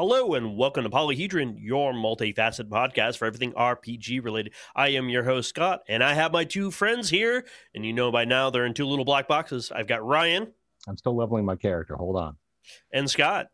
Hello 0.00 0.32
and 0.32 0.56
welcome 0.56 0.84
to 0.84 0.88
Polyhedron, 0.88 1.56
your 1.58 1.92
multifaceted 1.92 2.70
podcast 2.70 3.18
for 3.18 3.26
everything 3.26 3.52
RPG 3.52 4.24
related. 4.24 4.54
I 4.74 4.88
am 4.92 5.10
your 5.10 5.24
host, 5.24 5.50
Scott, 5.50 5.82
and 5.90 6.02
I 6.02 6.14
have 6.14 6.32
my 6.32 6.44
two 6.44 6.70
friends 6.70 7.10
here. 7.10 7.44
And 7.74 7.84
you 7.84 7.92
know 7.92 8.10
by 8.10 8.24
now 8.24 8.48
they're 8.48 8.64
in 8.64 8.72
two 8.72 8.86
little 8.86 9.04
black 9.04 9.28
boxes. 9.28 9.70
I've 9.70 9.86
got 9.86 10.02
Ryan 10.02 10.54
I'm 10.88 10.96
still 10.96 11.14
leveling 11.14 11.44
my 11.44 11.54
character. 11.54 11.96
Hold 11.96 12.16
on. 12.16 12.38
and 12.94 13.10
Scott. 13.10 13.48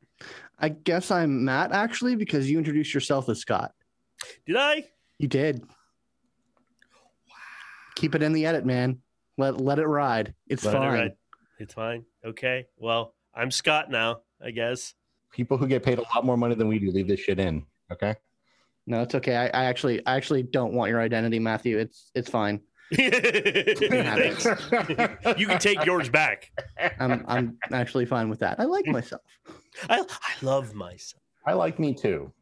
I 0.57 0.69
guess 0.69 1.11
I'm 1.11 1.45
Matt 1.45 1.73
actually 1.73 2.15
because 2.15 2.49
you 2.49 2.59
introduced 2.59 2.95
yourself 2.95 3.29
as 3.29 3.41
Scott. 3.41 3.73
Did 4.47 4.55
I? 4.55 4.85
You 5.19 5.27
did. 5.27 5.63
Wow. 5.63 7.35
Keep 7.97 8.15
it 8.15 8.23
in 8.23 8.33
the 8.33 8.47
edit, 8.47 8.65
man. 8.65 9.01
Let 9.37 9.61
let 9.61 9.81
it 9.81 9.87
ride. 9.89 10.33
It's 10.47 10.65
Let 10.65 10.77
it 10.77 10.79
fine. 10.79 10.95
ride. 10.95 11.13
It's 11.59 11.75
fine. 11.75 12.05
Okay. 12.25 12.67
Well, 12.77 13.17
I'm 13.35 13.51
Scott 13.51 13.91
now, 13.91 14.21
I 14.41 14.53
guess. 14.53 14.95
People 15.37 15.59
who 15.59 15.67
get 15.67 15.83
paid 15.83 15.99
a 15.99 16.03
lot 16.15 16.25
more 16.25 16.39
money 16.39 16.55
than 16.55 16.67
we 16.67 16.79
do 16.79 16.91
leave 16.91 17.07
this 17.07 17.21
shit 17.21 17.39
in. 17.39 17.63
Okay. 17.93 18.15
No, 18.87 19.03
it's 19.03 19.15
okay. 19.15 19.37
I, 19.37 19.49
I 19.49 19.65
actually 19.67 20.05
I 20.07 20.17
actually 20.17 20.43
don't 20.45 20.73
want 20.73 20.89
your 20.91 20.99
identity, 20.99 21.39
Matthew. 21.39 21.77
It's 21.77 22.11
it's 22.15 22.31
fine. 22.31 22.63
you 22.91 23.11
can 25.47 25.59
take 25.59 25.85
yours 25.85 26.09
back. 26.09 26.51
I'm 26.99 27.23
I'm 27.29 27.59
actually 27.71 28.07
fine 28.07 28.31
with 28.31 28.39
that. 28.39 28.59
I 28.59 28.65
like 28.65 28.87
myself. 28.87 29.21
I, 29.91 30.01
I 30.01 30.33
love 30.41 30.73
myself. 30.73 31.23
I 31.45 31.53
like 31.53 31.79
me 31.79 31.93
too. 31.93 32.33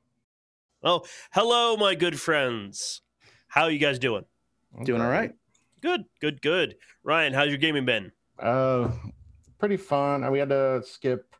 Oh, 0.84 1.02
hello, 1.32 1.76
my 1.76 1.96
good 1.96 2.20
friends. 2.20 3.00
How 3.48 3.64
are 3.64 3.70
you 3.72 3.80
guys 3.80 3.98
doing? 3.98 4.24
Doing 4.84 5.00
all 5.00 5.10
right. 5.10 5.32
Good, 5.82 6.04
good, 6.20 6.40
good. 6.42 6.76
Ryan, 7.02 7.32
how's 7.32 7.48
your 7.48 7.58
gaming 7.58 7.86
been? 7.86 8.12
Uh, 8.38 8.92
pretty 9.58 9.78
fun. 9.78 10.30
We 10.30 10.38
had 10.38 10.50
to 10.50 10.82
skip 10.84 11.34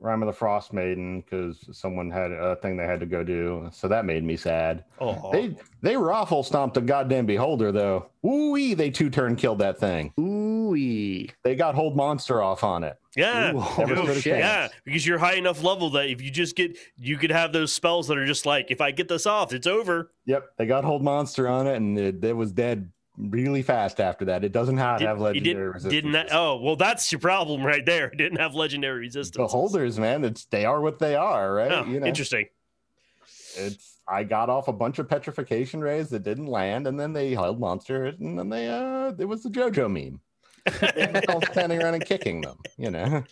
Rime 0.00 0.22
of 0.22 0.26
the 0.26 0.38
Frostmaiden 0.38 1.24
because 1.24 1.58
someone 1.72 2.10
had 2.10 2.30
a 2.32 2.56
thing 2.56 2.76
they 2.76 2.84
had 2.84 3.00
to 3.00 3.06
go 3.06 3.22
do. 3.24 3.68
So 3.72 3.88
that 3.88 4.04
made 4.04 4.22
me 4.24 4.36
sad. 4.36 4.84
Oh, 5.00 5.30
They 5.32 5.56
they 5.80 5.96
raffle 5.96 6.42
stomped 6.42 6.76
a 6.76 6.80
goddamn 6.80 7.26
beholder 7.26 7.72
though. 7.72 8.06
Ooh, 8.26 8.74
they 8.74 8.90
two 8.90 9.08
turn 9.10 9.36
killed 9.36 9.60
that 9.60 9.78
thing. 9.78 10.12
Ooh. 10.20 10.44
They 10.74 11.54
got 11.56 11.74
hold 11.74 11.96
monster 11.96 12.42
off 12.42 12.64
on 12.64 12.84
it. 12.84 12.98
yeah. 13.16 13.52
Ooh, 13.54 13.58
Oh, 13.60 14.14
shit. 14.14 14.38
Yeah, 14.38 14.68
because 14.84 15.06
you're 15.06 15.18
high 15.18 15.34
enough 15.34 15.62
level 15.62 15.90
that 15.90 16.06
if 16.10 16.20
you 16.20 16.30
just 16.30 16.56
get, 16.56 16.76
you 16.98 17.16
could 17.16 17.30
have 17.30 17.52
those 17.52 17.72
spells 17.72 18.08
that 18.08 18.18
are 18.18 18.26
just 18.26 18.44
like, 18.44 18.70
if 18.70 18.80
I 18.80 18.90
get 18.90 19.08
this 19.08 19.24
off, 19.26 19.52
it's 19.52 19.66
over. 19.68 20.10
Yep, 20.26 20.50
they 20.58 20.66
got 20.66 20.84
hold 20.84 21.02
monster 21.04 21.46
on 21.48 21.66
it, 21.68 21.76
and 21.76 21.96
it, 21.98 22.24
it 22.24 22.32
was 22.36 22.50
dead 22.50 22.90
really 23.16 23.62
fast 23.62 24.00
after 24.00 24.24
that. 24.26 24.44
It 24.44 24.52
doesn't 24.52 24.76
have, 24.78 24.98
Did- 24.98 25.08
have 25.08 25.20
legendary 25.20 25.54
didn't, 25.54 25.66
resistance. 25.72 25.92
didn't 25.92 26.12
that, 26.12 26.28
oh, 26.32 26.60
well, 26.60 26.76
that's 26.76 27.10
your 27.12 27.20
problem 27.20 27.64
right 27.64 27.84
there. 27.84 28.06
It 28.12 28.16
didn't 28.18 28.40
have 28.40 28.54
legendary 28.54 29.00
resistance. 29.00 29.36
The 29.36 29.46
holders, 29.46 29.98
man. 29.98 30.24
It's 30.24 30.44
they 30.46 30.64
are 30.64 30.80
what 30.80 30.98
they 30.98 31.14
are, 31.16 31.52
right? 31.52 31.72
Oh, 31.72 31.84
you 31.84 32.00
know, 32.00 32.06
Interesting. 32.06 32.46
it's 33.56 34.00
I 34.06 34.24
got 34.24 34.50
off 34.50 34.68
a 34.68 34.72
bunch 34.72 34.98
of 34.98 35.08
petrification 35.08 35.80
rays 35.80 36.10
that 36.10 36.24
didn't 36.24 36.46
land, 36.46 36.86
and 36.86 37.00
then 37.00 37.12
they 37.12 37.30
held 37.34 37.58
monster, 37.58 38.04
and 38.06 38.38
then 38.38 38.48
they 38.50 38.68
uh, 38.68 39.12
it 39.18 39.24
was 39.24 39.42
the 39.42 39.48
JoJo 39.48 39.90
meme. 39.90 40.20
Standing 41.52 41.82
around 41.82 41.94
and 41.94 42.04
kicking 42.06 42.40
them, 42.40 42.56
you 42.78 42.90
know. 42.90 43.22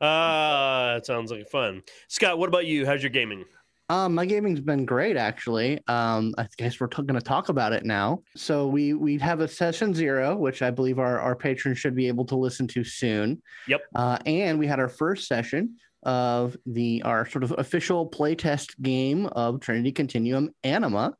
Ah, 0.00 0.92
that 0.94 1.06
sounds 1.06 1.30
like 1.32 1.48
fun. 1.48 1.82
Scott, 2.08 2.38
what 2.38 2.48
about 2.48 2.66
you? 2.66 2.86
How's 2.86 3.02
your 3.02 3.10
gaming? 3.10 3.44
Um, 3.88 4.14
my 4.14 4.26
gaming's 4.26 4.60
been 4.60 4.84
great 4.84 5.16
actually. 5.16 5.80
Um, 5.86 6.34
I 6.38 6.48
guess 6.56 6.80
we're 6.80 6.88
t- 6.88 7.02
going 7.02 7.18
to 7.18 7.24
talk 7.24 7.48
about 7.48 7.72
it 7.72 7.84
now. 7.84 8.22
So 8.34 8.66
we 8.66 8.94
we 8.94 9.18
have 9.18 9.40
a 9.40 9.48
session 9.48 9.94
zero, 9.94 10.36
which 10.36 10.62
I 10.62 10.70
believe 10.70 10.98
our 10.98 11.20
our 11.20 11.36
patrons 11.36 11.78
should 11.78 11.94
be 11.94 12.08
able 12.08 12.24
to 12.26 12.36
listen 12.36 12.66
to 12.68 12.82
soon. 12.82 13.42
Yep. 13.68 13.82
Uh, 13.94 14.18
and 14.26 14.58
we 14.58 14.66
had 14.66 14.80
our 14.80 14.88
first 14.88 15.28
session 15.28 15.76
of 16.02 16.56
the 16.66 17.02
our 17.04 17.28
sort 17.28 17.44
of 17.44 17.54
official 17.58 18.08
playtest 18.08 18.80
game 18.82 19.26
of 19.26 19.60
Trinity 19.60 19.92
Continuum 19.92 20.50
Anima, 20.64 21.14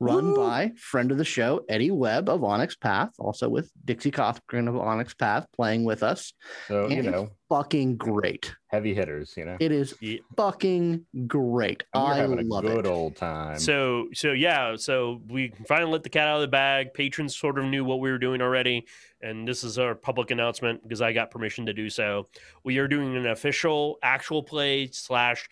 run 0.00 0.32
Woo! 0.32 0.36
by 0.36 0.72
friend 0.76 1.12
of 1.12 1.18
the 1.18 1.24
show 1.24 1.64
Eddie 1.68 1.90
Webb 1.90 2.28
of 2.28 2.42
Onyx 2.42 2.74
Path, 2.74 3.10
also 3.18 3.48
with 3.48 3.70
Dixie 3.84 4.10
Cochran 4.10 4.66
of 4.66 4.76
Onyx 4.76 5.12
Path 5.14 5.46
playing 5.54 5.84
with 5.84 6.02
us. 6.02 6.32
So 6.68 6.88
you 6.88 6.96
And 6.96 7.06
it's 7.06 7.14
know, 7.14 7.28
Fucking 7.50 7.96
great! 7.96 8.54
heavy 8.68 8.94
hitters, 8.94 9.34
you 9.36 9.44
know. 9.44 9.56
It 9.60 9.72
is 9.72 9.94
Yeah. 10.00 10.18
fucking 10.36 11.04
great. 11.26 11.82
We're 11.94 12.00
I 12.00 12.16
having 12.18 12.38
a 12.38 12.42
love 12.42 12.62
good 12.62 12.70
it. 12.72 12.74
Good 12.76 12.86
old 12.86 13.16
time. 13.16 13.58
So, 13.58 14.08
so 14.14 14.30
yeah, 14.32 14.76
so 14.76 15.20
we 15.28 15.52
finally 15.66 15.90
let 15.90 16.02
the 16.04 16.08
cat 16.10 16.28
out 16.28 16.36
of 16.36 16.42
the 16.42 16.48
bag. 16.48 16.94
Patrons 16.94 17.36
sort 17.36 17.58
of 17.58 17.64
knew 17.64 17.84
what 17.84 17.98
we 18.00 18.10
were 18.10 18.18
doing 18.18 18.40
already, 18.40 18.86
and 19.20 19.46
this 19.48 19.64
is 19.64 19.78
our 19.78 19.94
public 19.96 20.30
announcement 20.30 20.82
because 20.84 21.02
I 21.02 21.12
got 21.12 21.30
permission 21.32 21.66
to 21.66 21.72
do 21.74 21.90
so. 21.90 22.28
We 22.62 22.78
are 22.78 22.86
doing 22.88 23.16
an 23.16 23.26
official, 23.26 23.98
actual 24.02 24.42
play 24.44 24.88
slash 24.92 25.48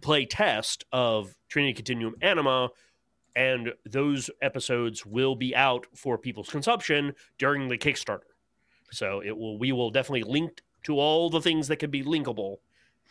play 0.00 0.24
test 0.24 0.84
of 0.92 1.34
Trinity 1.50 1.74
Continuum 1.74 2.14
Anima, 2.22 2.70
and 3.38 3.72
those 3.86 4.30
episodes 4.42 5.06
will 5.06 5.36
be 5.36 5.54
out 5.54 5.86
for 5.94 6.18
people's 6.18 6.48
consumption 6.50 7.14
during 7.38 7.68
the 7.68 7.78
Kickstarter. 7.78 8.30
So 8.90 9.22
it 9.24 9.36
will, 9.36 9.58
we 9.58 9.70
will 9.70 9.90
definitely 9.90 10.24
link 10.24 10.60
to 10.86 10.98
all 10.98 11.30
the 11.30 11.40
things 11.40 11.68
that 11.68 11.76
can 11.76 11.90
be 11.90 12.02
linkable, 12.02 12.56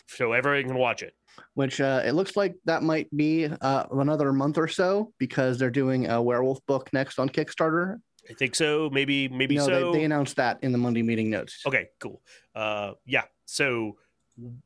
so 0.08 0.34
everyone 0.34 0.68
can 0.68 0.78
watch 0.78 1.02
it. 1.02 1.14
which 1.54 1.80
uh, 1.82 2.02
it 2.06 2.12
looks 2.12 2.36
like 2.36 2.56
that 2.66 2.84
might 2.84 3.10
be 3.16 3.46
uh, 3.46 3.86
another 3.92 4.34
month 4.34 4.58
or 4.58 4.68
so 4.68 5.14
because 5.18 5.58
they're 5.58 5.70
doing 5.70 6.10
a 6.10 6.22
werewolf 6.22 6.66
book 6.66 6.92
next 6.94 7.20
on 7.20 7.30
Kickstarter. 7.30 7.98
I 8.30 8.34
think 8.34 8.56
so. 8.56 8.90
Maybe, 8.92 9.30
maybe 9.30 9.56
no, 9.56 9.66
so. 9.66 9.92
they, 9.92 10.00
they 10.00 10.04
announced 10.04 10.36
that 10.36 10.60
in 10.62 10.72
the 10.72 10.78
Monday 10.78 11.04
meeting 11.04 11.30
notes. 11.30 11.64
Okay, 11.66 11.88
cool. 12.00 12.22
Uh, 12.54 12.94
yeah. 13.06 13.24
So, 13.46 13.98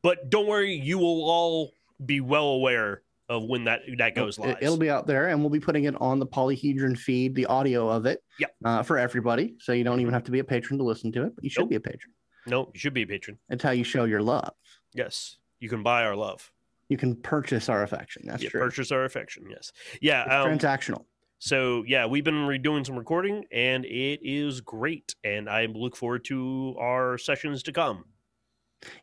but 0.01 0.29
don't 0.29 0.47
worry, 0.47 0.73
you 0.73 0.97
will 0.97 1.29
all 1.29 1.71
be 2.03 2.19
well 2.19 2.47
aware 2.47 3.03
of 3.31 3.45
when 3.45 3.63
that 3.63 3.81
that 3.97 4.13
goes 4.13 4.37
live. 4.37 4.57
It, 4.61 4.67
will 4.69 4.77
be 4.77 4.89
out 4.89 5.07
there, 5.07 5.29
and 5.29 5.39
we'll 5.39 5.49
be 5.49 5.59
putting 5.59 5.85
it 5.85 5.95
on 6.01 6.19
the 6.19 6.27
Polyhedron 6.27 6.97
feed, 6.97 7.33
the 7.33 7.45
audio 7.45 7.87
of 7.89 8.05
it, 8.05 8.21
Yep. 8.39 8.55
uh, 8.65 8.83
for 8.83 8.97
everybody. 8.97 9.55
So 9.59 9.71
you 9.71 9.83
don't 9.85 10.01
even 10.01 10.13
have 10.13 10.25
to 10.25 10.31
be 10.31 10.39
a 10.39 10.43
patron 10.43 10.77
to 10.79 10.83
listen 10.83 11.11
to 11.13 11.23
it, 11.23 11.35
but 11.35 11.43
you 11.43 11.49
should 11.49 11.61
Nope. 11.61 11.69
be 11.69 11.75
a 11.77 11.79
patron. 11.79 12.13
no, 12.45 12.69
you 12.73 12.79
should 12.79 12.93
be 12.93 13.03
a 13.03 13.07
patron. 13.07 13.37
It's 13.49 13.63
how 13.63 13.71
you 13.71 13.83
show 13.85 14.03
your 14.03 14.21
love. 14.21 14.51
Yes, 14.93 15.37
you 15.59 15.69
can 15.69 15.81
buy 15.81 16.03
our 16.03 16.15
love. 16.15 16.51
You 16.89 16.97
can 16.97 17.15
purchase 17.15 17.69
our 17.69 17.83
affection. 17.83 18.23
That's 18.25 18.43
yeah, 18.43 18.49
true. 18.49 18.59
purchase 18.59 18.91
our 18.91 19.05
affection. 19.05 19.45
Yes. 19.49 19.71
Yeah. 20.01 20.23
Um, 20.23 20.49
transactional. 20.57 21.05
so 21.39 21.83
yeah, 21.87 22.05
we've 22.05 22.25
been 22.25 22.45
redoing 22.47 22.85
some 22.85 22.97
recording, 22.97 23.45
and 23.51 23.85
it 23.85 24.19
is 24.23 24.59
great. 24.59 25.15
And 25.23 25.49
I 25.49 25.67
look 25.67 25.95
forward 25.95 26.25
to 26.25 26.75
our 26.79 27.17
sessions 27.17 27.63
to 27.63 27.71
come. 27.71 28.03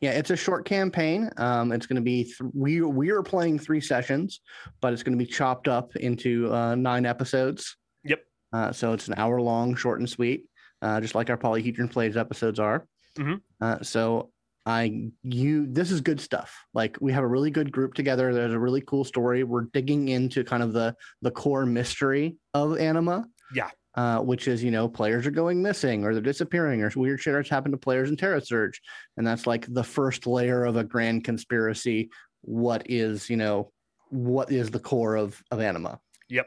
Yeah, 0.01 0.11
it's 0.13 0.31
a 0.31 0.37
short 0.37 0.65
campaign. 0.65 1.31
Um, 1.37 1.73
it's 1.73 1.87
going 1.87 1.97
to 1.97 2.03
be 2.03 2.25
th- 2.25 2.37
we 2.55 2.81
we 2.83 3.11
are 3.11 3.23
playing 3.23 3.59
three 3.59 3.81
sessions, 3.81 4.41
but 4.81 4.93
it's 4.93 5.03
going 5.03 5.17
to 5.17 5.25
be 5.25 5.31
chopped 5.31 5.69
up 5.69 5.95
into 5.97 6.53
uh, 6.53 6.75
nine 6.75 7.07
episodes. 7.07 7.77
Yep. 8.05 8.21
Uh, 8.53 8.73
so 8.73 8.93
it's 8.93 9.09
an 9.09 9.15
hour 9.17 9.41
long, 9.41 9.77
short 9.77 10.01
and 10.01 10.09
sweet, 10.09 10.47
uh, 10.83 11.01
just 11.01 11.15
like 11.15 11.31
our 11.31 11.37
polyhedron 11.39 11.91
plays 11.91 12.17
episodes 12.17 12.59
are. 12.59 12.87
Mhm. 13.17 13.41
Uh, 13.61 13.83
so 13.83 14.31
I 14.67 15.11
you 15.23 15.67
this 15.67 15.91
is 15.91 16.01
good 16.01 16.21
stuff. 16.21 16.55
Like 16.75 16.99
we 17.01 17.13
have 17.13 17.25
a 17.25 17.29
really 17.29 17.51
good 17.51 17.73
group 17.73 17.95
together. 17.95 18.35
There's 18.35 18.53
a 18.53 18.59
really 18.59 18.83
cool 18.83 19.05
story. 19.05 19.45
We're 19.45 19.67
digging 19.73 20.09
into 20.09 20.45
kind 20.45 20.63
of 20.63 20.73
the 20.73 20.95
the 21.23 21.31
core 21.31 21.65
mystery 21.67 22.37
of 22.53 22.79
Anima. 22.79 23.25
Yeah. 23.55 23.71
Uh, 23.99 24.21
which 24.21 24.47
is 24.47 24.63
you 24.63 24.71
know 24.71 24.89
players 24.89 25.27
are 25.27 25.33
going 25.33 25.61
missing 25.61 26.05
or 26.05 26.13
they're 26.13 26.23
disappearing 26.23 26.85
or 26.85 26.93
weird 26.95 27.21
shit 27.21 27.35
has 27.35 27.49
happened 27.49 27.73
to 27.73 27.77
players 27.79 28.11
in 28.11 28.17
Terra 28.17 28.41
Surge, 28.41 28.81
and 29.17 29.27
that's 29.27 29.45
like 29.45 29.67
the 29.75 29.83
first 29.83 30.25
layer 30.25 30.65
of 30.65 30.77
a 30.77 30.85
grand 30.85 31.25
conspiracy. 31.25 32.09
What 32.43 32.89
is 32.89 33.29
you 33.29 33.37
know 33.37 33.73
what 34.11 34.53
is 34.53 34.71
the 34.71 34.79
core 34.79 35.17
of 35.17 35.43
of 35.51 35.61
Anima? 35.61 35.99
Yep. 36.29 36.47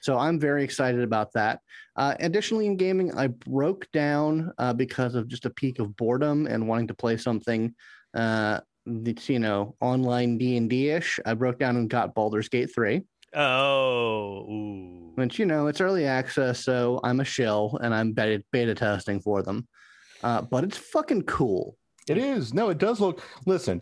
So 0.00 0.18
I'm 0.18 0.40
very 0.40 0.64
excited 0.64 1.04
about 1.04 1.32
that. 1.34 1.60
Uh, 1.94 2.16
additionally, 2.18 2.66
in 2.66 2.76
gaming, 2.76 3.16
I 3.16 3.28
broke 3.28 3.86
down 3.92 4.52
uh, 4.58 4.72
because 4.72 5.14
of 5.14 5.28
just 5.28 5.46
a 5.46 5.50
peak 5.50 5.78
of 5.78 5.96
boredom 5.96 6.48
and 6.48 6.66
wanting 6.66 6.88
to 6.88 6.94
play 6.94 7.16
something 7.18 7.72
uh, 8.14 8.58
that's 8.84 9.28
you 9.28 9.38
know 9.38 9.76
online 9.80 10.38
D 10.38 10.56
and 10.56 10.68
D 10.68 10.90
ish. 10.90 11.20
I 11.24 11.34
broke 11.34 11.60
down 11.60 11.76
and 11.76 11.88
got 11.88 12.16
Baldur's 12.16 12.48
Gate 12.48 12.74
three, 12.74 13.02
Oh. 13.34 14.46
Ooh. 14.50 15.12
which 15.16 15.38
you 15.38 15.46
know 15.46 15.66
it's 15.68 15.80
early 15.80 16.06
access, 16.06 16.64
so 16.64 17.00
I'm 17.04 17.20
a 17.20 17.24
shell 17.24 17.78
and 17.82 17.94
I'm 17.94 18.12
beta 18.12 18.42
beta 18.52 18.74
testing 18.74 19.20
for 19.20 19.42
them. 19.42 19.66
Uh, 20.22 20.42
but 20.42 20.64
it's 20.64 20.76
fucking 20.78 21.22
cool. 21.22 21.76
It 22.08 22.18
is. 22.18 22.52
No, 22.54 22.68
it 22.70 22.78
does 22.78 23.00
look. 23.00 23.22
Listen, 23.46 23.80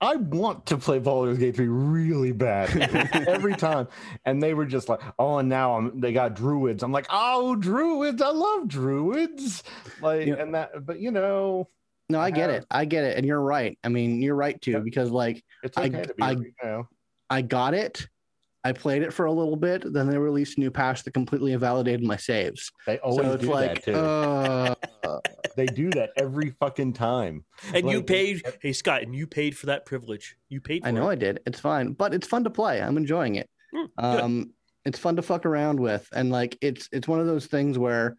I 0.00 0.16
want 0.16 0.66
to 0.66 0.76
play 0.76 0.98
Baldur's 0.98 1.38
Gate 1.38 1.56
3 1.56 1.66
really 1.68 2.32
bad 2.32 2.70
every 3.28 3.54
time. 3.54 3.88
And 4.24 4.42
they 4.42 4.52
were 4.54 4.66
just 4.66 4.88
like, 4.88 5.00
oh, 5.18 5.38
and 5.38 5.48
now 5.48 5.76
I'm, 5.76 6.00
they 6.00 6.12
got 6.12 6.34
druids. 6.34 6.82
I'm 6.82 6.92
like, 6.92 7.06
oh, 7.10 7.56
druids. 7.56 8.20
I 8.20 8.28
love 8.30 8.68
druids. 8.68 9.62
Like, 10.02 10.26
Yeah. 10.26 10.34
and 10.34 10.54
that, 10.54 10.84
but 10.84 10.98
you 11.00 11.10
know, 11.10 11.68
No, 12.10 12.20
I 12.20 12.30
get 12.30 12.50
Uh, 12.50 12.54
it. 12.54 12.66
I 12.70 12.84
get 12.84 13.04
it, 13.04 13.16
and 13.16 13.24
you're 13.26 13.40
right. 13.40 13.78
I 13.82 13.88
mean, 13.88 14.20
you're 14.20 14.34
right 14.34 14.60
too, 14.60 14.72
Yep. 14.72 14.84
because 14.84 15.10
like 15.10 15.42
it's 15.62 15.76
I- 15.78 15.88
to 15.88 16.14
be, 16.14 16.22
I- 16.22 16.30
you 16.32 16.52
know, 16.62 16.88
I 17.30 17.40
got 17.42 17.72
it. 17.74 18.06
I 18.66 18.72
played 18.72 19.02
it 19.02 19.12
for 19.12 19.26
a 19.26 19.32
little 19.32 19.56
bit, 19.56 19.92
then 19.92 20.08
they 20.08 20.16
released 20.16 20.56
a 20.56 20.60
new 20.60 20.70
patch 20.70 21.02
that 21.04 21.12
completely 21.12 21.52
invalidated 21.52 22.02
my 22.02 22.16
saves. 22.16 22.72
they 22.86 22.98
always 22.98 23.26
so 23.26 23.32
it's 23.34 23.42
do 23.44 23.50
like, 23.50 23.84
that 23.84 23.84
too. 23.84 23.94
uh, 23.94 24.74
They 25.56 25.66
do 25.66 25.90
that 25.90 26.10
every 26.16 26.50
fucking 26.58 26.94
time. 26.94 27.44
And 27.74 27.88
you 27.90 27.98
Like- 27.98 28.06
paid, 28.06 28.42
hey 28.62 28.72
Scott, 28.72 29.02
and 29.02 29.14
you 29.14 29.26
paid 29.26 29.56
for 29.56 29.66
that 29.66 29.84
privilege. 29.86 30.36
You 30.48 30.60
paid. 30.60 30.82
For 30.82 30.88
I 30.88 30.90
know 30.92 31.08
It. 31.10 31.12
I 31.12 31.14
did. 31.16 31.40
It's 31.46 31.60
fine, 31.60 31.92
but 31.92 32.14
it's 32.14 32.26
fun 32.26 32.44
to 32.44 32.50
play. 32.50 32.80
I'm 32.82 32.96
enjoying 32.96 33.34
it. 33.36 33.48
Mm. 33.74 33.88
Um, 33.98 34.50
it's 34.84 34.98
fun 34.98 35.16
to 35.16 35.22
fuck 35.22 35.46
around 35.46 35.78
with, 35.78 36.08
and 36.12 36.30
like 36.30 36.56
it's 36.60 36.88
it's 36.92 37.06
one 37.08 37.20
of 37.20 37.26
those 37.26 37.46
things 37.46 37.78
where 37.78 38.16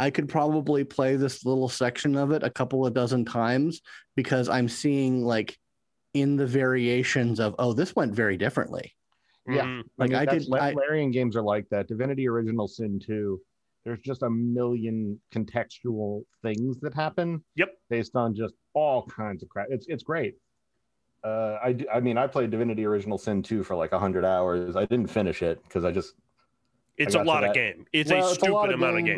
I 0.00 0.10
could 0.10 0.28
probably 0.28 0.84
play 0.84 1.16
this 1.16 1.44
little 1.44 1.68
section 1.68 2.14
of 2.16 2.30
it 2.32 2.42
a 2.44 2.50
couple 2.50 2.86
of 2.86 2.94
dozen 2.94 3.24
times 3.24 3.80
because 4.16 4.48
I'm 4.48 4.68
seeing 4.68 5.24
like 5.24 5.56
in 6.14 6.36
the 6.36 6.46
variations 6.46 7.38
of 7.40 7.54
oh 7.58 7.72
this 7.72 7.94
went 7.96 8.14
very 8.14 8.36
differently. 8.36 8.94
Yeah. 9.48 9.62
Mhm. 9.64 9.82
Like 9.96 10.12
I 10.14 10.24
that's- 10.24 10.44
did, 10.44 10.50
La- 10.50 10.58
I, 10.58 10.72
Larian 10.72 11.10
games 11.10 11.36
are 11.36 11.42
like 11.42 11.68
that. 11.70 11.88
Divinity 11.88 12.28
Original 12.28 12.68
Sin 12.68 12.98
2. 12.98 13.40
There's 13.84 14.00
just 14.00 14.22
a 14.22 14.28
million 14.30 15.18
contextual 15.32 16.22
things 16.42 16.78
that 16.80 16.92
happen. 16.94 17.42
Yep. 17.56 17.78
Based 17.88 18.14
on 18.16 18.34
just 18.34 18.54
all 18.74 19.04
kinds 19.06 19.42
of 19.42 19.48
crap. 19.48 19.68
It's 19.70 19.86
it's 19.88 20.02
great. 20.02 20.34
Uh, 21.24 21.58
I, 21.64 21.76
I 21.92 22.00
mean, 22.00 22.16
I 22.18 22.26
played 22.26 22.50
Divinity 22.50 22.84
Original 22.84 23.18
Sin 23.18 23.42
2 23.42 23.64
for 23.64 23.74
like 23.74 23.90
100 23.92 24.24
hours. 24.24 24.76
I 24.76 24.84
didn't 24.84 25.08
finish 25.08 25.42
it 25.42 25.62
because 25.64 25.84
I 25.84 25.90
just 25.90 26.14
It's 26.96 27.14
got 27.14 27.24
a 27.24 27.28
lot 27.28 27.44
of 27.44 27.54
game. 27.54 27.86
It's 27.92 28.10
Well, 28.10 28.20
a 28.20 28.28
it's 28.28 28.32
a 28.32 28.40
stupid 28.40 28.68
of 28.70 28.74
amount 28.74 28.98
of 28.98 29.04
game. 29.04 29.16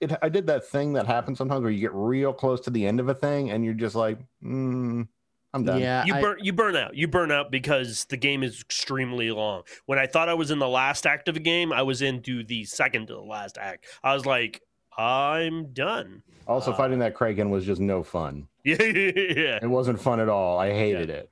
game. 0.00 0.10
it, 0.10 0.12
I 0.22 0.28
did 0.28 0.46
that 0.46 0.64
thing 0.66 0.92
that 0.94 1.06
happens 1.06 1.36
sometimes 1.38 1.62
where 1.62 1.70
you 1.70 1.80
get 1.80 1.92
real 1.94 2.32
close 2.32 2.60
to 2.62 2.70
the 2.70 2.86
end 2.86 3.00
of 3.00 3.08
a 3.08 3.14
thing 3.14 3.50
and 3.50 3.64
you're 3.64 3.74
just 3.74 3.94
like, 3.94 4.18
mm, 4.42 5.06
I'm 5.54 5.64
done. 5.64 5.80
yeah, 5.80 6.04
You 6.06 6.14
I- 6.14 6.20
burn 6.20 6.38
you 6.40 6.52
burn 6.52 6.76
out. 6.76 6.94
You 6.96 7.08
burn 7.08 7.30
out 7.30 7.50
because 7.50 8.04
the 8.06 8.16
game 8.16 8.42
is 8.42 8.60
extremely 8.60 9.30
long. 9.30 9.62
When 9.86 9.98
I 9.98 10.06
thought 10.06 10.28
I 10.28 10.34
was 10.34 10.50
in 10.50 10.58
the 10.58 10.68
last 10.68 11.06
act 11.06 11.28
of 11.28 11.36
a 11.36 11.40
game, 11.40 11.72
I 11.72 11.82
was 11.82 12.00
into 12.02 12.42
the 12.42 12.64
second 12.64 13.08
to 13.08 13.14
the 13.14 13.20
last 13.20 13.58
act. 13.58 13.86
I 14.02 14.14
was 14.14 14.24
like, 14.24 14.62
I'm 14.96 15.72
done. 15.72 16.22
Also, 16.46 16.72
Uh, 16.72 16.76
fighting 16.76 16.98
that 17.00 17.14
Kraken 17.14 17.50
was 17.50 17.64
just 17.64 17.80
no 17.80 18.02
fun. 18.02 18.48
Yeah, 18.64 18.82
yeah. 18.82 19.58
It 19.62 19.68
wasn't 19.68 20.00
fun 20.00 20.20
at 20.20 20.28
all. 20.28 20.58
I 20.58 20.72
hated 20.72 21.10
it. 21.10 21.30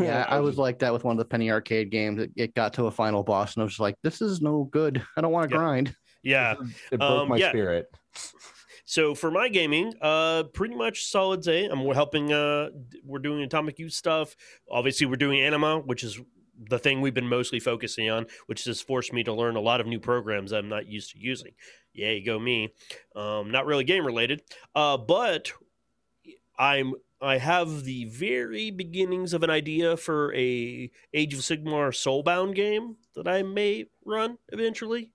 yeah, 0.00 0.26
I 0.28 0.40
was 0.40 0.58
like 0.58 0.80
that 0.80 0.92
with 0.92 1.04
one 1.04 1.12
of 1.12 1.18
the 1.18 1.24
penny 1.24 1.50
arcade 1.50 1.90
games. 1.90 2.20
It, 2.20 2.30
it 2.36 2.54
got 2.54 2.72
to 2.74 2.86
a 2.86 2.90
final 2.90 3.22
boss, 3.22 3.54
and 3.54 3.62
I 3.62 3.64
was 3.64 3.74
just 3.74 3.80
like, 3.80 3.96
"This 4.02 4.20
is 4.20 4.40
no 4.42 4.64
good. 4.72 5.00
I 5.16 5.20
don't 5.20 5.30
want 5.32 5.48
to 5.48 5.54
Yeah. 5.54 5.58
grind." 5.60 5.96
yeah. 6.24 6.54
It 6.90 6.98
broke 6.98 7.22
Um, 7.22 7.28
my 7.28 7.36
yeah. 7.36 7.50
spirit. 7.50 7.86
So 8.84 9.14
for 9.14 9.30
my 9.30 9.48
gaming, 9.48 9.94
uh, 10.00 10.44
pretty 10.52 10.74
much 10.74 11.06
solid 11.06 11.42
day. 11.42 11.66
I'm 11.66 11.84
we're 11.84 11.94
helping. 11.94 12.32
Uh, 12.32 12.68
we're 13.04 13.18
doing 13.18 13.42
Atomic 13.42 13.78
Youth 13.78 13.92
stuff. 13.92 14.36
Obviously, 14.70 15.06
we're 15.06 15.16
doing 15.16 15.40
Anima, 15.40 15.78
which 15.78 16.04
is 16.04 16.20
the 16.68 16.78
thing 16.78 17.00
we've 17.00 17.14
been 17.14 17.28
mostly 17.28 17.58
focusing 17.58 18.10
on, 18.10 18.26
which 18.46 18.64
has 18.64 18.80
forced 18.80 19.12
me 19.12 19.24
to 19.24 19.32
learn 19.32 19.56
a 19.56 19.60
lot 19.60 19.80
of 19.80 19.86
new 19.86 19.98
programs 19.98 20.52
I'm 20.52 20.68
not 20.68 20.86
used 20.86 21.12
to 21.12 21.18
using. 21.18 21.52
Yay, 21.92 22.22
go 22.22 22.38
me! 22.38 22.74
Um, 23.16 23.50
not 23.50 23.66
really 23.66 23.84
game 23.84 24.04
related, 24.04 24.42
uh, 24.74 24.98
but 24.98 25.52
I'm. 26.58 26.94
I 27.20 27.38
have 27.38 27.84
the 27.84 28.04
very 28.04 28.70
beginnings 28.70 29.32
of 29.32 29.42
an 29.42 29.48
idea 29.48 29.96
for 29.96 30.34
a 30.34 30.90
Age 31.14 31.32
of 31.32 31.40
Sigmar 31.40 31.88
Soulbound 31.88 32.54
game 32.54 32.96
that 33.14 33.26
I 33.26 33.42
may 33.42 33.86
run 34.04 34.36
eventually. 34.52 35.12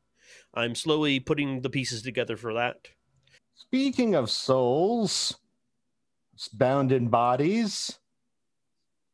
I'm 0.55 0.73
slowly 0.73 1.19
putting 1.19 1.61
the 1.61 1.69
pieces 1.69 2.01
together 2.01 2.35
for 2.35 2.53
that. 2.55 2.87
Speaking 3.59 4.15
of 4.15 4.29
souls, 4.31 5.37
bound 6.53 6.91
in 6.91 7.07
bodies. 7.09 7.99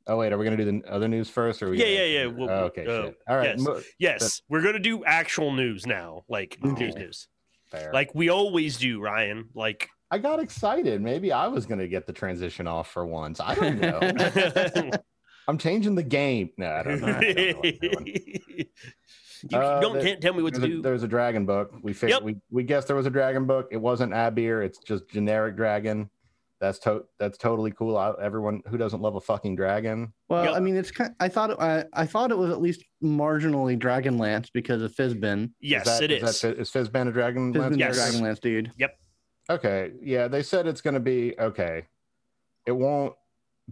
Oh 0.07 0.18
wait, 0.18 0.31
are 0.31 0.38
we 0.38 0.45
gonna 0.45 0.56
do 0.57 0.65
the 0.65 0.83
other 0.89 1.07
news 1.07 1.30
first, 1.30 1.63
or 1.63 1.74
Yeah, 1.74 1.83
gonna- 1.86 1.92
yeah, 1.92 2.06
yeah, 2.06 2.25
we'll- 2.27 2.50
Oh, 2.50 2.63
okay, 2.65 2.86
uh. 2.86 3.12
All 3.27 3.38
right, 3.38 3.57
yes. 3.57 3.59
mo- 3.59 3.81
Yes, 3.97 4.42
we're 4.50 4.62
gonna 4.62 4.80
do 4.80 5.03
actual 5.03 5.51
news 5.51 5.86
now, 5.88 6.24
like 6.30 6.57
Oh. 6.63 6.69
news, 6.69 6.95
news, 6.95 7.27
fair. 7.71 7.92
like 7.92 8.13
we 8.13 8.30
always 8.30 8.77
do, 8.77 9.01
Ryan. 9.01 9.50
Like, 9.56 9.89
I 10.12 10.19
got 10.19 10.39
excited. 10.39 11.01
Maybe 11.01 11.31
I 11.31 11.48
was 11.48 11.65
gonna 11.65 11.88
get 11.88 12.06
the 12.06 12.13
transition 12.13 12.68
off 12.68 12.91
for 12.91 13.06
once. 13.06 13.39
I 13.39 13.56
don't 13.56 13.80
know. 13.81 14.00
I'm 15.48 15.57
changing 15.57 15.95
the 15.95 16.03
game. 16.03 16.51
No, 16.57 16.71
I 16.71 16.83
don't 16.83 17.01
know. 17.01 17.07
I 17.07 17.33
don't 17.33 17.81
know 17.81 18.63
what 19.43 19.53
I'm 19.55 19.61
you 19.61 19.67
Uh, 19.67 19.79
don't 19.81 19.93
there- 19.93 20.03
can't 20.03 20.21
tell 20.21 20.33
me 20.33 20.43
what 20.43 20.53
to 20.55 20.59
There's 20.59 20.71
a, 20.71 20.75
do. 20.75 20.81
there's 20.81 21.03
a 21.03 21.07
dragon 21.07 21.45
book. 21.45 21.73
We 21.81 21.93
fig- 21.93 22.09
Yep. 22.11 22.23
we 22.23 22.37
we 22.51 22.63
guessed 22.63 22.87
there 22.87 22.95
was 22.95 23.05
a 23.05 23.09
dragon 23.11 23.45
book. 23.45 23.67
It 23.71 23.77
wasn't 23.77 24.13
Abir. 24.13 24.63
It's 24.65 24.79
just 24.79 25.09
generic 25.09 25.55
dragon. 25.55 26.09
That's 26.61 26.79
to- 26.79 27.03
that's 27.19 27.37
totally 27.37 27.71
cool. 27.71 27.97
I, 27.97 28.13
everyone 28.21 28.61
who 28.67 28.77
doesn't 28.77 29.01
love 29.01 29.15
a 29.15 29.21
fucking 29.21 29.55
dragon. 29.57 30.13
Well, 30.29 30.45
Yep. 30.45 30.53
I 30.55 30.59
mean, 30.61 30.77
it's 30.77 30.89
kind. 30.89 31.13
I 31.19 31.27
thought 31.27 31.49
it, 31.51 31.57
I, 31.59 31.83
I 31.93 32.05
thought 32.05 32.31
it 32.31 32.37
was 32.37 32.49
at 32.49 32.61
least 32.61 32.83
marginally 33.03 33.77
Dragonlance 33.77 34.47
because 34.53 34.81
of 34.81 34.93
Fizban. 34.95 35.51
yes, 35.59 35.85
that, 35.85 36.03
it 36.03 36.11
is. 36.11 36.29
Is, 36.29 36.41
that, 36.41 36.57
is 36.57 36.71
Fizban 36.71 37.09
a 37.09 37.11
dragon? 37.11 37.53
Fizban's 37.53 37.77
Yes. 37.77 37.97
a 37.97 37.99
Dragonlance 38.17 38.39
dude. 38.39 38.71
Yep. 38.77 38.97
Okay. 39.49 39.91
Yeah, 40.01 40.27
they 40.27 40.41
said 40.41 40.65
it's 40.65 40.81
going 40.81 40.93
to 40.95 40.99
be 40.99 41.35
okay. 41.39 41.83
It 42.65 42.71
won't 42.71 43.13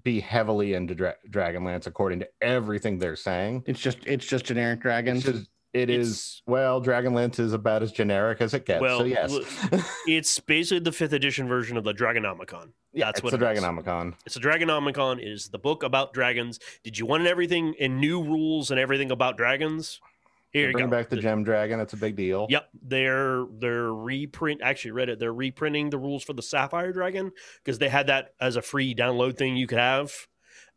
be 0.03 0.19
heavily 0.19 0.73
into 0.73 0.93
dra- 0.93 1.15
Dragonlance 1.29 1.87
according 1.87 2.19
to 2.19 2.27
everything 2.41 2.99
they're 2.99 3.15
saying. 3.15 3.63
It's 3.65 3.79
just 3.79 3.99
it's 4.05 4.25
just 4.25 4.43
generic 4.45 4.77
It's 4.77 4.83
dragons. 4.83 5.23
just 5.23 5.49
it 5.73 5.89
is 5.89 6.07
It's- 6.09 6.41
well, 6.45 6.81
Dragonlance 6.81 7.39
is 7.39 7.53
about 7.53 7.83
as 7.83 7.91
generic 7.91 8.41
as 8.41 8.53
it 8.53 8.65
gets. 8.65 8.81
Well, 8.81 8.99
so 8.99 9.05
yes, 9.05 9.33
it's 10.07 10.39
basically 10.39 10.79
the 10.79 10.91
fifth 10.91 11.13
edition 11.13 11.47
version 11.47 11.77
of 11.77 11.83
the 11.83 11.93
Dragonomicon. 11.93 12.69
yeah, 12.93 13.05
that's 13.05 13.19
it's 13.19 13.23
what 13.23 13.37
the 13.39 13.45
it 13.49 13.57
is. 13.57 13.63
Dragonomicon. 13.63 14.13
It's 14.25 14.35
a 14.35 14.39
Dragonomicon. 14.39 15.19
It 15.19 15.27
is 15.27 15.49
the 15.49 15.59
book 15.59 15.83
about 15.83 16.13
dragons. 16.13 16.59
Did 16.83 16.97
you 16.97 17.05
want 17.05 17.25
everything 17.25 17.73
and 17.79 17.99
new 17.99 18.21
rules 18.23 18.71
and 18.71 18.79
everything 18.79 19.11
about 19.11 19.35
dragons? 19.37 19.99
Here 20.51 20.67
you 20.67 20.73
bring 20.73 20.85
go. 20.85 20.91
back 20.91 21.09
the 21.09 21.17
Gem 21.17 21.43
Dragon. 21.43 21.79
It's 21.79 21.93
a 21.93 21.97
big 21.97 22.15
deal. 22.15 22.45
Yep, 22.47 22.69
they're 22.83 23.43
they're 23.57 23.91
reprint. 23.91 24.61
Actually, 24.61 24.91
read 24.91 25.09
it. 25.09 25.17
They're 25.17 25.33
reprinting 25.33 25.89
the 25.89 25.97
rules 25.97 26.23
for 26.23 26.33
the 26.33 26.43
Sapphire 26.43 26.93
Dragon 26.93 27.31
because 27.63 27.79
they 27.79 27.89
had 27.89 28.05
that 28.05 28.35
as 28.39 28.55
a 28.55 28.61
free 28.61 28.93
download 28.93 29.35
thing 29.35 29.55
you 29.57 29.65
could 29.65 29.79
have, 29.79 30.11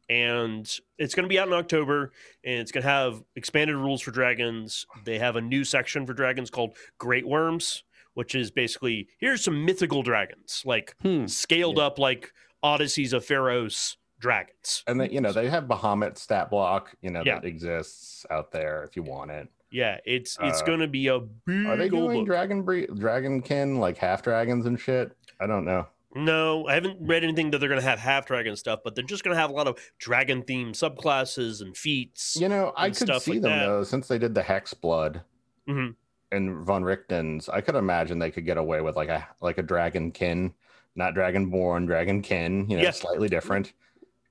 and 0.09 0.71
it's 0.99 1.15
going 1.15 1.25
to 1.25 1.29
be 1.29 1.39
out 1.39 1.49
in 1.49 1.55
October. 1.55 2.13
And 2.45 2.61
it's 2.61 2.73
going 2.73 2.83
to 2.83 2.89
have 2.89 3.23
expanded 3.35 3.77
rules 3.77 4.03
for 4.03 4.11
dragons. 4.11 4.87
They 5.05 5.19
have 5.19 5.37
a 5.37 5.41
new 5.41 5.65
section 5.65 6.07
for 6.07 6.13
dragons 6.15 6.51
called 6.51 6.77
Greatwyrms, 7.01 7.83
which 8.15 8.35
is 8.35 8.51
basically 8.51 9.09
here's 9.19 9.43
some 9.45 9.65
mythical 9.65 10.03
dragons, 10.03 10.63
like 10.65 10.95
Hmm. 11.03 11.27
scaled 11.27 11.79
up 11.79 11.99
like 11.99 12.33
Odysseys 12.65 13.13
of 13.13 13.25
Pharaoh's 13.25 13.97
dragons. 14.19 14.83
And 14.87 15.01
they, 15.01 15.11
you 15.11 15.21
know, 15.21 15.33
they 15.33 15.49
have 15.51 15.65
Bahamut 15.65 16.17
stat 16.19 16.51
block, 16.51 16.95
you 17.03 17.11
know, 17.11 17.23
Yeah. 17.25 17.35
that 17.41 17.45
exists 17.45 18.25
out 18.31 18.51
there 18.51 18.83
if 18.85 18.97
you 18.97 19.03
want 19.03 19.31
it. 19.31 19.49
Yeah, 19.71 19.99
it's 20.07 20.39
it's 20.41 20.63
Uh, 20.63 20.65
going 20.65 20.79
to 20.81 20.89
be 20.89 21.09
a 21.09 21.19
big. 21.19 21.67
Are 21.67 21.77
they 21.77 21.89
doing 21.89 22.21
book. 22.21 22.27
dragon 22.27 22.63
bre- 22.63 22.87
dragonkin 22.87 23.79
like 23.79 23.99
half 23.99 24.23
dragons 24.23 24.65
and 24.65 24.81
shit? 24.81 25.11
I 25.41 25.47
don't 25.47 25.65
know. 25.65 25.87
No, 26.17 26.67
I 26.67 26.75
haven't 26.75 26.97
read 27.01 27.23
anything 27.25 27.51
that 27.51 27.59
they're 27.59 27.69
going 27.69 27.81
to 27.81 27.87
have 27.87 27.99
half 27.99 28.25
dragon 28.27 28.57
stuff, 28.57 28.81
but 28.83 28.95
they're 28.95 29.05
just 29.05 29.23
going 29.23 29.35
to 29.37 29.41
have 29.41 29.51
a 29.51 29.53
lot 29.53 29.69
of 29.69 29.79
dragon 29.99 30.43
themed 30.43 30.71
subclasses 30.71 31.61
and 31.61 31.77
feats. 31.77 32.37
You 32.41 32.49
know, 32.49 32.73
I 32.77 32.89
could 32.89 32.97
stuff 32.97 33.23
see 33.25 33.33
like 33.33 33.43
them 33.43 33.51
that. 33.53 33.67
though, 33.67 33.85
since 33.85 34.09
they 34.09 34.19
did 34.19 34.35
the 34.35 34.43
Hexblood 34.43 35.23
Mhm. 35.69 35.95
and 36.33 36.67
Van 36.67 36.83
Richten's. 36.83 37.49
I 37.51 37.61
could 37.61 37.75
imagine 37.75 38.19
they 38.19 38.31
could 38.31 38.47
get 38.47 38.57
away 38.57 38.81
with 38.81 38.97
like 38.97 39.11
a 39.11 39.29
like 39.43 39.59
a 39.59 39.63
dragon 39.63 40.11
kin, 40.11 40.55
not 40.95 41.15
dragonborn, 41.15 41.87
dragonkin. 41.87 42.71
You 42.71 42.79
know, 42.79 42.83
Yeah. 42.83 42.93
slightly 42.93 43.29
different. 43.29 43.75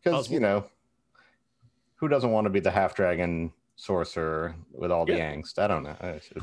Because 0.03 0.29
you 0.31 0.39
know, 0.39 0.65
who 1.97 2.07
doesn't 2.07 2.31
want 2.31 2.45
to 2.45 2.49
be 2.51 2.59
the 2.59 2.71
half 2.71 2.95
dragon 2.95 3.53
sorcerer 3.75 4.55
with 4.71 4.91
all 4.91 5.05
the 5.05 5.13
angst? 5.13 5.59
I 5.59 5.67
don't 5.67 5.83
know. 5.83 5.95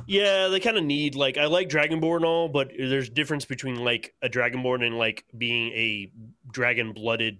Yeah, 0.07 0.49
they 0.49 0.61
kind 0.61 0.77
of 0.77 0.85
need 0.85 1.15
like 1.15 1.39
I 1.39 1.47
like 1.47 1.69
Dragonborn 1.69 2.17
and 2.17 2.25
all, 2.25 2.49
but 2.49 2.71
there's 2.79 3.09
difference 3.09 3.45
between 3.45 3.77
like 3.77 4.15
a 4.23 4.29
Dragonborn 4.29 4.85
and 4.87 4.97
like 4.99 5.25
being 5.37 5.73
a 5.73 6.13
dragon 6.51 6.93
blooded. 6.93 7.39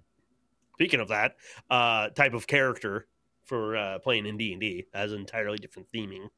Speaking 0.75 0.99
of 0.99 1.09
that, 1.09 1.35
uh, 1.69 2.09
type 2.09 2.33
of 2.33 2.47
character 2.47 3.07
for 3.45 3.77
uh, 3.77 3.99
playing 3.99 4.25
in 4.25 4.37
D 4.37 4.51
and 4.53 4.59
D 4.61 4.87
has 4.93 5.13
entirely 5.13 5.57
different 5.57 5.87
theming. 5.93 6.29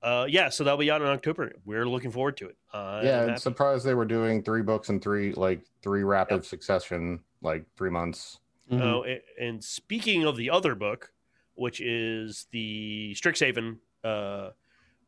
Uh, 0.00 0.26
yeah, 0.28 0.48
so 0.48 0.62
that'll 0.62 0.78
be 0.78 0.90
out 0.90 1.02
in 1.02 1.08
October. 1.08 1.52
We're 1.64 1.88
looking 1.88 2.12
forward 2.12 2.36
to 2.36 2.48
it. 2.48 2.56
Uh, 2.72 3.00
yeah, 3.02 3.22
I'm 3.22 3.30
I'm 3.30 3.36
surprised 3.36 3.84
they 3.84 3.94
were 3.94 4.04
doing 4.04 4.42
three 4.44 4.62
books 4.62 4.90
in 4.90 5.00
three 5.00 5.32
like 5.32 5.62
three 5.82 6.04
rapid 6.04 6.44
succession, 6.44 7.20
like 7.42 7.64
three 7.76 7.90
months. 7.90 8.38
Mhm. 8.70 8.80
Oh, 8.82 9.04
a- 9.06 9.22
and 9.40 9.64
speaking 9.64 10.24
of 10.24 10.36
the 10.36 10.50
other 10.50 10.74
book, 10.76 11.12
which 11.58 11.80
is 11.80 12.46
the 12.50 13.14
Strixhaven 13.14 13.78
uh, 14.04 14.50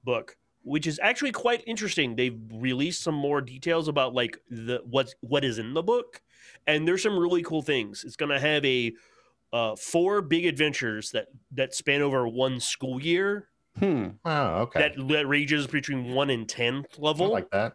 book, 0.04 0.36
which 0.62 0.86
is 0.86 0.98
actually 1.02 1.32
quite 1.32 1.62
interesting. 1.66 2.16
They've 2.16 2.38
released 2.52 3.02
some 3.02 3.14
more 3.14 3.40
details 3.40 3.88
about 3.88 4.14
like 4.14 4.38
the 4.50 4.82
what 4.84 5.14
what 5.20 5.44
is 5.44 5.58
in 5.58 5.74
the 5.74 5.82
book, 5.82 6.20
and 6.66 6.86
there's 6.86 7.02
some 7.02 7.18
really 7.18 7.42
cool 7.42 7.62
things. 7.62 8.04
It's 8.04 8.16
going 8.16 8.30
to 8.30 8.40
have 8.40 8.64
a 8.64 8.92
uh, 9.52 9.76
four 9.76 10.22
big 10.22 10.46
adventures 10.46 11.10
that 11.12 11.28
that 11.52 11.74
span 11.74 12.02
over 12.02 12.26
one 12.28 12.60
school 12.60 13.00
year 13.00 13.50
Hmm. 13.78 14.08
Oh, 14.24 14.46
okay. 14.62 14.80
that, 14.80 15.08
that 15.08 15.26
ranges 15.26 15.66
between 15.66 16.12
one 16.12 16.30
and 16.30 16.48
tenth 16.48 16.98
I 16.98 17.02
level. 17.02 17.30
like 17.30 17.50
that. 17.50 17.74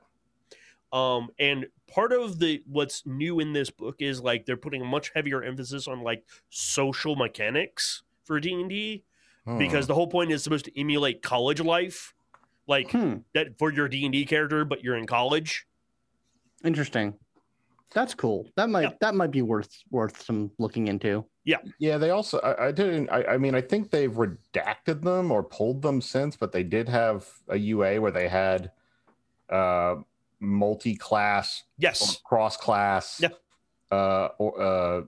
Um, 0.91 1.29
and 1.39 1.67
part 1.87 2.13
of 2.13 2.39
the 2.39 2.61
what's 2.67 3.05
new 3.05 3.39
in 3.39 3.53
this 3.53 3.69
book 3.69 3.95
is 3.99 4.21
like 4.21 4.45
they're 4.45 4.57
putting 4.57 4.81
a 4.81 4.85
much 4.85 5.11
heavier 5.15 5.43
emphasis 5.43 5.87
on 5.87 6.01
like 6.01 6.23
social 6.49 7.15
mechanics 7.15 8.03
for 8.25 8.39
D 8.39 8.53
and 8.53 8.69
D 8.69 9.03
because 9.59 9.85
the 9.87 9.93
whole 9.93 10.07
point 10.07 10.31
is 10.31 10.43
supposed 10.43 10.65
to 10.65 10.79
emulate 10.79 11.21
college 11.21 11.61
life, 11.61 12.13
like 12.67 12.89
Hmm. 12.91 13.17
that 13.35 13.57
for 13.59 13.71
your 13.71 13.87
D 13.87 14.03
and 14.05 14.11
D 14.13 14.25
character, 14.25 14.65
but 14.65 14.83
you're 14.83 14.97
in 14.97 15.05
college. 15.05 15.67
Interesting. 16.63 17.13
That's 17.93 18.15
cool. 18.15 18.49
That 18.55 18.69
might 18.69 18.81
Yeah. 18.81 18.89
that 19.01 19.13
might 19.15 19.29
be 19.31 19.41
worth 19.43 19.83
worth 19.91 20.21
some 20.23 20.51
looking 20.57 20.87
into. 20.87 21.25
Yeah, 21.45 21.57
Yeah. 21.77 21.97
they 21.99 22.09
also. 22.09 22.39
I, 22.39 22.67
I 22.67 22.71
didn't. 22.71 23.09
I, 23.09 23.23
I 23.35 23.37
mean, 23.37 23.53
I 23.53 23.61
think 23.61 23.91
they've 23.91 24.11
redacted 24.11 25.03
them 25.03 25.31
or 25.31 25.43
pulled 25.43 25.83
them 25.83 26.01
since, 26.01 26.35
but 26.35 26.51
they 26.51 26.63
did 26.63 26.89
have 26.89 27.29
a 27.47 27.55
UA 27.57 27.99
where 28.01 28.11
they 28.11 28.27
had 28.27 28.71
uh, 29.49 29.97
multi-class 30.39 31.63
Yes. 31.77 32.19
cross-class, 32.25 33.19
Yeah. 33.21 33.29
uh, 33.91 34.29
or 34.39 34.59
uh, 34.61 35.01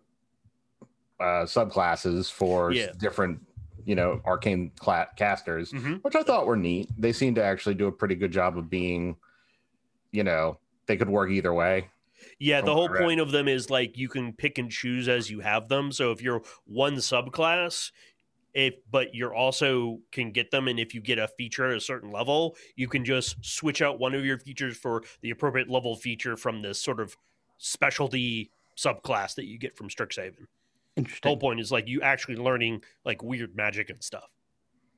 uh, 1.19 1.43
subclasses 1.45 2.31
for 2.31 2.71
Yeah. 2.71 2.91
different, 2.97 3.39
you 3.85 3.95
know, 3.95 4.21
arcane 4.25 4.71
cla- 4.77 5.09
casters, 5.15 5.71
hmm 5.71 5.95
which 5.95 6.15
I 6.15 6.23
thought 6.23 6.45
were 6.45 6.57
neat. 6.57 6.89
They 6.97 7.13
seem 7.13 7.35
to 7.35 7.43
actually 7.43 7.75
do 7.75 7.87
a 7.87 7.91
pretty 7.91 8.15
good 8.15 8.31
job 8.31 8.57
of 8.57 8.69
being, 8.69 9.17
you 10.11 10.23
know, 10.23 10.59
they 10.85 10.97
could 10.97 11.09
work 11.09 11.29
either 11.31 11.53
way. 11.53 11.89
Yeah, 12.39 12.61
the 12.61 12.73
whole 12.73 12.83
what 12.83 12.91
I 12.91 12.93
read. 12.95 13.03
point 13.03 13.19
of 13.19 13.31
them 13.31 13.47
is 13.47 13.69
like 13.69 13.97
you 13.97 14.09
can 14.09 14.33
pick 14.33 14.57
and 14.57 14.71
choose 14.71 15.07
as 15.07 15.29
you 15.29 15.39
have 15.39 15.67
them. 15.69 15.91
So 15.91 16.11
if 16.11 16.21
you're 16.21 16.41
one 16.65 16.95
subclass, 16.95 17.91
if 18.53 18.75
but 18.89 19.13
you're 19.13 19.35
also 19.35 19.99
can 20.11 20.31
get 20.31 20.49
them, 20.49 20.67
and 20.67 20.79
if 20.79 20.95
you 20.95 21.01
get 21.01 21.19
a 21.19 21.27
feature 21.27 21.69
at 21.69 21.77
a 21.77 21.81
certain 21.81 22.11
level, 22.11 22.55
you 22.75 22.87
can 22.87 23.05
just 23.05 23.43
switch 23.45 23.81
out 23.81 23.99
one 23.99 24.15
of 24.15 24.25
your 24.25 24.39
features 24.39 24.75
for 24.77 25.03
the 25.21 25.29
appropriate 25.29 25.69
level 25.69 25.95
feature 25.95 26.35
from 26.35 26.61
this 26.63 26.81
sort 26.81 26.99
of 26.99 27.15
specialty 27.59 28.49
subclass 28.75 29.35
that 29.35 29.45
you 29.45 29.57
get 29.59 29.75
from 29.77 29.89
Strixhaven. 29.89 30.47
The 30.97 31.19
whole 31.23 31.37
point 31.37 31.59
is 31.59 31.71
like 31.71 31.87
you 31.87 32.01
actually 32.01 32.35
learning 32.37 32.83
like 33.05 33.21
weird 33.23 33.55
magic 33.55 33.89
and 33.89 34.03
stuff. 34.03 34.29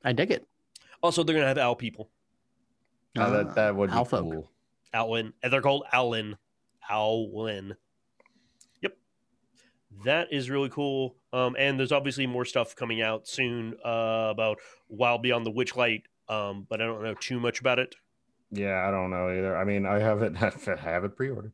I 0.04 0.14
dig 0.14 0.32
it. 0.32 0.48
Also, 1.04 1.24
they're 1.24 1.36
gonna 1.36 1.48
have 1.48 1.58
owl 1.58 1.76
people, 1.76 2.10
Uh, 3.18 3.22
Ah, 3.22 3.30
that 3.32 3.56
that 3.56 3.76
would 3.76 3.90
be 3.90 3.96
Alpha. 3.96 4.22
cool. 4.22 4.50
Owlin, 4.94 5.34
and 5.44 5.54
they're 5.54 5.62
called 5.62 5.84
Owlin, 5.94 6.36
Owlin. 6.90 7.76
Yep, 8.82 8.98
that 10.06 10.28
is 10.32 10.50
really 10.50 10.70
cool. 10.70 11.16
Um, 11.32 11.56
and 11.60 11.80
there's 11.80 11.92
obviously 11.92 12.26
more 12.28 12.44
stuff 12.46 12.76
coming 12.76 13.02
out 13.02 13.28
soon 13.28 13.76
uh, 13.86 14.30
about 14.32 14.58
Wild 14.88 15.22
Beyond 15.22 15.46
the 15.46 15.52
Witchlight. 15.52 16.04
Um, 16.28 16.66
but 16.70 16.82
I 16.82 16.86
don't 16.86 17.04
know 17.04 17.14
too 17.14 17.40
much 17.40 17.60
about 17.60 17.78
it. 17.80 17.96
Yeah, 18.52 18.88
I 18.88 18.90
don't 18.92 19.12
know 19.12 19.30
either. 19.30 19.56
I 19.56 19.64
mean, 19.64 19.86
I 19.86 20.00
have 20.00 20.22
it. 20.24 20.34
I 20.68 20.76
have 20.78 21.04
it 21.04 21.16
pre-ordered. 21.16 21.54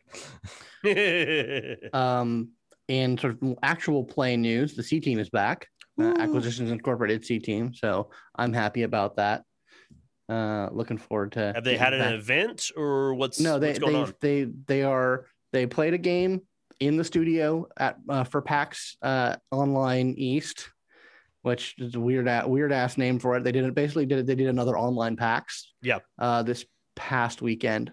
Um, 1.94 2.52
in 2.88 3.18
sort 3.18 3.42
of 3.42 3.56
actual 3.64 4.04
play 4.04 4.38
news, 4.38 4.76
the 4.76 4.84
C 4.84 5.00
team 5.00 5.20
is 5.20 5.30
back. 5.30 5.68
Uh, 6.00 6.14
Acquisitions 6.20 6.72
Incorporated 6.72 7.26
C 7.26 7.40
team. 7.40 7.74
So 7.74 8.10
I'm 8.36 8.54
happy 8.54 8.84
about 8.84 9.16
that. 9.16 9.44
Uh, 10.28 10.70
looking 10.72 10.98
forward 10.98 11.32
to. 11.34 11.54
have 11.54 11.64
they 11.64 11.78
had 11.78 11.94
an 11.94 12.00
back. 12.00 12.14
event 12.16 12.72
or 12.76 13.14
what's 13.14 13.40
No, 13.40 13.60
they 13.60 13.68
what's 13.70 13.80
going 13.80 13.94
they 13.94 14.02
on? 14.02 14.14
they 14.22 14.48
they 14.68 14.84
are 14.84 15.28
they 15.54 15.66
played 15.68 15.94
a 15.94 15.98
game 16.00 16.42
in 16.80 16.98
the 16.98 17.04
studio 17.04 17.68
at 17.78 17.98
uh, 18.10 18.24
for 18.24 18.42
PAX 18.42 18.98
uh, 19.02 19.36
Online 19.52 20.14
East, 20.18 20.70
which 21.44 21.76
is 21.78 21.96
a 21.96 22.00
weird 22.00 22.28
a- 22.28 22.44
weird 22.48 22.72
ass 22.74 22.98
name 22.98 23.20
for 23.20 23.38
it. 23.38 23.44
They 23.44 23.52
did 23.52 23.64
it 23.66 23.76
basically 23.76 24.06
did 24.08 24.20
it, 24.20 24.26
they 24.26 24.36
did 24.36 24.48
another 24.48 24.78
online 24.78 25.16
PAX. 25.16 25.74
Yeah. 25.82 26.00
Uh, 26.20 26.42
this 26.44 26.66
past 26.96 27.42
weekend. 27.42 27.92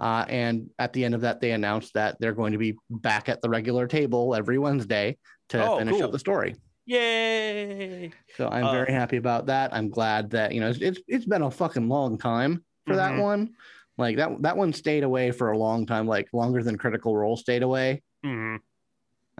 Uh, 0.00 0.24
and 0.28 0.70
at 0.78 0.92
the 0.92 1.04
end 1.04 1.14
of 1.14 1.20
that, 1.20 1.40
they 1.40 1.52
announced 1.52 1.94
that 1.94 2.16
they're 2.20 2.32
going 2.34 2.52
to 2.52 2.58
be 2.58 2.74
back 2.88 3.28
at 3.28 3.42
the 3.42 3.48
regular 3.50 3.86
table 3.86 4.34
every 4.34 4.58
Wednesday 4.58 5.18
to 5.50 5.62
Oh, 5.70 5.78
finish 5.78 5.96
cool. 5.96 6.04
up 6.04 6.12
the 6.12 6.18
story. 6.18 6.54
Yay! 6.86 8.12
So 8.36 8.48
I'm 8.48 8.64
Uh, 8.66 8.70
very 8.72 8.92
happy 8.92 9.16
about 9.16 9.46
that. 9.46 9.74
I'm 9.74 9.90
glad 9.90 10.30
that 10.30 10.52
you 10.52 10.60
know 10.60 10.68
it's 10.70 10.80
it's, 10.80 11.00
it's 11.06 11.24
been 11.26 11.42
a 11.42 11.50
fucking 11.50 11.88
long 11.88 12.18
time 12.18 12.64
for 12.86 12.96
that 12.96 13.12
Mhm. 13.12 13.22
one. 13.22 13.54
Like 13.98 14.16
that 14.16 14.42
that 14.42 14.56
one 14.56 14.72
stayed 14.72 15.04
away 15.04 15.30
for 15.30 15.50
a 15.50 15.58
long 15.58 15.84
time, 15.86 16.06
like 16.06 16.28
longer 16.32 16.62
than 16.62 16.78
Critical 16.78 17.16
Role 17.16 17.36
stayed 17.36 17.62
away. 17.62 18.02
hmm 18.24 18.56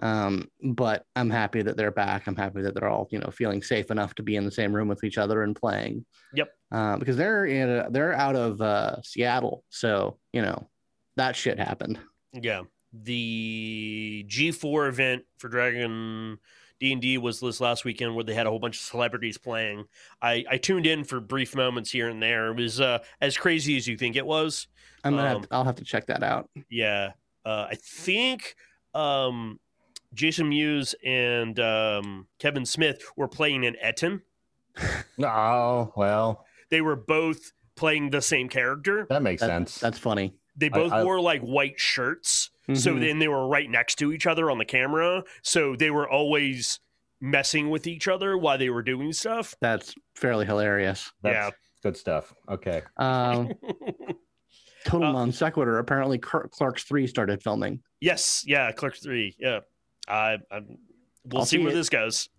Um, 0.01 0.49
but 0.63 1.05
I'm 1.15 1.29
happy 1.29 1.61
that 1.61 1.77
they're 1.77 1.91
back. 1.91 2.27
I'm 2.27 2.35
happy 2.35 2.61
that 2.63 2.73
they're 2.75 2.89
all 2.89 3.07
you 3.11 3.19
know 3.19 3.29
feeling 3.31 3.61
safe 3.61 3.91
enough 3.91 4.15
to 4.15 4.23
be 4.23 4.35
in 4.35 4.45
the 4.45 4.51
same 4.51 4.73
room 4.75 4.87
with 4.87 5.03
each 5.03 5.17
other 5.17 5.43
and 5.43 5.55
playing. 5.55 6.05
Yep. 6.33 6.49
Uh, 6.71 6.97
because 6.97 7.17
they're 7.17 7.45
in 7.45 7.69
a, 7.69 7.89
they're 7.91 8.13
out 8.13 8.35
of 8.35 8.61
uh, 8.61 9.01
Seattle, 9.03 9.63
so 9.69 10.17
you 10.33 10.41
know 10.41 10.69
that 11.17 11.35
shit 11.35 11.59
happened. 11.59 11.99
Yeah, 12.33 12.61
the 12.93 14.25
G4 14.27 14.87
event 14.87 15.23
for 15.37 15.49
Dragon 15.49 16.37
D 16.79 16.93
and 16.93 17.01
D 17.01 17.17
was 17.17 17.39
this 17.39 17.61
last 17.61 17.85
weekend 17.85 18.15
where 18.15 18.23
they 18.23 18.33
had 18.33 18.47
a 18.47 18.49
whole 18.49 18.57
bunch 18.59 18.77
of 18.77 18.81
celebrities 18.81 19.37
playing. 19.37 19.85
I, 20.21 20.43
I 20.49 20.57
tuned 20.57 20.87
in 20.87 21.03
for 21.03 21.19
brief 21.19 21.55
moments 21.55 21.91
here 21.91 22.09
and 22.09 22.23
there. 22.23 22.47
It 22.47 22.55
was 22.55 22.81
uh, 22.81 22.99
as 23.19 23.37
crazy 23.37 23.77
as 23.77 23.87
you 23.87 23.97
think 23.97 24.15
it 24.15 24.25
was. 24.25 24.67
I'm 25.03 25.15
gonna 25.15 25.35
Um, 25.35 25.41
have 25.41 25.47
I'll 25.51 25.63
have 25.65 25.75
to 25.75 25.83
check 25.83 26.07
that 26.07 26.23
out. 26.23 26.49
Yeah, 26.69 27.11
uh, 27.45 27.67
I 27.69 27.75
think 27.75 28.55
um, 28.93 29.59
Jason 30.13 30.49
Mewes 30.49 30.93
and 31.05 31.59
um, 31.59 32.27
Kevin 32.39 32.65
Smith 32.65 33.03
were 33.15 33.27
playing 33.27 33.63
in 33.63 33.75
Etten. 33.83 34.21
Oh 35.21 35.91
well, 35.95 36.45
They 36.69 36.81
were 36.81 36.95
both 36.95 37.51
playing 37.75 38.09
the 38.11 38.21
same 38.21 38.47
character. 38.49 39.05
that 39.09 39.21
makes 39.21 39.41
That- 39.41 39.47
sense. 39.47 39.79
That's 39.79 39.99
funny. 39.99 40.33
They 40.55 40.69
both 40.69 40.91
I- 40.91 41.03
wore 41.03 41.19
like 41.21 41.41
white 41.41 41.79
shirts. 41.79 42.49
So 42.73 42.93
Mhm. 42.95 43.01
then 43.01 43.19
they 43.19 43.27
were 43.27 43.47
right 43.47 43.69
next 43.69 43.95
to 43.95 44.13
each 44.13 44.25
other 44.27 44.49
on 44.51 44.57
the 44.57 44.65
camera. 44.65 45.23
So 45.41 45.75
they 45.75 45.89
were 45.91 46.09
always 46.09 46.79
messing 47.19 47.69
with 47.69 47.85
each 47.87 48.07
other 48.07 48.37
while 48.37 48.57
they 48.57 48.69
were 48.69 48.81
doing 48.83 49.11
stuff. 49.13 49.55
that's 49.61 49.93
fairly 50.15 50.45
hilarious. 50.45 51.11
That's 51.21 51.55
good 51.83 51.97
stuff. 51.97 52.33
Okay. 52.49 52.81
Um, 52.97 53.51
total 54.85 55.09
Uh, 55.09 55.11
non 55.13 55.31
sequitur. 55.31 55.79
Apparently, 55.79 56.17
Cler- 56.17 56.47
Clerks 56.49 56.83
Three 56.83 57.07
started 57.07 57.41
filming. 57.43 57.81
yes, 57.99 58.43
yeah, 58.47 58.71
Clerks 58.71 59.01
three. 59.01 59.35
Yeah, 59.39 59.59
I, 60.07 60.37
I 60.51 60.61
we'll 61.25 61.39
I'll 61.41 61.45
see 61.45 61.57
see 61.57 61.63
where 61.63 61.73
this 61.73 61.89
goes. 61.89 62.29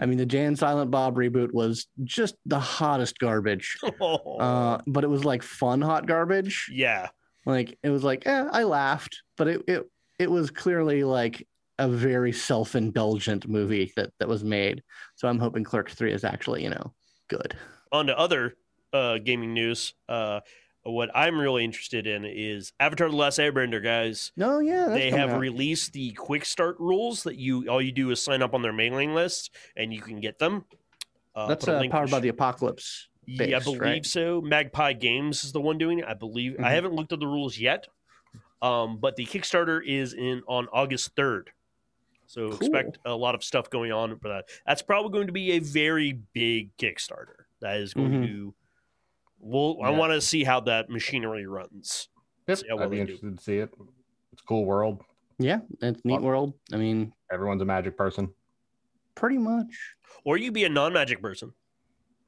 I 0.00 0.06
mean, 0.06 0.16
the 0.16 0.24
Jay 0.24 0.44
and 0.46 0.58
Silent 0.58 0.90
Bob 0.90 1.16
reboot 1.16 1.52
was 1.52 1.86
just 2.04 2.34
the 2.46 2.58
hottest 2.58 3.18
garbage. 3.18 3.76
Uh, 4.00 4.78
but 4.86 5.04
it 5.04 5.08
was 5.08 5.24
like 5.24 5.42
fun 5.42 5.80
hot 5.82 6.06
garbage. 6.06 6.70
yeah, 6.72 7.08
Like 7.44 7.78
it 7.82 7.90
was 7.90 8.02
like, 8.04 8.26
eh, 8.26 8.48
I 8.52 8.62
laughed, 8.64 9.22
but 9.36 9.48
it 9.48 9.62
it 9.66 9.90
it 10.18 10.30
was 10.30 10.50
clearly 10.50 11.04
like 11.04 11.46
a 11.78 11.88
very 11.88 12.32
self 12.32 12.74
indulgent 12.74 13.48
movie 13.48 13.92
that 13.96 14.10
that 14.18 14.28
was 14.28 14.44
made. 14.44 14.82
So 15.16 15.28
I'm 15.28 15.38
hoping 15.38 15.64
Clerks 15.64 15.94
Three 15.94 16.12
is 16.12 16.24
actually 16.24 16.62
you 16.62 16.70
know 16.70 16.92
good. 17.28 17.54
on 17.92 18.06
to 18.06 18.18
other 18.18 18.54
uh, 18.92 19.18
gaming 19.18 19.52
news. 19.52 19.94
Uh, 20.08 20.40
what 20.90 21.10
I'm 21.14 21.38
really 21.38 21.64
interested 21.64 22.06
in 22.06 22.24
is 22.24 22.72
Avatar: 22.80 23.08
The 23.10 23.16
Last 23.16 23.38
Airbender, 23.38 23.82
guys. 23.82 24.32
No, 24.36 24.58
yeah, 24.60 24.86
they 24.88 25.10
have 25.10 25.30
out. 25.30 25.40
released 25.40 25.92
the 25.92 26.12
quick 26.12 26.44
start 26.44 26.76
rules 26.78 27.22
that 27.24 27.36
you 27.36 27.68
all 27.68 27.80
you 27.82 27.92
do 27.92 28.10
is 28.10 28.22
sign 28.22 28.42
up 28.42 28.54
on 28.54 28.62
their 28.62 28.72
mailing 28.72 29.14
list 29.14 29.54
and 29.76 29.92
you 29.92 30.00
can 30.00 30.20
get 30.20 30.38
them. 30.38 30.64
Uh, 31.34 31.46
that's 31.48 31.66
uh, 31.68 31.82
powered 31.90 32.10
by 32.10 32.20
the 32.20 32.28
Apocalypse. 32.28 33.08
Yeah, 33.26 33.56
I 33.56 33.60
believe 33.60 33.80
right? 33.80 34.06
so. 34.06 34.40
Magpie 34.40 34.92
Games 34.92 35.42
is 35.44 35.52
the 35.52 35.60
one 35.60 35.78
doing 35.78 35.98
it. 35.98 36.04
I 36.06 36.14
believe. 36.14 36.56
I 36.60 36.62
Mhm. 36.70 36.74
haven't 36.74 36.92
looked 36.94 37.12
at 37.12 37.18
the 37.20 37.26
rules 37.26 37.58
yet, 37.58 37.88
um, 38.62 38.98
but 38.98 39.16
the 39.16 39.26
Kickstarter 39.26 39.80
is 39.84 40.14
in 40.14 40.42
on 40.46 40.68
August 40.72 41.14
third. 41.16 41.50
So 42.28 42.48
Cool. 42.50 42.56
expect 42.58 42.98
a 43.04 43.14
lot 43.14 43.34
of 43.34 43.44
stuff 43.44 43.68
going 43.70 43.92
on 43.92 44.18
for 44.18 44.28
that. 44.28 44.48
That's 44.66 44.82
probably 44.82 45.12
going 45.12 45.26
to 45.26 45.32
be 45.32 45.52
a 45.52 45.58
very 45.58 46.12
big 46.32 46.76
Kickstarter. 46.76 47.44
That 47.60 47.78
is 47.78 47.94
going 47.94 48.12
Mhm. 48.12 48.26
to. 48.26 48.54
Well, 49.38 49.78
I 49.82 49.90
Yeah. 49.90 49.98
want 49.98 50.12
to 50.12 50.20
see 50.20 50.44
how 50.44 50.60
that 50.60 50.88
machinery 50.90 51.46
runs. 51.46 52.08
Yep. 52.48 52.58
See 52.58 52.68
how 52.68 52.76
well 52.76 52.84
I'd 52.84 52.90
be 52.90 52.98
they 52.98 53.04
do. 53.04 53.12
interested 53.12 53.36
to 53.38 53.42
see 53.44 53.58
it. 53.58 53.70
It's 54.32 54.42
a 54.42 54.44
cool 54.46 54.64
world. 54.64 55.02
Yeah, 55.38 55.60
it's 55.82 56.04
neat 56.04 56.14
Well- 56.14 56.22
world. 56.22 56.54
I 56.72 56.76
mean, 56.76 57.12
Everyone's 57.30 57.62
a 57.62 57.64
magic 57.66 57.96
person. 57.96 58.32
pretty 59.14 59.38
much. 59.38 59.66
Or 60.24 60.36
you 60.36 60.50
be 60.52 60.64
a 60.64 60.68
non-magic 60.68 61.20
person. 61.22 61.52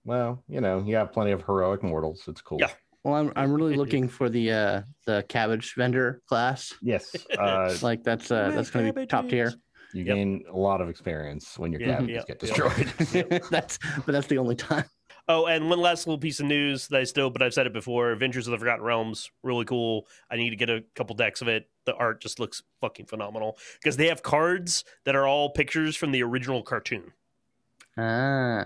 Well, 0.04 0.42
you 0.48 0.60
know, 0.60 0.82
you 0.86 0.96
have 0.96 1.12
plenty 1.12 1.32
of 1.32 1.42
heroic 1.44 1.82
mortals. 1.82 2.22
It's 2.28 2.40
cool. 2.40 2.58
Yeah. 2.60 2.70
Well, 3.04 3.14
I'm 3.14 3.32
I'm 3.36 3.52
really 3.52 3.76
looking 3.76 4.08
for 4.08 4.28
the 4.28 4.50
uh 4.52 4.82
the 5.06 5.24
cabbage 5.28 5.74
vendor 5.76 6.20
class. 6.26 6.72
Yes. 6.82 7.14
Uh, 7.38 7.74
Like 7.82 8.02
that's 8.04 8.30
uh 8.30 8.50
that's 8.50 8.70
gonna 8.70 8.92
be 8.92 9.06
top 9.06 9.28
tier. 9.28 9.52
you 9.94 10.04
Yep. 10.04 10.14
gain 10.16 10.44
a 10.50 10.56
lot 10.56 10.80
of 10.80 10.88
experience 10.88 11.58
when 11.58 11.72
your 11.72 11.80
Yeah, 11.80 11.86
cabins 11.98 12.10
yeah, 12.10 12.22
get 12.26 12.42
yeah. 12.42 12.48
destroyed. 12.48 13.42
that's 13.50 13.78
but 14.04 14.12
that's 14.12 14.26
the 14.26 14.38
only 14.38 14.56
time. 14.56 14.84
Oh, 15.30 15.44
and 15.46 15.68
one 15.68 15.78
last 15.80 16.06
little 16.06 16.18
piece 16.18 16.40
of 16.40 16.46
news 16.46 16.88
that 16.88 17.00
I 17.00 17.04
still, 17.04 17.28
but 17.28 17.42
I've 17.42 17.52
said 17.52 17.66
it 17.66 17.72
before. 17.74 18.10
Adventures 18.12 18.46
of 18.46 18.52
the 18.52 18.58
Forgotten 18.58 18.82
Realms, 18.82 19.30
really 19.42 19.66
cool. 19.66 20.06
I 20.30 20.36
need 20.36 20.50
to 20.50 20.56
get 20.56 20.70
a 20.70 20.82
couple 20.94 21.14
decks 21.14 21.42
of 21.42 21.48
it. 21.48 21.68
The 21.84 21.94
art 21.96 22.22
just 22.22 22.40
looks 22.40 22.62
fucking 22.80 23.06
phenomenal 23.06 23.58
because 23.78 23.98
they 23.98 24.08
have 24.08 24.22
cards 24.22 24.84
that 25.04 25.14
are 25.14 25.26
all 25.26 25.50
pictures 25.50 25.96
from 25.96 26.12
the 26.12 26.22
original 26.22 26.62
cartoon. 26.62 27.12
Ah, 27.98 28.64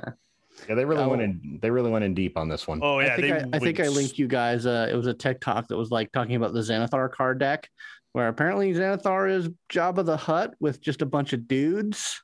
yeah, 0.69 0.75
they 0.77 0.85
really 0.85 1.03
Oh. 1.03 1.09
went 1.09 1.23
in. 1.23 1.59
They 1.61 1.71
really 1.71 1.91
went 1.91 2.05
in 2.05 2.15
deep 2.15 2.37
on 2.37 2.49
this 2.49 2.69
one. 2.69 2.79
Oh 2.83 3.01
yeah, 3.01 3.15
I 3.15 3.17
think 3.17 3.29
they 3.29 3.33
I, 3.43 3.49
I 3.55 3.59
think 3.59 3.81
I 3.81 3.89
linked 3.89 4.19
you 4.19 4.29
guys. 4.29 4.65
Uh, 4.67 4.89
it 4.91 4.95
was 4.95 5.07
a 5.07 5.15
TikTok 5.15 5.69
that 5.69 5.77
was 5.77 5.91
like 5.91 6.13
talking 6.13 6.37
about 6.37 6.53
the 6.53 6.61
Xanathar 6.61 7.11
card 7.11 7.39
deck, 7.39 7.71
where 8.13 8.29
apparently 8.29 8.73
Xanathar 8.73 9.31
is 9.31 9.49
Jabba 9.73 10.05
the 10.05 10.17
Hutt 10.17 10.55
with 10.61 10.81
just 10.81 11.03
a 11.03 11.07
bunch 11.07 11.33
of 11.33 11.49
dudes. 11.49 12.23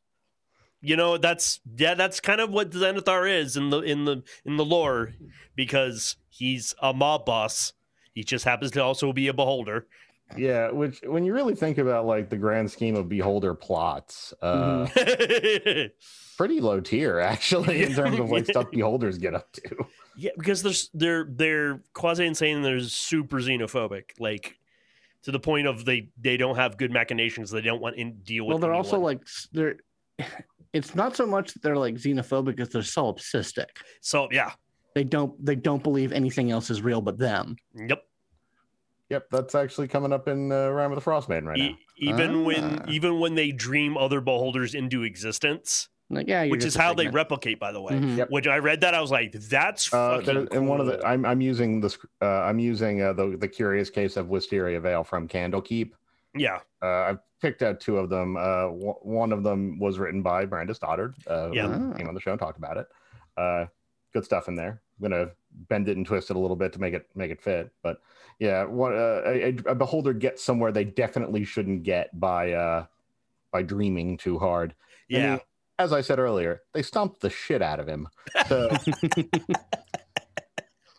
You 0.81 0.97
know, 0.97 1.19
that's 1.19 1.61
yeah, 1.77 1.95
that's 1.95 2.21
kind 2.21 2.41
of 2.41 2.51
what 2.51 2.71
Xanathar 2.71 3.31
is 3.31 3.57
in 3.57 3.71
the 3.71 3.81
in 3.81 4.05
the 4.05 4.23
in 4.45 4.57
the 4.57 4.65
lore, 4.65 5.13
because 5.57 6.17
he's 6.29 6.75
a 6.81 6.93
mob 6.93 7.25
boss. 7.27 7.73
He 8.15 8.23
just 8.25 8.45
happens 8.45 8.71
to 8.73 8.83
also 8.83 9.13
be 9.13 9.29
a 9.29 9.35
beholder. 9.35 9.87
Yeah, 10.37 10.71
which 10.71 11.01
when 11.05 11.25
you 11.25 11.33
really 11.33 11.55
think 11.55 11.79
about 11.79 12.07
like 12.07 12.29
the 12.29 12.37
grand 12.37 12.71
scheme 12.71 12.97
of 12.97 13.09
Beholder 13.09 13.55
plots, 13.55 14.35
uh, 14.43 14.87
pretty 16.37 16.61
low 16.61 16.81
tier 16.81 17.19
actually 17.19 17.83
in 17.83 17.95
terms 17.95 18.19
of 18.19 18.31
like 18.31 18.45
stuff 18.47 18.67
Beholders 18.73 19.19
get 19.19 19.35
up 19.35 19.51
to. 19.53 19.87
yeah, 20.17 20.31
because 20.37 20.63
there's 20.63 20.91
they're 20.93 21.27
they're 21.31 21.81
quasi 21.95 22.27
insane. 22.27 22.63
They're 22.63 22.81
super 22.81 23.39
xenophobic, 23.39 24.11
like 24.19 24.59
to 25.23 25.33
the 25.33 25.41
point 25.41 25.67
of 25.67 25.85
they 25.85 26.11
they 26.21 26.37
don't 26.37 26.57
have 26.57 26.77
good 26.77 26.91
machinations. 26.93 27.51
They 27.51 27.63
don't 27.63 27.81
want 27.81 27.97
to 27.97 28.11
deal 28.11 28.45
with. 28.47 28.55
Well, 28.55 28.59
they're 28.59 28.75
also 28.75 28.99
like 28.99 29.21
they're. 29.53 29.77
It's 30.73 30.95
not 30.95 31.17
so 31.17 31.27
much 31.27 31.55
that 31.55 31.63
they're 31.63 31.77
like 31.77 31.95
xenophobic 31.95 32.61
as 32.61 32.69
they're 32.71 32.83
solipsistic. 32.83 33.67
so 34.01 34.29
yeah, 34.31 34.53
They 34.95 35.05
don't 35.05 35.33
they 35.45 35.57
don't 35.57 35.83
believe 35.83 36.13
anything 36.13 36.51
else 36.51 36.71
is 36.71 36.83
real 36.83 37.01
but 37.01 37.19
them. 37.19 37.57
yep. 37.75 38.03
Yep, 39.11 39.29
that's 39.31 39.55
actually 39.55 39.89
coming 39.89 40.13
up 40.13 40.29
in 40.29 40.53
uh, 40.53 40.69
Rime 40.69 40.93
of 40.93 41.03
the 41.03 41.11
Frostmaiden 41.11 41.47
right 41.47 41.57
now. 41.59 41.65
E- 41.65 41.79
even 41.97 42.45
when 42.45 42.81
Ah. 42.81 42.85
even 42.91 43.19
when 43.21 43.35
they 43.35 43.53
dream 43.53 43.97
other 43.97 44.21
beholders 44.21 44.75
into 44.75 45.03
existence, 45.03 45.89
Like 46.11 46.29
yeah, 46.29 46.45
which 46.47 46.63
is 46.65 46.75
how 46.77 46.93
they 46.93 47.09
replicate, 47.09 47.59
by 47.59 47.73
the 47.73 47.81
way. 47.81 47.95
Mhm. 47.95 48.19
Yep. 48.19 48.31
Which 48.31 48.47
I 48.47 48.59
read 48.59 48.83
that 48.83 48.95
I 48.95 49.01
was 49.01 49.11
like, 49.11 49.33
that's 49.33 49.91
Uh, 49.93 50.19
fucking 50.21 50.35
there, 50.51 50.59
in 50.59 50.67
one 50.67 50.81
of 50.81 50.87
the. 50.87 51.03
I'm 51.07 51.25
I'm 51.25 51.41
using 51.41 51.81
this. 51.81 51.97
Uh, 52.21 52.27
I'm 52.49 52.59
using 52.59 53.01
uh, 53.01 53.15
the 53.15 53.37
the 53.39 53.49
curious 53.49 53.89
case 53.89 54.19
of 54.19 54.29
Wisteria 54.29 54.79
Vale 54.81 55.05
from 55.05 55.27
Candlekeep. 55.27 55.93
Yeah, 56.39 56.61
Uh, 56.83 56.87
I've 56.87 57.19
picked 57.43 57.63
out 57.63 57.81
two 57.81 57.99
of 57.99 58.09
them. 58.09 58.37
Uh, 58.37 58.63
w- 58.69 58.95
one 59.03 59.33
of 59.33 59.43
them 59.43 59.79
was 59.79 59.99
written 59.99 60.23
by 60.23 60.45
Brandes 60.45 60.77
Stoddard. 60.77 61.15
Uh, 61.27 61.51
Yeah. 61.53 61.69
who 61.69 61.95
came 61.95 62.09
on 62.09 62.15
the 62.15 62.21
show 62.21 62.31
and 62.33 62.39
talked 62.41 62.59
about 62.59 62.77
it. 62.77 62.87
Uh, 63.37 63.67
good 64.13 64.25
stuff 64.25 64.49
in 64.49 64.55
there. 64.55 64.81
I'm 65.01 65.11
gonna 65.11 65.31
bend 65.69 65.89
it 65.89 65.97
and 65.97 66.05
twist 66.07 66.31
it 66.31 66.37
a 66.37 66.39
little 66.39 66.57
bit 66.57 66.73
to 66.73 66.81
make 66.81 66.95
it 66.95 67.09
make 67.15 67.31
it 67.31 67.41
fit. 67.41 67.71
But 67.83 68.01
yeah, 68.39 68.65
what 68.65 68.93
uh, 68.93 69.23
a, 69.27 69.57
a 69.67 69.75
beholder 69.75 70.13
gets 70.13 70.43
somewhere 70.43 70.73
they 70.73 70.85
definitely 70.85 71.45
shouldn't 71.45 71.83
get 71.85 72.19
by 72.19 72.53
uh, 72.53 72.87
by 73.53 73.63
dreaming 73.63 74.17
too 74.17 74.39
hard. 74.39 74.75
Yeah. 75.09 75.39
as 75.79 75.93
I 75.93 76.01
said 76.01 76.19
earlier, 76.19 76.63
they 76.75 76.83
stomped 76.83 77.21
the 77.21 77.31
shit 77.31 77.63
out 77.63 77.79
of 77.81 77.87
him. 77.87 78.09
So 78.49 78.69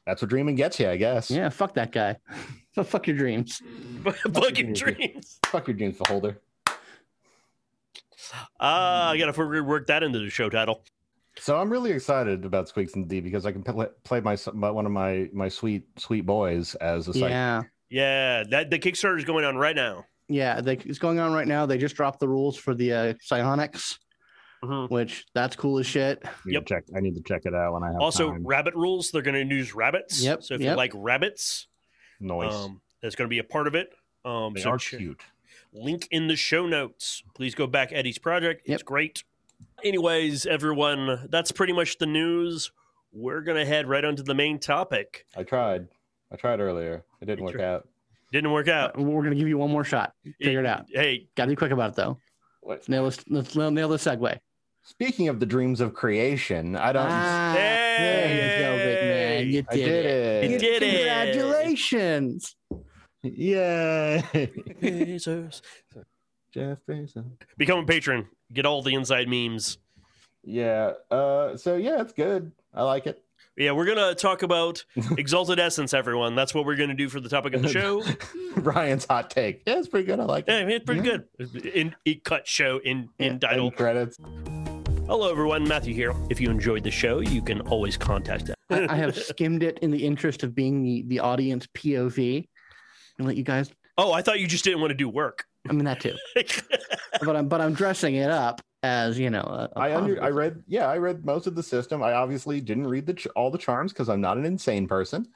that's 0.10 0.22
what 0.22 0.30
dreaming 0.30 0.56
gets 0.56 0.80
you, 0.80 0.90
I 0.90 0.98
guess. 0.98 1.30
Yeah, 1.30 1.50
fuck 1.50 1.74
that 1.76 1.92
guy. 1.92 2.18
So 2.76 2.84
fuck 2.84 3.08
your 3.08 3.18
dreams. 3.18 3.62
fucking 4.32 4.74
dreams. 4.74 5.40
Fuck 5.48 5.68
your 5.68 5.76
dreams, 5.76 5.98
beholder. 5.98 6.40
Ah, 8.60 9.10
I 9.10 9.18
gotta 9.18 9.34
figure- 9.34 9.64
work 9.64 9.88
that 9.88 10.04
into 10.04 10.20
the 10.20 10.30
show 10.30 10.50
title. 10.50 10.84
So 11.40 11.58
I'm 11.58 11.70
really 11.70 11.92
excited 11.92 12.46
about 12.46 12.70
Squeaks 12.70 12.94
and 12.94 13.08
D 13.08 13.22
because 13.22 13.46
I 13.46 13.52
can 13.52 13.64
play, 13.64 13.88
play 14.04 14.22
my, 14.22 14.38
my 14.54 14.70
one 14.70 14.86
of 14.86 14.92
my 14.92 15.30
my 15.34 15.50
sweet 15.50 15.88
sweet 15.98 16.26
boys 16.26 16.76
as 16.76 17.08
a 17.08 17.14
site. 17.14 17.32
Yeah. 17.32 17.64
Yeah, 17.90 18.44
that 18.52 18.70
the 18.70 18.78
Kickstarter 18.78 19.18
is 19.18 19.26
going 19.26 19.44
on 19.46 19.58
right 19.58 19.76
now. 19.76 20.06
Yeah, 20.28 20.62
they, 20.62 20.74
it's 20.78 21.00
going 21.00 21.20
on 21.20 21.34
right 21.34 21.48
now. 21.48 21.66
They 21.66 21.80
just 21.80 21.96
dropped 21.96 22.20
the 22.20 22.30
rules 22.30 22.56
for 22.56 22.76
the 22.76 22.94
uh, 22.94 23.14
psionics, 23.20 23.98
Mhm. 24.64 24.90
which 24.90 25.26
that's 25.34 25.56
cool 25.56 25.80
as 25.80 25.86
shit. 25.88 26.22
I 26.26 26.30
need 26.46 26.54
Yep. 26.54 26.66
to 26.66 26.74
check. 26.74 26.84
I 26.96 27.00
need 27.00 27.16
to 27.16 27.22
check 27.22 27.46
it 27.46 27.54
out 27.56 27.74
when 27.74 27.84
I 27.84 27.92
have 27.94 28.02
Also, 28.02 28.32
time. 28.32 28.46
rabbit 28.46 28.76
rules. 28.76 29.12
They're 29.12 29.22
going 29.22 29.48
to 29.48 29.56
use 29.56 29.74
rabbits. 29.74 30.22
Yep, 30.22 30.44
So 30.44 30.56
if 30.56 30.62
you 30.62 30.74
like 30.74 30.92
rabbits, 30.94 31.68
Noise. 32.20 32.54
um, 32.54 32.82
that's 33.02 33.16
going 33.16 33.28
to 33.28 33.30
be 33.30 33.40
a 33.40 33.44
part 33.44 33.68
of 33.68 33.76
it. 33.76 33.94
Um, 34.26 34.54
they 34.54 34.62
so 34.62 34.72
are 34.72 34.78
ch- 34.78 34.96
cute. 34.98 35.22
link 35.72 36.08
in 36.12 36.28
the 36.28 36.36
show 36.36 36.66
notes. 36.68 37.24
Please 37.36 37.56
go 37.56 37.68
back 37.68 37.92
Eddie's 37.94 38.18
project. 38.18 38.62
It's 38.62 38.70
Yep. 38.70 38.86
great. 38.86 39.24
Anyways, 39.84 40.46
everyone, 40.46 41.28
that's 41.30 41.52
pretty 41.52 41.74
much 41.74 41.98
the 41.98 42.06
news. 42.06 42.72
We're 43.14 43.42
gonna 43.42 43.66
head 43.66 43.88
right 43.88 44.04
onto 44.04 44.24
the 44.24 44.36
main 44.36 44.60
topic. 44.60 45.26
I 45.38 45.44
tried. 45.44 45.88
I 46.32 46.36
tried 46.36 46.60
earlier. 46.60 47.04
It 47.22 47.26
didn't 47.26 47.46
work 47.46 47.60
out. 47.60 47.88
Didn't 48.32 48.52
work 48.52 48.68
out. 48.68 48.98
We're 48.98 49.24
gonna 49.24 49.36
give 49.36 49.48
you 49.48 49.58
one 49.58 49.72
more 49.72 49.84
shot. 49.84 50.14
Figure 50.40 50.60
it 50.60 50.66
out. 50.66 50.86
Hey, 50.90 51.28
Got 51.36 51.46
to 51.46 51.50
be 51.52 51.56
quick 51.56 51.72
about 51.72 51.92
it 51.92 51.96
though. 51.96 52.20
What? 52.62 52.88
Nail 52.90 53.06
this. 53.06 53.26
Nail 53.28 53.90
the 53.90 53.98
segue. 53.98 54.40
Speaking 54.84 55.28
of 55.28 55.40
the 55.40 55.46
dreams 55.46 55.82
of 55.82 55.94
creation, 55.94 56.76
I 56.76 56.92
don't. 56.92 57.06
Ah, 57.08 57.54
there 57.56 58.28
you 58.28 58.64
go, 58.64 58.78
big 58.78 59.04
man. 59.04 59.54
You 59.54 59.64
I 59.70 59.76
did, 59.76 59.86
did 59.86 60.06
it. 60.06 60.44
it. 60.46 60.52
You 60.52 60.60
did 60.60 60.84
it. 60.84 61.34
Congratulations. 61.34 62.56
Yay! 63.24 64.24
Bezos. 64.82 65.62
Jeff 66.54 66.80
Bezos. 66.88 67.26
become 67.58 67.80
a 67.80 67.86
patron. 67.86 68.28
Get 68.52 68.66
all 68.66 68.82
the 68.82 68.94
inside 68.96 69.28
memes. 69.28 69.78
Yeah. 70.44 70.94
Uh. 71.12 71.56
So 71.58 71.76
yeah, 71.76 72.02
it's 72.02 72.14
good. 72.14 72.52
I 72.74 72.84
like 72.84 73.06
it. 73.06 73.22
Yeah, 73.58 73.74
we're 73.74 73.86
gonna 73.86 74.16
talk 74.16 74.42
about 74.42 74.84
exalted 75.18 75.60
essence, 75.60 75.94
everyone. 75.94 76.34
That's 76.36 76.56
what 76.56 76.66
we're 76.66 76.78
gonna 76.78 76.94
do 76.94 77.10
for 77.10 77.20
the 77.20 77.28
topic 77.30 77.54
of 77.54 77.62
the 77.62 77.68
show. 77.68 78.02
Ryan's 78.56 79.06
hot 79.06 79.30
take. 79.30 79.64
Yeah, 79.68 79.80
it's 79.80 79.90
pretty 79.90 80.06
good. 80.08 80.20
I 80.20 80.24
like 80.24 80.46
it. 80.48 80.52
Yeah, 80.52 80.76
it's 80.76 80.86
pretty 80.86 81.02
good. 81.02 81.26
In, 81.74 81.94
in 82.06 82.22
cut 82.24 82.48
show 82.48 82.80
in 82.80 83.10
in 83.20 83.34
Yeah, 83.34 83.50
title. 83.50 83.70
Credits. 83.72 84.18
Hello, 85.10 85.28
everyone. 85.28 85.68
Matthew 85.68 85.96
here. 85.96 86.14
If 86.30 86.40
you 86.40 86.52
enjoyed 86.52 86.84
the 86.84 86.92
show, 86.92 87.20
you 87.20 87.42
can 87.42 87.62
always 87.62 87.98
contact 87.98 88.52
us. 88.52 88.56
I, 88.70 88.86
I 88.94 88.96
have 88.96 89.16
skimmed 89.18 89.64
it 89.64 89.80
in 89.80 89.90
the 89.90 90.06
interest 90.06 90.44
of 90.44 90.54
being 90.54 90.84
the, 90.84 91.02
the 91.08 91.20
audience 91.20 91.66
POV 91.76 92.48
and 93.18 93.28
let 93.28 93.36
you 93.36 93.42
guys. 93.42 93.72
oh, 93.98 94.14
I 94.14 94.22
thought 94.22 94.40
you 94.40 94.46
just 94.46 94.64
didn't 94.64 94.82
want 94.82 94.92
to 94.92 94.96
do 94.96 95.10
work. 95.10 95.46
I 95.68 95.74
mean 95.74 95.86
that 95.86 96.00
too, 96.00 96.14
but 97.24 97.36
I'm 97.36 97.48
but 97.48 97.60
I'm 97.60 97.74
dressing 97.74 98.18
it 98.18 98.30
up 98.30 98.62
as 98.84 99.18
you 99.18 99.32
know. 99.32 99.42
A, 99.42 99.70
a 99.76 99.80
I 99.80 99.96
under. 99.96 100.24
I 100.24 100.30
read 100.30 100.62
yeah 100.68 100.86
I 100.86 101.00
read 101.00 101.26
most 101.26 101.48
of 101.48 101.56
the 101.56 101.64
system. 101.64 102.04
I 102.04 102.14
obviously 102.14 102.62
didn't 102.62 102.86
read 102.86 103.08
the 103.08 103.16
ch- 103.16 103.28
all 103.36 103.50
the 103.50 103.58
charms 103.58 103.92
because 103.92 104.10
I'm 104.10 104.22
not 104.22 104.38
an 104.38 104.46
insane 104.46 104.88
person. 104.88 105.28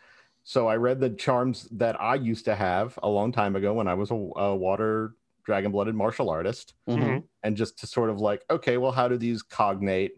So 0.44 0.68
I 0.68 0.76
read 0.76 1.00
the 1.00 1.10
charms 1.10 1.68
that 1.72 2.00
I 2.00 2.14
used 2.14 2.46
to 2.46 2.54
have 2.54 3.00
a 3.02 3.10
long 3.10 3.32
time 3.32 3.56
ago 3.56 3.74
when 3.74 3.88
I 3.88 3.96
was 3.96 4.12
a, 4.12 4.14
a 4.14 4.56
water 4.56 5.16
dragon 5.44 5.72
blooded 5.72 5.96
martial 5.96 6.30
artist, 6.30 6.74
Mhm. 6.88 7.24
and 7.44 7.58
just 7.58 7.78
to 7.80 7.88
sort 7.88 8.10
of 8.10 8.20
like 8.20 8.44
okay, 8.50 8.78
well, 8.78 8.92
how 8.92 9.08
do 9.08 9.18
these 9.18 9.42
cognate 9.42 10.14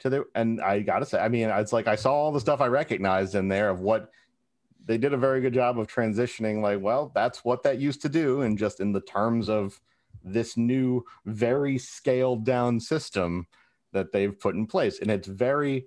to 0.00 0.10
the? 0.10 0.24
And 0.34 0.60
I 0.60 0.80
gotta 0.80 1.06
say, 1.06 1.20
I 1.20 1.28
mean, 1.28 1.48
it's 1.50 1.72
like 1.72 1.86
I 1.86 1.96
saw 1.96 2.12
all 2.12 2.32
the 2.32 2.40
stuff 2.40 2.60
I 2.60 2.66
recognized 2.66 3.34
in 3.34 3.48
there 3.48 3.70
of 3.70 3.80
what 3.80 4.10
they 4.86 4.98
did 4.98 5.12
a 5.12 5.16
very 5.16 5.40
good 5.40 5.54
job 5.54 5.78
of 5.78 5.86
transitioning. 5.86 6.62
Like, 6.62 6.80
well, 6.80 7.12
that's 7.14 7.44
what 7.44 7.62
that 7.62 7.78
used 7.78 8.02
to 8.02 8.08
do, 8.08 8.40
and 8.42 8.58
just 8.58 8.80
in 8.80 8.92
the 8.92 9.00
terms 9.00 9.48
of 9.48 9.80
this 10.24 10.56
new, 10.56 11.04
very 11.24 11.78
scaled 11.78 12.44
down 12.44 12.80
system 12.80 13.46
that 13.92 14.12
they've 14.12 14.38
put 14.38 14.54
in 14.54 14.66
place. 14.66 15.00
And 15.00 15.10
it's 15.10 15.26
very 15.28 15.86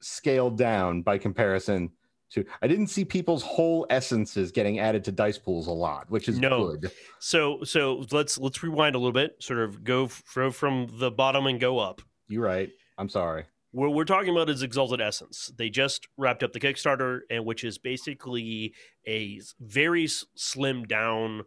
scaled 0.00 0.56
down 0.58 1.02
by 1.02 1.18
comparison 1.18 1.90
to. 2.30 2.44
I 2.62 2.66
didn't 2.66 2.88
see 2.88 3.04
people's 3.04 3.42
whole 3.42 3.86
essences 3.90 4.50
getting 4.52 4.78
added 4.78 5.04
to 5.04 5.12
dice 5.12 5.38
pools 5.38 5.66
a 5.66 5.72
lot, 5.72 6.10
which 6.10 6.28
is 6.28 6.38
No. 6.38 6.76
good. 6.76 6.90
So 7.20 7.62
so 7.64 8.04
let's 8.10 8.38
let's 8.38 8.62
rewind 8.62 8.94
a 8.94 8.98
little 8.98 9.12
bit. 9.12 9.36
Sort 9.40 9.60
of 9.60 9.84
go 9.84 10.08
go 10.34 10.50
from 10.50 10.88
the 10.98 11.10
bottom 11.10 11.46
and 11.46 11.58
go 11.60 11.78
up. 11.78 12.02
You're 12.28 12.44
right. 12.44 12.70
I'm 12.98 13.08
sorry. 13.08 13.44
What 13.72 13.92
we're 13.92 14.04
talking 14.04 14.30
about 14.30 14.48
is 14.48 14.62
Exalted 14.62 15.02
Essence. 15.02 15.52
They 15.58 15.68
just 15.68 16.08
wrapped 16.16 16.42
up 16.42 16.52
the 16.54 16.60
Kickstarter, 16.60 17.20
and 17.28 17.44
which 17.44 17.62
is 17.62 17.76
basically 17.76 18.72
a 19.06 19.38
very 19.60 20.06
slim 20.34 20.84
down, 20.84 21.42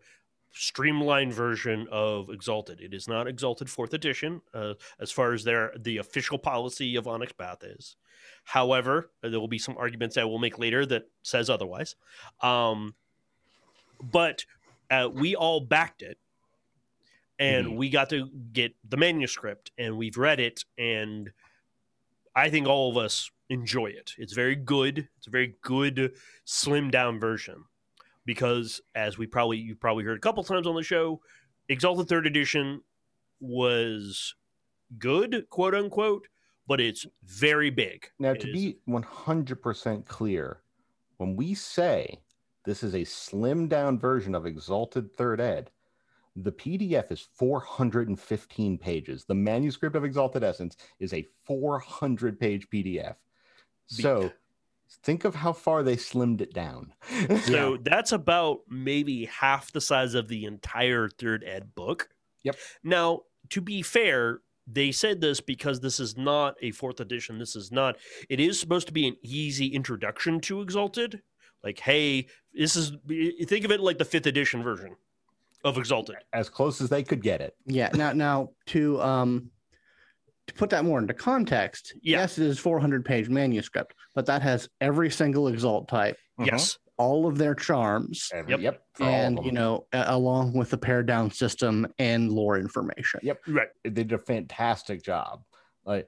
streamlined 0.51 1.33
version 1.33 1.88
of 1.91 2.29
Exalted. 2.29 2.81
It 2.81 2.93
is 2.93 3.07
not 3.07 3.27
Exalted 3.27 3.69
Fourth 3.69 3.93
Edition, 3.93 4.41
uh, 4.53 4.73
as 4.99 5.12
far 5.12 5.33
as 5.33 5.43
their 5.43 5.73
the 5.77 5.97
official 5.97 6.38
policy 6.38 6.95
of 6.95 7.07
Onyx 7.07 7.33
Path 7.33 7.63
is. 7.63 7.95
However, 8.43 9.12
there 9.21 9.39
will 9.39 9.47
be 9.47 9.59
some 9.59 9.77
arguments 9.77 10.17
I 10.17 10.23
will 10.23 10.39
make 10.39 10.57
later 10.57 10.85
that 10.88 11.09
says 11.21 11.49
otherwise. 11.49 11.95
Um, 12.41 12.95
but 14.01 14.45
uh, 14.89 15.09
we 15.13 15.35
all 15.35 15.59
backed 15.59 16.01
it, 16.01 16.17
and 17.38 17.67
Mhm. 17.67 17.75
we 17.77 17.89
got 17.89 18.09
to 18.09 18.29
get 18.51 18.75
the 18.88 18.97
manuscript, 18.97 19.71
and 19.77 19.97
we've 19.97 20.17
read 20.17 20.39
it, 20.39 20.65
and 20.77 21.31
I 22.35 22.49
think 22.49 22.67
all 22.67 22.89
of 22.89 22.97
us 22.97 23.29
enjoy 23.49 23.88
it. 23.88 24.13
It's 24.17 24.33
very 24.33 24.55
good. 24.55 25.09
It's 25.17 25.27
a 25.27 25.31
very 25.31 25.55
good 25.62 26.15
slimmed 26.45 26.91
down 26.91 27.19
version 27.19 27.65
because 28.30 28.80
as 28.94 29.18
we 29.18 29.26
probably 29.26 29.58
you 29.58 29.76
probably 29.76 30.04
heard 30.04 30.15
a 30.15 30.22
couple 30.22 30.44
times 30.44 30.68
on 30.68 30.76
the 30.76 30.84
show, 30.84 31.20
Exalted 31.68 32.08
Third 32.08 32.28
Edition 32.28 32.80
was 33.39 34.36
good, 35.00 35.48
quote 35.50 35.74
unquote, 35.74 36.28
but 36.68 36.80
it's 36.80 37.08
very 37.24 37.72
big. 37.72 38.06
Now, 38.20 38.32
It 38.34 38.42
to 38.42 38.48
is- 38.50 38.54
be 38.54 38.78
100% 38.88 40.06
clear, 40.06 40.62
when 41.18 41.36
we 41.36 41.56
say 41.56 42.20
this 42.65 42.84
is 42.84 42.94
a 42.94 43.00
slimmed 43.02 43.70
down 43.70 43.98
version 43.98 44.36
of 44.36 44.46
Exalted 44.46 45.12
Third 45.15 45.42
Ed, 45.42 45.72
the 46.36 46.52
PDF 46.52 47.12
is 47.12 47.28
415 47.34 48.78
pages. 48.78 49.26
The 49.26 49.34
manuscript 49.34 49.96
of 49.96 50.04
Exalted 50.04 50.44
Essence 50.44 50.78
is 51.00 51.13
a 51.15 51.28
400 51.46 52.39
page 52.39 52.70
PDF. 52.70 53.15
So 53.88 54.32
think 55.04 55.25
of 55.25 55.36
how 55.36 55.54
far 55.54 55.84
they 55.84 55.95
slimmed 55.95 56.41
it 56.41 56.54
down. 56.54 56.93
So 57.43 57.78
that's 57.82 58.12
about 58.12 58.60
maybe 58.69 59.25
half 59.25 59.71
the 59.71 59.82
size 59.82 60.13
of 60.13 60.28
the 60.28 60.45
entire 60.45 61.10
third 61.10 61.43
ed 61.45 61.73
book. 61.73 62.10
Yep. 62.43 62.56
Now, 62.84 63.21
to 63.49 63.62
be 63.62 63.82
fair, 63.82 64.41
they 64.67 64.91
said 64.91 65.19
this 65.19 65.41
because 65.41 65.80
this 65.80 65.99
is 65.99 66.17
not 66.17 66.56
a 66.62 66.71
fourth 66.71 66.99
edition. 66.99 67.39
This 67.39 67.56
is 67.56 67.71
not, 67.71 67.97
it 68.30 68.39
is 68.39 68.60
supposed 68.60 68.88
to 68.88 68.93
be 68.93 69.08
an 69.08 69.15
easy 69.23 69.67
introduction 69.67 70.39
to 70.41 70.62
Exalted, 70.62 71.21
like, 71.63 71.80
hey, 71.80 72.28
this 72.54 72.75
is 72.75 72.93
think 73.47 73.65
of 73.65 73.71
it 73.71 73.80
like 73.80 73.97
the 73.97 74.06
fifth 74.06 74.28
edition 74.28 74.63
version 74.63 74.95
of 75.63 75.78
Exalted. 75.78 76.17
As 76.34 76.49
close 76.49 76.82
as 76.82 76.89
they 76.89 77.04
could 77.04 77.21
get 77.21 77.41
it. 77.41 77.56
Yeah. 77.65 77.89
Now, 77.93 78.13
now 78.13 78.49
to 78.67 79.02
um 79.02 79.52
to 80.49 80.53
put 80.55 80.69
that 80.71 80.83
more 80.85 80.99
into 80.99 81.13
context, 81.13 81.93
Yeah. 82.01 82.19
yes, 82.19 82.38
it 82.38 82.45
is 82.45 82.59
400 82.59 83.05
page 83.05 83.29
manuscript, 83.29 83.93
but 84.15 84.25
that 84.25 84.41
has 84.41 84.69
every 84.81 85.09
single 85.09 85.47
exalt 85.47 85.88
type, 85.88 86.17
mm-hmm. 86.39 86.49
Yes. 86.53 86.77
all 86.97 87.25
of 87.27 87.38
their 87.38 87.55
charms, 87.55 88.29
Every- 88.33 88.51
Yep. 88.51 88.59
Yep. 88.62 88.83
for 88.93 89.03
all 89.03 89.09
of 89.09 89.15
and 89.15 89.45
you 89.45 89.51
know, 89.51 89.85
along 89.93 90.53
with 90.53 90.69
the 90.71 90.77
pared 90.77 91.05
down 91.05 91.31
system 91.31 91.88
and 91.97 92.31
lore 92.31 92.57
information. 92.57 93.21
Yep. 93.23 93.41
Right. 93.47 93.69
they 93.83 93.89
did 93.91 94.12
a 94.12 94.17
fantastic 94.17 95.01
job. 95.03 95.43
Like, 95.85 96.07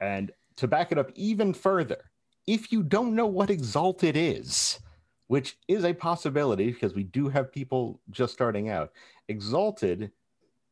and 0.00 0.32
to 0.56 0.66
back 0.66 0.90
it 0.92 0.98
up 0.98 1.10
even 1.14 1.54
further, 1.54 2.10
if 2.46 2.72
you 2.72 2.82
don't 2.82 3.14
know 3.14 3.26
what 3.26 3.50
Exalted 3.50 4.16
is, 4.16 4.80
which 5.28 5.56
is 5.68 5.84
a 5.84 5.94
possibility 5.94 6.72
because 6.72 6.92
we 6.94 7.04
do 7.04 7.28
have 7.28 7.52
people 7.52 8.00
just 8.10 8.32
starting 8.32 8.68
out, 8.68 8.90
Exalted 9.28 10.10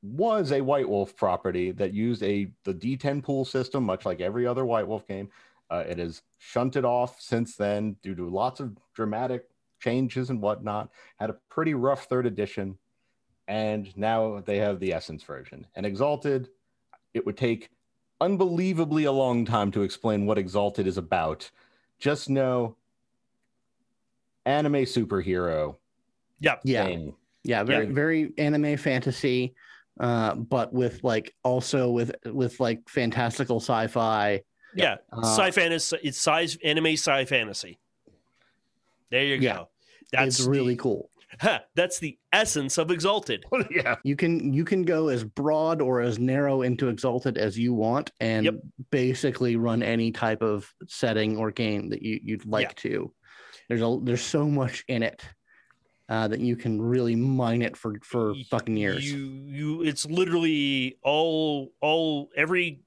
was 0.03 0.53
a 0.53 0.61
White 0.61 0.89
Wolf 0.89 1.15
property 1.17 1.73
that 1.73 1.93
used 1.93 2.23
a 2.23 2.51
the 2.65 2.75
D10 2.75 3.23
pool 3.23 3.45
system, 3.45 3.85
much 3.85 4.07
like 4.07 4.21
every 4.21 4.47
other 4.47 4.65
White 4.65 4.87
Wolf 4.87 5.07
game. 5.07 5.29
Uh, 5.71 5.85
it 5.87 5.99
has 5.99 6.23
shunted 6.39 6.85
off 6.85 7.21
since 7.21 7.55
then 7.57 7.97
due 8.03 8.15
to 8.15 8.29
lots 8.29 8.61
of 8.61 8.77
dramatic 8.95 9.49
changes 9.79 10.31
and 10.31 10.41
whatnot. 10.41 10.91
Had 11.19 11.31
a 11.31 11.37
pretty 11.49 11.75
rough 11.75 12.05
third 12.05 12.27
edition, 12.27 12.77
and 13.47 13.97
now 13.97 14.41
they 14.41 14.57
have 14.59 14.81
the 14.81 14.93
Essence 14.93 15.23
version. 15.23 15.67
And 15.77 15.87
Exalted, 15.87 16.49
it 17.15 17.25
would 17.25 17.37
take 17.37 17.71
unbelievably 18.21 19.05
a 19.05 19.13
long 19.13 19.45
time 19.45 19.71
to 19.73 19.83
explain 19.83 20.27
what 20.27 20.39
Exalted 20.39 20.87
is 20.87 20.99
about. 20.99 21.51
Just 21.99 22.29
know 22.31 22.77
anime 24.47 24.85
superhero 24.85 25.77
Yep. 26.41 26.61
Yeah. 26.65 26.85
thing. 26.87 27.15
Yeah, 27.45 27.63
very 27.65 27.87
Yeah. 27.87 27.93
very 27.93 28.33
anime 28.39 28.77
fantasy, 28.77 29.55
uh, 30.01 30.35
but 30.35 30.73
with 30.73 31.05
like 31.05 31.35
also 31.45 31.91
with 31.91 32.13
with 32.27 32.59
like 32.59 32.89
fantastical 32.89 33.61
sci-fi. 33.61 34.43
Yeah. 34.75 34.97
Uh, 35.13 35.21
sci 35.23 35.51
fantasy. 35.53 35.99
It's 36.03 36.19
sci 36.27 36.57
anime 36.65 36.87
sci 36.97 37.25
fantasy. 37.27 37.79
There 39.11 39.25
you 39.25 39.37
Yeah. 39.37 39.55
go. 39.57 39.69
That's 40.13 40.41
it's 40.41 40.49
really 40.49 40.75
the, 40.75 40.83
cool. 40.83 41.11
ha, 41.41 41.61
that's 41.75 41.99
the 41.99 42.19
essence 42.33 42.79
of 42.79 42.91
Exalted. 42.91 43.45
yeah. 43.71 43.97
You 44.03 44.17
can 44.17 44.53
you 44.53 44.65
can 44.65 44.83
go 44.83 45.09
as 45.09 45.23
broad 45.23 45.81
or 45.83 46.01
as 46.01 46.19
narrow 46.19 46.63
into 46.63 46.89
Exalted 46.89 47.37
as 47.39 47.59
you 47.59 47.75
want, 47.75 48.11
and 48.21 48.45
Yep. 48.47 48.55
basically 48.91 49.57
run 49.57 49.83
any 49.83 50.11
type 50.13 50.43
of 50.43 50.73
setting 50.89 51.37
or 51.37 51.51
game 51.51 51.91
that 51.91 52.03
you 52.03 52.21
you'd 52.23 52.47
like 52.47 52.69
Yeah. 52.69 52.91
to. 52.91 53.13
There's 53.69 53.83
a 53.83 53.99
there's 54.03 54.23
so 54.23 54.47
much 54.47 54.85
in 54.89 55.03
it 55.03 55.23
uh, 56.11 56.27
that 56.29 56.41
you 56.41 56.57
can 56.57 56.83
really 56.83 57.15
mine 57.17 57.63
it 57.63 57.77
for 57.77 57.95
for 58.03 58.35
fucking 58.51 58.77
years. 58.77 59.11
You 59.11 59.19
you 59.47 59.83
it's 59.83 60.05
literally 60.07 60.99
all 61.03 61.73
all 61.81 62.29
every 62.37 62.81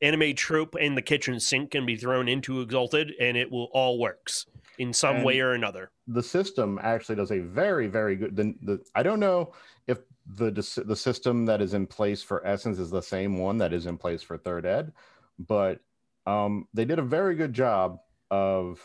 anime 0.00 0.34
trope 0.34 0.76
in 0.76 0.94
the 0.94 1.02
kitchen 1.02 1.40
sink 1.40 1.72
can 1.72 1.84
be 1.84 1.96
thrown 1.96 2.28
into 2.28 2.60
Exalted 2.60 3.12
and 3.20 3.36
it 3.36 3.50
will 3.50 3.68
all 3.72 3.98
works 3.98 4.46
in 4.78 4.92
some 4.92 5.16
And- 5.16 5.24
way 5.24 5.40
or 5.40 5.52
another. 5.52 5.90
the 6.06 6.22
system 6.22 6.78
actually 6.80 7.16
does 7.16 7.32
a 7.32 7.40
very 7.40 7.88
very 7.88 8.14
good 8.16 8.34
the, 8.36 8.54
the 8.62 8.80
i 8.94 9.02
don't 9.02 9.18
know 9.20 9.52
if 9.88 9.98
the 10.36 10.50
the 10.86 10.94
system 10.96 11.44
that 11.46 11.60
is 11.60 11.74
in 11.74 11.84
place 11.86 12.22
for 12.22 12.46
essence 12.46 12.78
is 12.78 12.90
the 12.90 13.02
same 13.02 13.38
one 13.38 13.58
that 13.58 13.72
is 13.74 13.86
in 13.86 13.98
place 13.98 14.22
for 14.22 14.38
third 14.38 14.64
ed 14.64 14.92
but 15.38 15.80
um, 16.26 16.66
they 16.74 16.84
did 16.84 16.98
a 17.00 17.02
very 17.02 17.34
good 17.34 17.52
job 17.52 17.98
of 18.30 18.80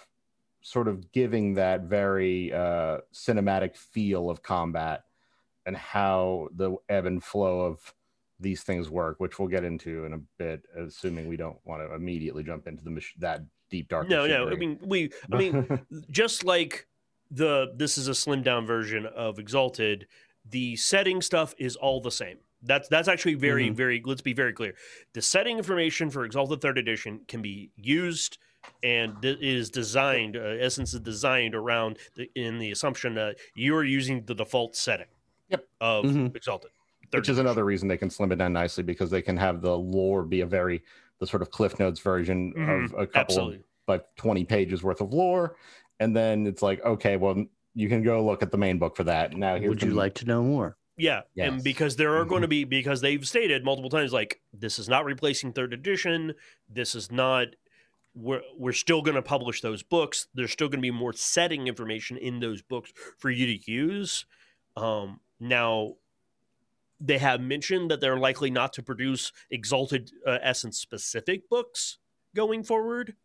sort 0.63 0.87
of 0.87 1.11
giving 1.11 1.53
that 1.53 1.81
very 1.83 2.51
uh, 2.51 2.97
cinematic 3.13 3.77
feel 3.77 4.29
of 4.29 4.41
combat 4.41 5.03
and 5.65 5.77
how 5.77 6.47
the 6.55 6.75
ebb 6.89 7.05
and 7.05 7.23
flow 7.23 7.61
of 7.61 7.93
these 8.39 8.63
things 8.63 8.89
work 8.89 9.19
which 9.19 9.37
we'll 9.39 9.47
get 9.47 9.63
into 9.63 10.03
in 10.05 10.13
a 10.13 10.17
bit 10.37 10.63
assuming 10.77 11.27
we 11.27 11.37
don't 11.37 11.59
want 11.65 11.81
to 11.81 11.93
immediately 11.93 12.43
jump 12.43 12.67
into 12.67 12.83
the 12.83 12.89
mach- 12.89 13.13
that 13.19 13.41
deep 13.69 13.87
dark 13.87 14.09
No, 14.09 14.25
no. 14.25 14.49
I 14.49 14.55
mean 14.55 14.79
we 14.81 15.11
I 15.31 15.37
mean 15.37 15.79
just 16.09 16.43
like 16.43 16.87
the 17.31 17.71
this 17.75 17.97
is 17.97 18.07
a 18.07 18.11
slimmed 18.11 18.43
down 18.43 18.65
version 18.65 19.05
of 19.05 19.39
Exalted, 19.39 20.07
the 20.49 20.75
setting 20.75 21.21
stuff 21.21 21.53
is 21.57 21.75
all 21.75 21.99
the 22.01 22.11
same. 22.11 22.37
That's 22.61 22.87
that's 22.89 23.07
actually 23.07 23.35
very 23.35 23.69
Mhm. 23.69 23.75
very. 23.75 24.01
Let's 24.05 24.21
be 24.21 24.33
very 24.33 24.53
clear. 24.53 24.75
The 25.13 25.21
setting 25.21 25.57
information 25.57 26.09
for 26.09 26.25
Exalted 26.25 26.61
Third 26.61 26.77
Edition 26.77 27.21
can 27.27 27.41
be 27.41 27.71
used 27.75 28.37
and 28.83 29.21
th- 29.21 29.39
is 29.39 29.69
designed. 29.69 30.35
Uh, 30.37 30.41
Essence 30.59 30.93
is 30.93 30.99
designed 30.99 31.55
around 31.55 31.97
the, 32.15 32.29
in 32.35 32.59
the 32.59 32.71
assumption 32.71 33.15
that 33.15 33.37
you 33.55 33.75
are 33.75 33.83
using 33.83 34.23
the 34.25 34.35
default 34.35 34.75
setting. 34.75 35.07
Yep. 35.49 35.67
Of 35.81 36.05
Mhm. 36.05 36.35
Exalted. 36.35 36.71
which 37.11 37.29
is 37.29 37.37
another 37.37 37.63
reason 37.63 37.87
they 37.87 37.97
can 37.97 38.09
slim 38.09 38.31
it 38.31 38.37
down 38.37 38.53
nicely 38.53 38.81
because 38.83 39.11
they 39.11 39.21
can 39.21 39.37
have 39.37 39.61
the 39.61 39.77
lore 39.77 40.23
be 40.23 40.41
a 40.41 40.45
very 40.47 40.81
the 41.19 41.27
sort 41.27 41.43
of 41.43 41.51
cliff 41.51 41.77
notes 41.77 41.99
version 41.99 42.51
Mhm. 42.57 42.85
of 42.85 42.93
a 42.93 43.05
couple 43.05 43.19
Absolutely. 43.35 43.55
of 43.57 43.63
like 43.87 44.15
20 44.15 44.43
pages 44.45 44.81
worth 44.81 44.99
of 44.99 45.13
lore 45.13 45.55
and 45.99 46.15
then 46.15 46.47
it's 46.47 46.63
like 46.63 46.83
okay 46.83 47.15
well 47.17 47.45
you 47.75 47.87
can 47.87 48.01
go 48.01 48.25
look 48.25 48.41
at 48.41 48.49
the 48.51 48.57
main 48.57 48.79
book 48.79 48.95
for 48.95 49.03
that 49.03 49.37
now 49.37 49.57
here's 49.57 49.69
Would 49.69 49.83
you 49.83 49.89
the- 49.91 49.95
like 49.95 50.15
to 50.15 50.25
know 50.25 50.41
more? 50.41 50.75
Yeah, 50.97 51.21
and 51.37 51.63
because 51.63 51.95
there 51.97 52.15
are 52.17 52.25
going 52.25 52.41
to 52.43 52.47
be 52.47 52.63
because 52.65 53.01
they've 53.01 53.27
stated 53.27 53.63
multiple 53.63 53.89
times 53.91 54.11
like 54.13 54.41
this 54.53 54.77
is 54.79 54.87
not 54.89 55.05
replacing 55.05 55.51
third 55.53 55.73
edition. 55.73 56.33
This 56.69 56.93
is 56.95 57.11
not. 57.11 57.47
We're 58.15 58.41
we're 58.55 58.73
still 58.73 59.01
going 59.01 59.15
to 59.15 59.21
publish 59.23 59.61
those 59.61 59.81
books. 59.83 60.27
There's 60.35 60.51
still 60.51 60.67
going 60.67 60.79
to 60.79 60.83
be 60.83 60.91
more 60.91 61.13
setting 61.13 61.67
information 61.67 62.17
in 62.17 62.39
those 62.39 62.61
books 62.61 62.93
for 63.17 63.29
you 63.31 63.45
to 63.57 63.71
use. 63.71 64.25
Um, 64.77 65.19
now, 65.39 65.95
they 66.99 67.17
have 67.17 67.41
mentioned 67.41 67.89
that 67.91 68.01
they're 68.01 68.17
likely 68.19 68.51
not 68.51 68.73
to 68.73 68.83
produce 68.83 69.31
exalted 69.49 70.11
uh, 70.27 70.37
essence 70.41 70.77
specific 70.77 71.49
books 71.49 71.97
going 72.35 72.63
forward, 72.63 73.15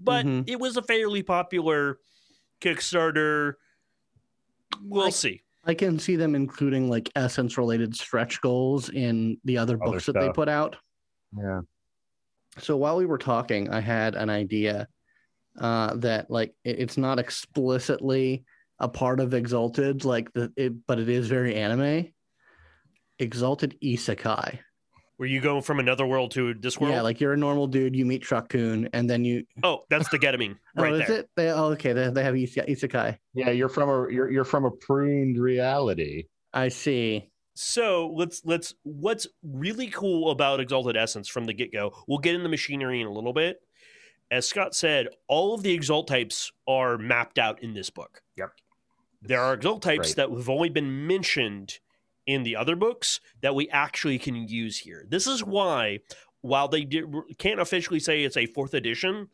but 0.00 0.24
Mhm. 0.24 0.44
it 0.48 0.58
was 0.58 0.76
a 0.76 0.82
fairly 0.82 1.22
popular 1.22 1.98
Kickstarter. 2.60 3.54
We'll 4.82 5.04
Like- 5.04 5.14
see. 5.14 5.42
I 5.66 5.72
can 5.74 5.98
see 5.98 6.16
them 6.16 6.34
including 6.34 6.90
like 6.90 7.10
essence 7.16 7.56
related 7.56 7.96
stretch 7.96 8.40
goals 8.42 8.90
in 8.90 9.38
the 9.44 9.56
other 9.56 9.76
Other 9.82 9.92
books 9.92 10.06
that 10.06 10.12
they 10.14 10.30
put 10.30 10.48
out. 10.48 10.76
yeah 11.36 11.60
So 12.58 12.76
while 12.76 12.96
we 12.96 13.06
were 13.06 13.18
talking, 13.18 13.70
I 13.70 13.80
had 13.80 14.14
an 14.14 14.30
idea 14.30 14.88
uh, 15.60 15.94
that 15.96 16.30
like 16.30 16.54
it- 16.64 16.78
it's 16.80 16.96
not 16.96 17.18
explicitly 17.18 18.44
a 18.78 18.88
part 18.88 19.20
of 19.20 19.34
Exalted, 19.34 20.04
like 20.04 20.32
the 20.32 20.52
it, 20.56 20.86
but 20.86 20.98
it 20.98 21.08
is 21.08 21.28
very 21.28 21.54
anime. 21.56 22.08
Exalted 23.18 23.76
Isekai. 23.82 24.58
Where 25.16 25.28
you 25.28 25.40
go 25.40 25.60
from 25.60 25.78
another 25.78 26.04
world 26.04 26.32
to 26.32 26.54
this 26.54 26.78
world? 26.80 26.92
Yeah, 26.92 27.02
like 27.02 27.20
you're 27.20 27.32
a 27.34 27.36
normal 27.36 27.68
dude, 27.68 27.94
you 27.94 28.04
meet 28.04 28.22
Truck-kun, 28.22 28.88
and 28.92 29.08
then 29.08 29.24
you. 29.24 29.44
oh, 29.62 29.84
that's 29.88 30.08
the 30.08 30.18
Getimian 30.18 30.56
right 30.76 30.92
oh, 30.92 30.96
is 30.96 31.06
there. 31.06 31.18
it? 31.20 31.30
They, 31.36 31.50
oh, 31.52 31.66
okay. 31.72 31.92
They, 31.92 32.10
they 32.10 32.24
have 32.24 32.34
ise- 32.34 32.56
Isekai. 32.56 33.16
yeah 33.32 33.50
you're 33.50 33.68
from 33.68 33.88
a 33.88 34.12
you're, 34.12 34.28
you're 34.30 34.44
from 34.44 34.64
a 34.64 34.72
pruned 34.72 35.38
reality 35.38 36.24
I 36.52 36.68
see. 36.68 37.30
So 37.54 38.12
let's 38.14 38.42
let's 38.44 38.74
what's 38.82 39.26
really 39.42 39.88
cool 39.88 40.30
about 40.30 40.60
Exalted 40.60 40.96
Essence 40.96 41.28
from 41.28 41.44
the 41.44 41.52
get 41.52 41.72
go. 41.72 41.94
We'll 42.08 42.18
get 42.18 42.34
into 42.34 42.48
machinery 42.48 43.00
in 43.00 43.06
a 43.06 43.12
little 43.12 43.32
bit. 43.32 43.60
As 44.30 44.48
Scott 44.48 44.74
said, 44.74 45.08
all 45.28 45.54
of 45.54 45.62
the 45.62 45.72
exalt 45.72 46.08
types 46.08 46.50
are 46.66 46.98
mapped 46.98 47.38
out 47.38 47.62
in 47.62 47.74
this 47.74 47.90
book. 47.90 48.22
Yep. 48.36 48.50
There 49.22 49.40
are 49.40 49.54
exalt 49.54 49.82
types 49.82 50.14
Great. 50.14 50.16
that 50.16 50.36
have 50.36 50.48
only 50.48 50.68
been 50.68 51.06
mentioned 51.06 51.78
in 52.26 52.42
the 52.42 52.56
other 52.56 52.74
books 52.74 53.20
that 53.42 53.54
we 53.54 53.68
actually 53.68 54.18
can 54.18 54.34
use 54.48 54.78
here. 54.78 55.04
This 55.08 55.26
is 55.26 55.44
why, 55.44 56.00
while 56.40 56.68
they 56.68 56.84
did, 56.84 57.04
can't 57.38 57.60
officially 57.60 58.00
say 58.00 58.22
it's 58.22 58.36
a 58.36 58.46
fourth 58.46 58.74
edition, 58.74 59.28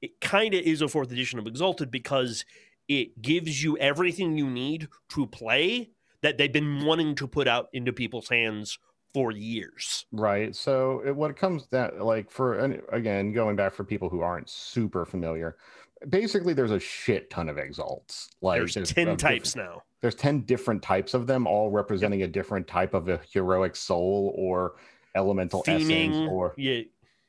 it 0.00 0.20
kind 0.20 0.54
of 0.54 0.60
is 0.60 0.80
a 0.80 0.88
fourth 0.88 1.12
edition 1.12 1.38
of 1.38 1.46
Exalted 1.46 1.90
because 1.90 2.44
it 2.88 3.20
gives 3.20 3.62
you 3.62 3.76
everything 3.78 4.38
you 4.38 4.48
need 4.48 4.88
to 5.10 5.26
play 5.26 5.90
that 6.22 6.38
they've 6.38 6.52
been 6.52 6.84
wanting 6.84 7.14
to 7.16 7.26
put 7.28 7.46
out 7.48 7.68
into 7.72 7.92
people's 7.92 8.28
hands 8.28 8.78
for 9.14 9.30
years. 9.30 10.06
right 10.12 10.56
so 10.56 11.02
it, 11.06 11.14
what 11.14 11.30
it 11.30 11.36
comes 11.36 11.66
that 11.68 12.02
like 12.02 12.30
for 12.30 12.54
and 12.58 12.80
again 12.90 13.32
going 13.32 13.54
back 13.56 13.74
for 13.74 13.84
people 13.84 14.08
who 14.08 14.22
aren't 14.22 14.48
super 14.48 15.04
familiar 15.04 15.56
basically 16.08 16.54
there's 16.54 16.70
a 16.70 16.80
shit 16.80 17.28
ton 17.28 17.48
of 17.50 17.58
exalts 17.58 18.30
like 18.40 18.58
There's 18.58 18.76
of 18.78 18.88
10 18.88 19.16
types 19.18 19.54
now. 19.54 19.82
there's 20.00 20.14
10 20.14 20.40
different 20.42 20.82
types 20.82 21.12
of 21.12 21.26
them 21.26 21.46
all 21.46 21.70
representing 21.70 22.22
a 22.22 22.26
different 22.26 22.66
type 22.66 22.94
of 22.94 23.08
a 23.10 23.20
heroic 23.30 23.76
soul 23.76 24.34
or 24.36 24.76
elemental 25.14 25.62
essence 25.66 26.16
or 26.30 26.54
yeah, 26.56 26.80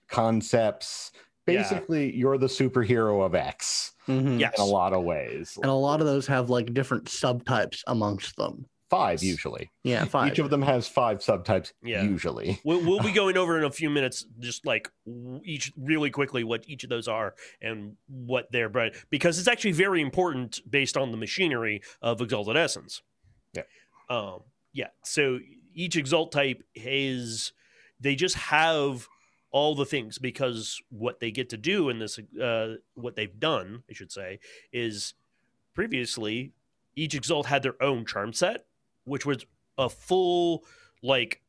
concepts 0.07 1.11
Yeah. 1.47 1.61
basically 1.63 2.15
you're 2.15 2.37
the 2.37 2.47
superhero 2.47 3.25
of 3.25 3.35
x 3.35 3.91
Mhm. 4.07 4.39
yes. 4.39 4.53
in 4.57 4.63
a 4.63 4.65
lot 4.65 4.93
of 4.93 5.03
ways 5.03 5.57
And 5.61 5.69
a 5.69 5.73
lot 5.73 5.99
of 5.99 6.07
those 6.07 6.27
have 6.27 6.49
like 6.49 6.73
different 6.73 7.05
subtypes 7.05 7.81
amongst 7.87 8.37
them. 8.37 8.65
Five 8.89 9.23
usually. 9.23 9.71
Yeah, 9.83 10.05
five. 10.05 10.31
Each 10.31 10.39
of 10.39 10.49
them 10.49 10.61
has 10.61 10.87
five 10.87 11.19
subtypes 11.19 11.71
Yeah. 11.83 12.03
usually. 12.03 12.59
We'll, 12.65 12.83
we'll 12.85 12.99
be 13.01 13.11
going 13.21 13.37
over 13.37 13.57
in 13.57 13.63
a 13.63 13.71
few 13.71 13.89
minutes, 13.89 14.25
just 14.39 14.65
like 14.65 14.89
each 15.43 15.71
really 15.77 16.09
quickly 16.09 16.43
what 16.43 16.63
each 16.67 16.83
of 16.83 16.89
those 16.89 17.07
are 17.07 17.33
and 17.61 17.95
what 18.07 18.51
they're 18.51 18.69
but 18.69 18.93
because 19.09 19.39
it's 19.39 19.47
actually 19.47 19.71
very 19.71 20.01
important 20.01 20.59
based 20.69 20.95
on 20.97 21.11
the 21.11 21.17
machinery 21.17 21.81
of 22.01 22.21
Exalted 22.21 22.55
Essence. 22.57 23.01
Yeah. 23.53 23.63
Um. 24.09 24.41
Yeah. 24.73 24.87
So 25.03 25.39
each 25.73 25.95
Exalt 25.95 26.31
type 26.31 26.63
is 26.75 27.51
they 27.99 28.15
just 28.15 28.35
have 28.35 29.07
all 29.51 29.75
the 29.75 29.85
things 29.85 30.17
because 30.17 30.81
what 30.89 31.19
they 31.19 31.29
get 31.31 31.47
to 31.49 31.57
do 31.57 31.89
in 31.89 31.99
this, 31.99 32.19
uh, 32.41 32.75
what 32.95 33.15
they've 33.15 33.39
done, 33.39 33.83
I 33.89 33.93
should 33.93 34.11
say, 34.11 34.39
is 34.71 35.13
previously 35.75 36.51
each 36.95 37.13
Exalt 37.15 37.45
had 37.47 37.63
their 37.63 37.81
own 37.81 38.05
charm 38.05 38.33
set, 38.33 38.65
which 39.05 39.25
was 39.25 39.45
a 39.77 39.89
full 39.89 40.63
like 41.01 41.41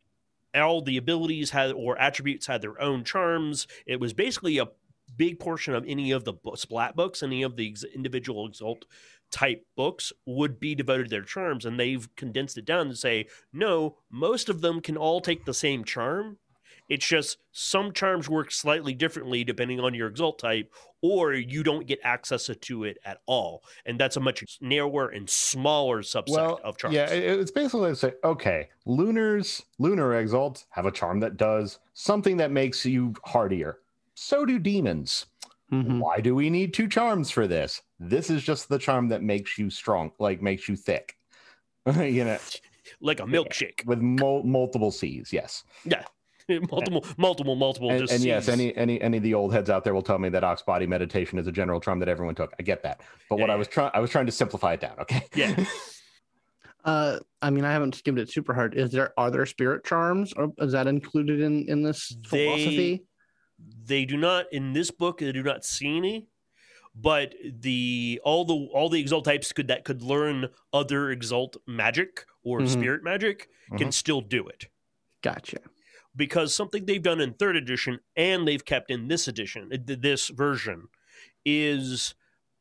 all 0.55 0.83
the 0.83 0.97
abilities 0.97 1.51
had 1.51 1.73
or 1.73 1.99
attributes 1.99 2.47
had 2.47 2.63
their 2.63 2.81
own 2.81 3.05
charms. 3.05 3.67
It 3.87 4.01
was 4.01 4.13
basically 4.13 4.59
a 4.59 4.69
big 5.17 5.39
portion 5.39 5.75
of 5.75 5.85
any 5.87 6.11
of 6.11 6.25
the 6.25 6.35
splat 6.55 6.97
books, 6.97 7.23
any 7.23 7.43
of 7.43 7.57
the 7.57 7.77
individual 7.95 8.47
exalt 8.47 8.85
type 9.31 9.67
books 9.77 10.13
would 10.27 10.61
be 10.61 10.75
devoted 10.75 11.05
to 11.05 11.11
their 11.11 11.23
charms, 11.23 11.65
and 11.65 11.79
they've 11.79 12.09
condensed 12.17 12.57
it 12.57 12.65
down 12.65 12.89
to 12.89 12.97
say 12.97 13.27
no, 13.53 13.97
most 14.11 14.49
of 14.49 14.61
them 14.61 14.81
can 14.81 14.97
all 14.97 15.21
take 15.21 15.45
the 15.45 15.55
same 15.55 15.85
charm. 15.85 16.39
It's 16.89 17.07
just 17.07 17.39
some 17.53 17.93
charms 17.93 18.29
work 18.29 18.51
slightly 18.53 18.93
differently 18.95 19.43
depending 19.45 19.81
on 19.81 19.95
your 19.95 20.09
exalt 20.09 20.39
type, 20.39 20.73
or 21.01 21.33
you 21.33 21.63
don't 21.63 21.87
get 21.87 21.99
access 22.05 22.51
to 22.61 22.85
it 22.85 22.99
at 23.05 23.19
all, 23.27 23.63
and 23.87 23.99
that's 23.99 24.17
a 24.17 24.21
much 24.21 24.59
narrower 24.61 25.09
and 25.09 25.29
smaller 25.29 26.03
subset 26.03 26.29
Well, 26.31 26.61
of 26.63 26.77
charms. 26.77 26.95
yeah, 26.95 27.07
it's 27.11 27.51
basically 27.51 27.89
like 27.91 27.97
say, 27.97 28.13
okay, 28.23 28.69
lunars, 28.87 29.63
lunar 29.79 30.15
exalts 30.15 30.67
have 30.71 30.87
a 30.87 30.91
charm 30.93 31.21
that 31.21 31.37
does 31.37 31.79
something 31.95 32.37
that 32.39 32.51
makes 32.51 32.85
you 32.85 33.15
hardier. 33.25 33.79
So 34.15 34.45
do 34.45 34.59
demons. 34.59 35.27
Mhm. 35.73 35.99
Why 36.01 36.21
do 36.21 36.35
we 36.35 36.51
need 36.51 36.75
two 36.75 36.87
charms 36.89 37.31
for 37.31 37.47
this? 37.47 37.81
This 37.99 38.29
is 38.31 38.43
just 38.43 38.69
the 38.69 38.79
charm 38.79 39.09
that 39.09 39.23
makes 39.23 39.59
you 39.59 39.71
strong, 39.71 40.13
like 40.19 40.43
makes 40.43 40.69
you 40.69 40.77
thick. 40.77 41.17
you 41.87 42.25
know, 42.25 42.39
like 43.01 43.21
a 43.21 43.25
milkshake. 43.25 43.85
with 43.87 44.01
mul- 44.01 44.43
multiple 44.45 44.91
C's. 44.91 45.33
Yes, 45.33 45.65
multiple, 46.71 47.05
multiple, 47.17 47.55
multiple. 47.55 47.91
and, 47.91 48.01
just 48.01 48.13
and 48.13 48.23
yes, 48.23 48.49
any 48.49 48.75
any 48.77 49.01
any 49.01 49.17
of 49.19 49.23
the 49.23 49.35
old 49.35 49.53
heads 49.53 49.71
out 49.71 49.85
there 49.85 49.95
will 49.95 50.03
tell 50.03 50.19
me 50.19 50.29
that 50.31 50.45
ox 50.45 50.63
body 50.63 50.87
meditation 50.87 51.39
is 51.39 51.47
a 51.47 51.53
general 51.53 51.81
charm 51.81 51.99
that 52.01 52.09
everyone 52.09 52.35
took. 52.35 52.53
I 52.59 52.63
get 52.63 52.83
that, 52.83 53.01
but 53.31 53.39
what 53.39 53.49
Yeah, 53.49 53.55
I 53.55 53.57
was 53.57 53.69
trying 53.69 53.91
I 53.95 54.01
was 54.01 54.11
trying 54.11 54.27
to 54.27 54.33
simplify 54.33 54.75
it 54.75 54.81
down. 54.81 54.99
Okay. 55.01 55.25
Yeah. 55.35 55.65
Uh, 56.85 57.19
I 57.41 57.49
mean, 57.49 57.65
I 57.65 57.73
haven't 57.73 57.95
skimmed 57.95 58.19
it 58.19 58.31
super 58.31 58.53
hard. 58.53 58.75
Is 58.75 58.91
there 58.91 59.15
are 59.19 59.31
there 59.31 59.47
spirit 59.47 59.85
charms, 59.87 60.35
or 60.35 60.53
is 60.59 60.73
that 60.73 60.87
included 60.87 61.41
in 61.41 61.67
in 61.67 61.83
this 61.83 62.15
They- 62.31 62.45
philosophy? 62.47 63.05
they 63.87 64.05
do 64.05 64.19
not 64.19 64.53
in 64.53 64.75
this 64.75 64.91
book. 64.91 65.21
They 65.21 65.33
do 65.33 65.43
not 65.43 65.65
see 65.65 65.97
any, 65.97 66.27
but 66.95 67.35
the 67.61 68.21
all 68.23 68.45
the 68.45 68.69
all 68.75 68.91
the 68.91 69.01
exalt 69.01 69.25
types 69.25 69.51
could 69.51 69.69
that 69.69 69.85
could 69.85 70.03
learn 70.03 70.49
other 70.75 71.11
exalt 71.11 71.57
magic 71.67 72.27
or 72.43 72.61
Mhm. 72.61 72.69
spirit 72.69 73.03
magic 73.03 73.49
can 73.79 73.89
Mhm. 73.89 73.93
still 73.95 74.21
do 74.21 74.47
it 74.47 74.67
Gotcha. 75.23 75.61
Because 76.17 76.55
something 76.55 76.87
they've 76.87 77.03
done 77.03 77.21
in 77.21 77.35
third 77.35 77.57
edition 77.57 77.99
and 78.17 78.47
they've 78.47 78.65
kept 78.65 78.91
in 78.91 79.09
this 79.09 79.27
edition, 79.27 79.71
uh, 79.73 79.95
this 79.99 80.29
version, 80.29 80.89
is 81.45 82.15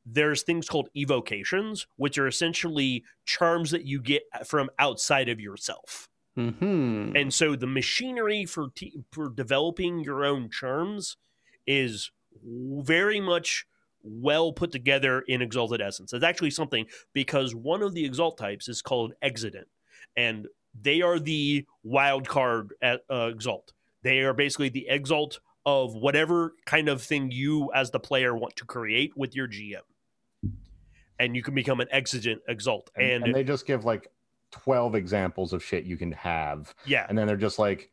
there's 0.05 0.43
things 0.43 0.67
called 0.67 0.89
evocations, 0.95 1.87
which 1.95 2.17
are 2.17 2.27
essentially 2.27 3.03
charms 3.25 3.71
that 3.71 3.85
you 3.85 4.01
get 4.01 4.23
from 4.45 4.69
outside 4.79 5.29
of 5.29 5.39
yourself. 5.39 6.09
Hmm. 6.35 7.11
And 7.15 7.31
so 7.31 7.55
the 7.55 7.67
machinery 7.67 8.45
for 8.45 8.69
t- 8.73 9.03
for 9.11 9.29
developing 9.29 9.99
your 9.99 10.25
own 10.25 10.49
charms 10.49 11.17
is 11.67 12.11
very 12.43 13.19
much 13.19 13.65
well 14.01 14.51
put 14.51 14.71
together 14.71 15.21
in 15.27 15.41
Exalted 15.41 15.79
Essence. 15.79 16.11
It's 16.11 16.23
actually 16.23 16.49
something 16.49 16.87
because 17.13 17.53
one 17.53 17.83
of 17.83 17.93
the 17.93 18.03
Exalt 18.03 18.37
types 18.37 18.67
is 18.67 18.81
called 18.81 19.13
Exigent, 19.21 19.67
and 20.17 20.47
they 20.79 21.01
are 21.01 21.19
the 21.19 21.65
wild 21.83 22.27
card 22.27 22.73
at 22.81 23.01
uh, 23.09 23.29
Exalt. 23.31 23.73
They 24.01 24.19
are 24.19 24.33
basically 24.33 24.69
the 24.69 24.87
Exalt 24.89 25.39
of 25.65 25.93
whatever 25.93 26.55
kind 26.65 26.89
of 26.89 27.01
thing 27.01 27.31
you, 27.31 27.71
as 27.73 27.91
the 27.91 27.99
player, 27.99 28.35
want 28.35 28.55
to 28.57 28.65
create 28.65 29.15
with 29.15 29.35
your 29.35 29.47
GM. 29.47 29.81
And 31.19 31.35
you 31.35 31.43
can 31.43 31.53
become 31.53 31.79
an 31.79 31.87
Exigent 31.91 32.41
Exalt. 32.47 32.89
and, 32.95 33.05
And, 33.05 33.23
and 33.25 33.35
they 33.35 33.43
just 33.43 33.65
give 33.65 33.85
like 33.85 34.09
12 34.53 34.93
examples 34.93 35.51
of 35.51 35.63
shit 35.63 35.83
you 35.83 35.97
can 35.97 36.11
have 36.11 36.73
yeah, 36.85 37.07
and 37.09 37.17
then 37.17 37.25
they're 37.25 37.35
just 37.35 37.57
like 37.57 37.89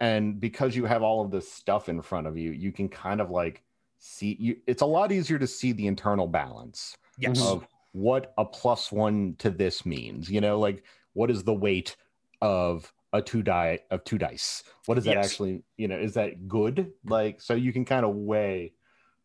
and 0.00 0.38
because 0.38 0.76
you 0.76 0.84
have 0.84 1.02
all 1.02 1.24
of 1.24 1.30
this 1.30 1.50
stuff 1.50 1.88
in 1.88 2.02
front 2.02 2.26
of 2.26 2.36
you 2.36 2.52
you 2.52 2.70
can 2.70 2.88
kind 2.90 3.22
of 3.22 3.30
like 3.30 3.62
see 3.98 4.36
you 4.38 4.56
it's 4.66 4.82
a 4.82 4.86
lot 4.86 5.10
easier 5.12 5.38
to 5.38 5.46
see 5.46 5.72
the 5.72 5.86
internal 5.86 6.26
balance 6.26 6.96
yes. 7.18 7.40
of 7.40 7.66
what 7.92 8.34
a 8.36 8.44
plus 8.44 8.92
one 8.92 9.34
to 9.38 9.48
this 9.48 9.86
means 9.86 10.30
you 10.30 10.42
know 10.42 10.58
like 10.58 10.84
what 11.14 11.30
is 11.30 11.42
the 11.42 11.54
weight 11.54 11.96
of 12.44 12.92
a 13.14 13.22
two 13.22 13.42
die 13.42 13.80
of 13.90 14.04
two 14.04 14.18
dice. 14.18 14.62
What 14.86 14.98
is 14.98 15.04
that 15.04 15.16
Yes. 15.16 15.32
actually 15.32 15.62
you 15.76 15.88
know 15.88 15.98
is 15.98 16.14
that 16.14 16.46
good? 16.46 16.92
Like 17.04 17.40
so 17.40 17.54
you 17.54 17.72
can 17.72 17.84
kind 17.84 18.04
of 18.04 18.14
weigh 18.14 18.74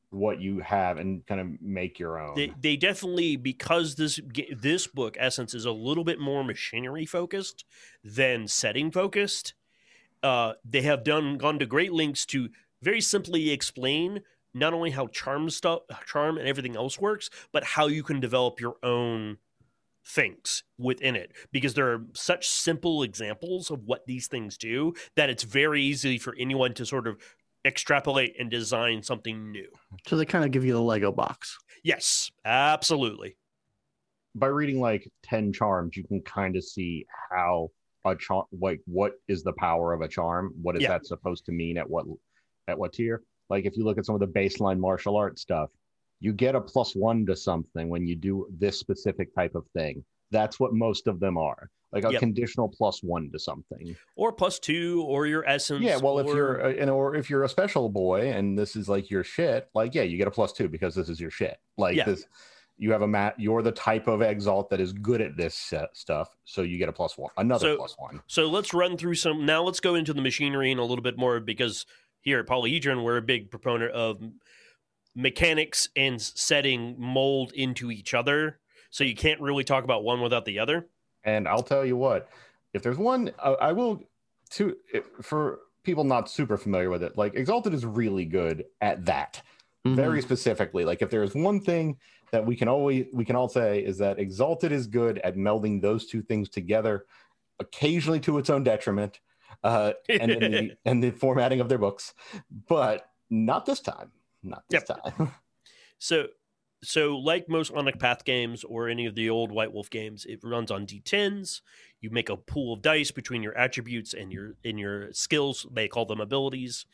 what 0.09 0.39
you 0.39 0.59
have 0.59 0.97
and 0.97 1.25
kind 1.27 1.41
of 1.41 1.61
make 1.61 1.99
your 1.99 2.17
own. 2.17 2.35
They, 2.35 2.53
they 2.59 2.77
definitely 2.77 3.35
because 3.35 3.95
this 3.95 4.19
this 4.57 4.87
book 4.87 5.17
essence 5.19 5.53
is 5.53 5.65
a 5.65 5.71
little 5.71 6.05
bit 6.05 6.19
more 6.19 6.43
machinery 6.43 7.05
focused 7.05 7.65
than 8.03 8.47
setting 8.47 8.89
focused 8.89 9.53
uh, 10.23 10.53
they 10.69 10.81
have 10.81 11.03
done 11.03 11.37
gone 11.37 11.59
to 11.59 11.65
great 11.65 11.93
lengths 11.93 12.25
to 12.27 12.49
very 12.81 13.01
simply 13.01 13.51
explain 13.51 14.21
not 14.53 14.73
only 14.73 14.91
how 14.91 15.07
charm 15.07 15.49
stuff 15.49 15.81
charm 16.05 16.37
and 16.37 16.47
everything 16.47 16.75
else 16.75 16.99
works 16.99 17.29
but 17.51 17.63
how 17.63 17.87
you 17.87 18.03
can 18.03 18.19
develop 18.19 18.59
your 18.59 18.75
own 18.83 19.37
things 20.05 20.63
within 20.77 21.15
it 21.15 21.31
because 21.51 21.73
there 21.73 21.91
are 21.91 22.05
such 22.13 22.47
simple 22.47 23.03
examples 23.03 23.69
of 23.69 23.83
what 23.83 24.05
these 24.07 24.27
things 24.27 24.57
do 24.57 24.93
that 25.15 25.29
it's 25.29 25.43
very 25.43 25.81
easy 25.83 26.17
for 26.17 26.35
anyone 26.39 26.73
to 26.73 26.85
sort 26.85 27.07
of 27.07 27.17
extrapolate 27.65 28.33
and 28.39 28.49
design 28.49 29.03
something 29.03 29.51
new 29.51 29.67
So 30.07 30.15
they 30.17 30.25
kind 30.25 30.45
of 30.45 30.51
give 30.51 30.63
you 30.65 30.73
the 30.73 30.81
Lego 30.81 31.11
box. 31.11 31.57
yes 31.83 32.31
absolutely 32.45 33.35
by 34.35 34.47
reading 34.47 34.79
like 34.79 35.07
10 35.23 35.51
charms 35.53 35.95
you 35.97 36.03
can 36.05 36.21
kind 36.21 36.55
of 36.55 36.63
see 36.63 37.05
how 37.29 37.69
a 38.05 38.15
charm 38.15 38.45
like 38.59 38.79
what 38.85 39.13
is 39.27 39.43
the 39.43 39.53
power 39.53 39.91
of 39.93 40.01
a 40.01 40.07
charm 40.07 40.53
what 40.61 40.75
is 40.75 40.81
Yeah. 40.81 40.89
that 40.89 41.05
supposed 41.05 41.45
to 41.45 41.51
mean 41.51 41.77
at 41.77 41.87
what 41.89 42.05
at 42.67 42.79
what 42.79 42.93
tier 42.93 43.21
like 43.49 43.65
if 43.65 43.75
you 43.75 43.83
look 43.83 43.97
at 43.97 44.05
some 44.05 44.15
of 44.15 44.21
the 44.21 44.27
baseline 44.27 44.79
martial 44.79 45.17
arts 45.17 45.41
stuff 45.41 45.69
you 46.19 46.33
get 46.33 46.55
a 46.55 46.61
plus 46.61 46.95
one 46.95 47.25
to 47.25 47.35
something 47.35 47.89
when 47.89 48.05
you 48.05 48.15
do 48.15 48.47
this 48.57 48.79
specific 48.79 49.33
type 49.33 49.55
of 49.55 49.65
thing 49.73 50.03
that's 50.31 50.59
what 50.59 50.73
most 50.73 51.07
of 51.07 51.19
them 51.19 51.37
are 51.37 51.69
like 51.91 52.03
a 52.03 52.11
Yep. 52.11 52.19
conditional 52.19 52.69
plus 52.69 53.01
one 53.01 53.31
to 53.31 53.39
something 53.39 53.95
or 54.15 54.31
plus 54.31 54.59
two 54.59 55.03
or 55.07 55.25
your 55.25 55.43
essence. 55.47 55.81
yeah 55.83 55.97
well 55.97 56.19
if 56.19 56.27
you're 56.27 56.57
a, 56.59 56.73
and 56.79 56.89
or 56.89 57.15
if 57.15 57.29
you're 57.29 57.43
a 57.43 57.49
special 57.49 57.89
boy 57.89 58.31
and 58.31 58.57
this 58.57 58.75
is 58.75 58.87
like 58.89 59.09
your 59.09 59.23
shit 59.23 59.69
like 59.73 59.95
yeah 59.95 60.03
you 60.03 60.17
get 60.17 60.27
a 60.27 60.31
plus 60.31 60.53
two 60.53 60.67
because 60.67 60.93
this 60.93 61.09
is 61.09 61.19
your 61.19 61.31
shit 61.31 61.57
like 61.77 61.95
Yeah. 61.95 62.05
this 62.05 62.25
you 62.77 62.91
have 62.91 63.01
a 63.01 63.07
mat 63.07 63.35
you're 63.37 63.61
the 63.61 63.71
type 63.73 64.07
of 64.07 64.21
exalt 64.21 64.69
that 64.69 64.79
is 64.79 64.93
good 64.93 65.19
at 65.21 65.35
this 65.35 65.73
uh, 65.73 65.87
stuff 65.93 66.35
so 66.45 66.61
you 66.61 66.77
get 66.77 66.87
a 66.89 66.93
plus 66.93 67.17
one 67.17 67.31
another 67.37 67.69
So- 67.71 67.77
plus 67.77 67.95
one 67.97 68.21
so 68.27 68.45
let's 68.47 68.73
run 68.73 68.95
through 68.97 69.15
some. 69.15 69.45
Now 69.45 69.63
let's 69.63 69.79
go 69.79 69.95
into 69.95 70.13
the 70.13 70.21
machinery 70.21 70.71
and 70.71 70.79
a 70.79 70.83
little 70.83 71.03
bit 71.03 71.17
more 71.17 71.39
because 71.39 71.85
here 72.21 72.39
at 72.39 72.45
Polyhedron 72.47 73.03
we're 73.03 73.17
a 73.17 73.21
big 73.21 73.49
proponent 73.49 73.91
of 73.93 74.21
mechanics 75.15 75.89
and 75.95 76.21
setting 76.21 76.95
mold 76.97 77.51
into 77.53 77.91
each 77.91 78.13
other. 78.13 78.59
So 78.89 79.03
you 79.03 79.15
can't 79.15 79.39
really 79.41 79.63
talk 79.63 79.83
about 79.83 80.03
one 80.03 80.21
without 80.21 80.45
the 80.45 80.59
other. 80.59 80.87
and 81.25 81.47
i'll 81.47 81.61
tell 81.63 81.85
you 81.85 81.97
what 81.97 82.29
if 82.73 82.81
there's 82.81 82.97
one 82.97 83.29
uh, 83.39 83.55
i 83.59 83.71
will 83.73 84.01
to 84.49 84.75
for 85.21 85.59
people 85.83 86.03
not 86.05 86.29
super 86.29 86.57
familiar 86.57 86.89
with 86.89 87.03
it 87.03 87.17
like 87.17 87.35
exalted 87.35 87.73
is 87.73 87.85
really 87.85 88.25
good 88.25 88.63
at 88.81 89.05
that 89.05 89.41
Mhm. 89.85 89.95
very 89.95 90.21
specifically 90.21 90.83
like 90.85 91.01
if 91.01 91.09
there's 91.09 91.33
one 91.35 91.59
thing 91.61 91.97
that 92.31 92.45
we 92.45 92.55
can 92.55 92.67
always 92.67 93.05
we 93.13 93.25
can 93.25 93.35
all 93.35 93.47
say 93.49 93.79
is 93.79 93.97
that 93.99 94.17
exalted 94.19 94.71
is 94.71 94.87
good 94.87 95.19
at 95.19 95.35
melding 95.35 95.81
those 95.81 96.05
two 96.07 96.21
things 96.21 96.47
together 96.49 97.05
occasionally 97.59 98.19
to 98.21 98.37
its 98.37 98.49
own 98.49 98.63
detriment 98.63 99.19
uh 99.63 99.93
and 100.09 100.31
in 100.31 100.51
the, 100.51 100.71
and 100.85 101.03
the 101.03 101.11
formatting 101.11 101.59
of 101.61 101.67
their 101.69 101.77
books 101.77 102.13
but 102.67 103.09
not 103.29 103.65
this 103.65 103.79
time 103.81 104.11
not 104.43 104.63
this 104.69 104.83
time 104.83 105.31
So, 106.01 106.27
so 106.81 107.17
like 107.17 107.49
most 107.49 107.73
Onyx 107.73 107.97
Path 107.97 108.23
games 108.23 108.63
or 108.63 108.87
any 108.87 109.05
of 109.05 109.15
the 109.15 109.29
old 109.29 109.51
White 109.51 109.73
Wolf 109.73 109.89
games, 109.89 110.25
it 110.25 110.39
runs 110.43 110.71
on 110.71 110.85
D10s. 110.85 111.59
You 111.99 112.09
make 112.09 112.29
a 112.29 112.37
pool 112.37 112.73
of 112.73 112.81
dice 112.81 113.11
between 113.11 113.43
your 113.43 113.57
attributes 113.57 114.13
and 114.13 114.31
your 114.31 114.55
in 114.63 114.77
your 114.77 115.11
skills. 115.11 115.67
They 115.73 115.89
call 115.89 116.05
them 116.05 116.21
abilities, 116.21 116.85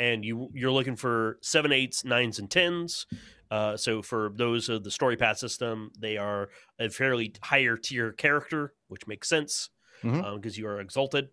and 0.00 0.24
you 0.24 0.50
you're 0.54 0.72
looking 0.72 0.96
for 0.96 1.38
seven, 1.40 1.70
eights, 1.70 2.04
nines, 2.04 2.40
and 2.40 2.50
tens. 2.50 3.06
Uh, 3.48 3.76
so 3.76 4.02
for 4.02 4.32
those 4.34 4.68
of 4.68 4.82
the 4.82 4.90
story 4.90 5.16
path 5.16 5.38
system, 5.38 5.92
they 5.96 6.16
are 6.16 6.48
a 6.80 6.90
fairly 6.90 7.32
higher 7.40 7.76
tier 7.76 8.10
character, 8.12 8.74
which 8.88 9.06
makes 9.06 9.28
sense 9.28 9.70
because 10.02 10.54
Mhm. 10.54 10.58
you 10.58 10.66
are 10.66 10.80
exalted. 10.80 11.28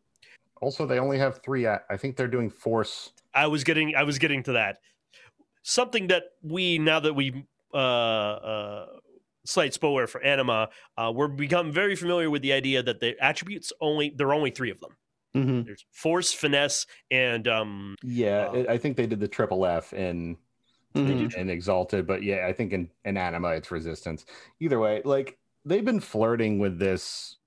Also, 0.61 0.85
they 0.85 0.99
only 0.99 1.17
have 1.17 1.41
three. 1.43 1.65
At, 1.65 1.85
I 1.89 1.97
think 1.97 2.15
they're 2.17 2.27
doing 2.27 2.51
force. 2.51 3.11
I 3.33 3.47
was 3.47 3.63
getting 3.63 3.95
I 3.95 4.03
was 4.03 4.19
getting 4.19 4.43
to 4.43 4.51
that. 4.53 4.77
Something 5.67 6.07
that 6.07 6.25
we 6.43 6.77
now 6.77 6.99
that 6.99 7.15
we 7.15 7.47
uh 7.73 7.77
uh 7.77 8.85
slight 9.47 9.73
spoiler 9.73 10.05
for 10.05 10.21
anima, 10.21 10.69
uh 10.95 11.11
we're 11.15 11.27
become 11.27 11.71
very 11.71 11.95
familiar 11.95 12.29
with 12.29 12.43
the 12.43 12.53
idea 12.53 12.83
that 12.83 12.99
the 12.99 13.15
attributes 13.19 13.73
only 13.81 14.11
there 14.11 14.27
are 14.27 14.33
only 14.35 14.51
three 14.51 14.69
of 14.69 14.79
them. 14.79 14.95
hmm 15.33 15.65
There's 15.65 15.85
force, 15.91 16.33
finesse, 16.33 16.85
and 17.11 17.47
um 17.47 17.95
Yeah, 18.03 18.51
it- 18.53 18.69
I 18.69 18.77
think 18.77 18.97
they 18.97 19.07
did 19.07 19.19
the 19.19 19.27
triple 19.27 19.65
F 19.65 19.93
in 19.93 20.37
hmm 20.93 21.27
in 21.37 21.49
exalted, 21.49 22.07
but 22.07 22.23
yeah, 22.23 22.47
I 22.47 22.53
think 22.53 22.73
in, 22.73 22.91
in 23.05 23.17
anima 23.17 23.49
it's 23.49 23.71
resistance. 23.71 24.25
Either 24.59 24.79
way, 24.79 25.01
like 25.05 25.39
they've 25.65 25.85
been 25.85 25.99
flirting 26.01 26.59
with 26.59 26.79
this 26.79 27.37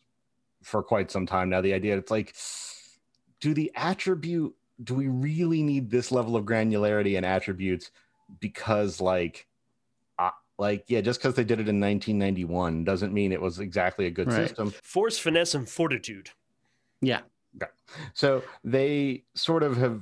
for 0.63 0.83
quite 0.83 1.11
some 1.11 1.27
time 1.27 1.51
now. 1.51 1.61
The 1.63 1.75
idea 1.75 1.99
it's 1.99 2.11
like, 2.11 2.35
do 3.41 3.55
the 3.55 3.71
attribute 3.75 4.55
do 4.85 4.95
we 4.95 5.09
really 5.09 5.63
need 5.63 5.91
this 5.91 6.13
level 6.13 6.37
of 6.37 6.45
granularity 6.45 7.17
in 7.19 7.25
attributes? 7.25 7.91
Because 8.41 9.01
like 9.01 9.47
uh, 10.19 10.31
like 10.59 10.85
yeah, 10.88 11.01
just 11.01 11.21
because 11.21 11.35
they 11.35 11.45
did 11.45 11.61
it 11.61 11.69
in 11.69 11.81
1991 11.81 12.85
doesn't 12.85 13.12
mean 13.12 13.33
it 13.33 13.41
was 13.41 13.59
exactly 13.59 14.07
a 14.07 14.11
good 14.11 14.29
Right. 14.29 14.49
system. 14.49 14.73
force, 14.83 15.19
finesse, 15.19 15.55
and 15.55 15.69
fortitude. 15.69 16.31
Yeah. 17.01 17.21
So 18.14 18.43
they 18.62 19.25
sort 19.35 19.62
of 19.62 19.77
have 19.79 20.01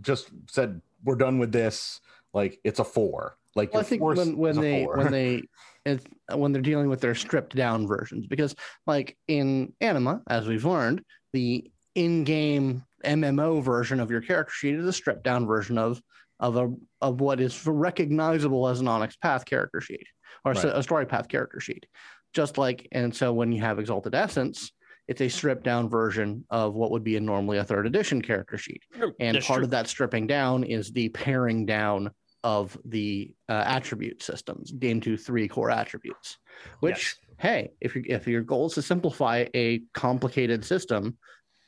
just 0.00 0.30
said 0.50 0.80
we're 1.04 1.16
done 1.16 1.38
with 1.38 1.52
this. 1.52 2.00
Like 2.32 2.60
it's 2.64 2.78
a 2.78 2.84
four. 2.84 3.36
Like 3.54 3.72
Well, 3.72 3.80
I 3.80 3.84
think 3.84 4.00
force 4.00 4.18
when 4.18 4.36
when 4.36 4.50
is 4.52 4.58
a 4.58 4.60
they 4.60 4.84
when 4.84 5.10
they 5.12 5.42
it's 5.84 6.04
when 6.34 6.52
they're 6.52 6.62
dealing 6.62 6.88
with 6.88 7.00
their 7.00 7.14
stripped 7.14 7.54
down 7.56 7.86
versions 7.86 8.26
because 8.26 8.54
like 8.86 9.16
in 9.28 9.72
anima 9.80 10.22
as 10.28 10.46
we've 10.46 10.64
learned 10.64 11.02
the 11.32 11.70
in-game 11.94 12.84
mmo 13.04 13.62
version 13.62 13.98
of 14.00 14.10
your 14.10 14.20
character 14.20 14.52
sheet 14.52 14.74
is 14.74 14.84
a 14.86 14.92
stripped 14.92 15.24
down 15.24 15.46
version 15.46 15.78
of 15.78 16.02
of 16.40 16.56
a 16.56 16.72
of 17.00 17.20
what 17.20 17.40
is 17.40 17.66
recognizable 17.66 18.68
as 18.68 18.80
an 18.80 18.88
onyx 18.88 19.16
path 19.16 19.44
character 19.44 19.80
sheet 19.80 20.06
or 20.44 20.52
Right. 20.52 20.64
a 20.64 20.82
story 20.82 21.06
path 21.06 21.28
character 21.28 21.60
sheet 21.60 21.86
just 22.32 22.58
like 22.58 22.86
and 22.92 23.14
so 23.14 23.32
when 23.32 23.52
you 23.52 23.60
have 23.62 23.78
exalted 23.78 24.14
essence 24.14 24.72
it's 25.08 25.20
a 25.22 25.28
stripped 25.28 25.64
down 25.64 25.88
version 25.88 26.44
of 26.50 26.74
what 26.74 26.90
would 26.90 27.02
be 27.02 27.16
a 27.16 27.20
normally 27.20 27.58
a 27.58 27.64
third 27.64 27.86
edition 27.86 28.20
character 28.22 28.58
sheet 28.58 28.82
and 29.20 29.36
That's 29.36 29.46
part 29.46 29.58
true. 29.58 29.64
of 29.64 29.70
that 29.70 29.88
stripping 29.88 30.26
down 30.26 30.64
is 30.64 30.92
the 30.92 31.08
paring 31.08 31.66
down 31.66 32.10
of 32.44 32.78
the 32.84 33.32
uh, 33.48 33.64
attribute 33.66 34.22
systems 34.22 34.72
into 34.80 35.16
three 35.16 35.48
core 35.48 35.70
attributes 35.70 36.36
which 36.80 37.16
hey 37.38 37.70
if, 37.80 37.96
you, 37.96 38.04
if 38.06 38.28
your 38.28 38.42
goal 38.42 38.66
is 38.66 38.74
to 38.74 38.82
simplify 38.82 39.44
a 39.54 39.80
complicated 39.94 40.64
system 40.64 41.16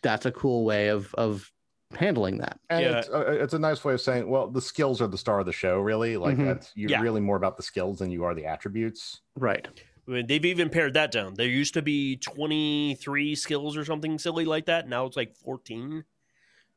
that's 0.02 0.26
a 0.26 0.32
cool 0.32 0.64
way 0.64 0.88
of 0.88 1.12
of 1.14 1.50
handling 1.94 2.38
that 2.38 2.58
and 2.70 2.84
Yeah. 2.84 2.98
it's, 2.98 3.08
uh, 3.08 3.24
it's 3.26 3.54
a 3.54 3.58
nice 3.58 3.84
way 3.84 3.94
of 3.94 4.00
saying, 4.00 4.28
well, 4.28 4.48
the 4.48 4.60
skills 4.60 5.00
are 5.02 5.08
the 5.08 5.18
star 5.18 5.40
of 5.40 5.46
the 5.46 5.52
show, 5.52 5.78
really. 5.80 6.16
Like 6.16 6.36
Mhm. 6.36 6.46
that's 6.46 6.72
you're 6.76 6.90
Yeah. 6.90 7.00
really 7.02 7.20
more 7.20 7.36
about 7.36 7.56
the 7.56 7.62
skills 7.62 7.98
than 7.98 8.10
you 8.10 8.24
are 8.24 8.34
the 8.34 8.46
attributes. 8.46 9.20
right 9.36 9.66
I 10.08 10.12
mean, 10.12 10.26
they've 10.26 10.44
even 10.44 10.70
pared 10.70 10.94
that 10.94 11.12
down. 11.12 11.34
There 11.34 11.46
used 11.46 11.74
to 11.74 11.82
be 11.82 12.16
23 12.16 13.34
skills 13.36 13.76
or 13.76 13.84
something 13.84 14.18
silly 14.18 14.44
like 14.44 14.66
that. 14.66 14.88
Now 14.88 15.06
it's 15.06 15.16
like 15.16 15.36
14. 15.36 16.04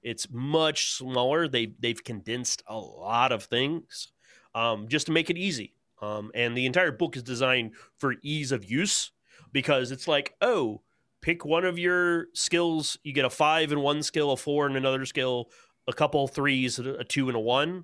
It's 0.04 0.28
much 0.30 0.92
smaller. 0.92 1.48
They 1.48 1.74
they've 1.80 2.04
condensed 2.04 2.62
a 2.68 2.78
lot 2.78 3.32
of 3.32 3.44
things 3.46 4.12
um, 4.54 4.88
just 4.88 5.08
to 5.08 5.12
make 5.12 5.30
it 5.32 5.38
easy. 5.38 5.74
Um, 6.02 6.32
and 6.36 6.56
the 6.56 6.66
entire 6.68 6.92
book 6.92 7.16
is 7.16 7.24
designed 7.24 7.72
for 7.98 8.16
ease 8.22 8.52
of 8.52 8.66
use 8.70 9.12
because 9.52 9.92
it's 9.92 10.08
like, 10.08 10.36
oh, 10.42 10.82
pick 11.24 11.44
one 11.46 11.66
of 11.66 11.80
your 11.80 12.28
skills. 12.34 13.00
You 13.04 13.14
get 13.14 13.26
a 13.26 13.30
five 13.30 13.72
and 13.72 13.82
one 13.82 14.04
skill, 14.04 14.32
a 14.32 14.38
four 14.38 14.68
and 14.68 14.78
another 14.78 15.06
skill, 15.06 15.50
a 15.88 15.94
couple 15.94 16.28
threes, 16.28 16.78
a 16.78 16.94
a 16.96 17.04
two 17.04 17.30
and 17.30 17.36
a 17.36 17.40
one. 17.40 17.84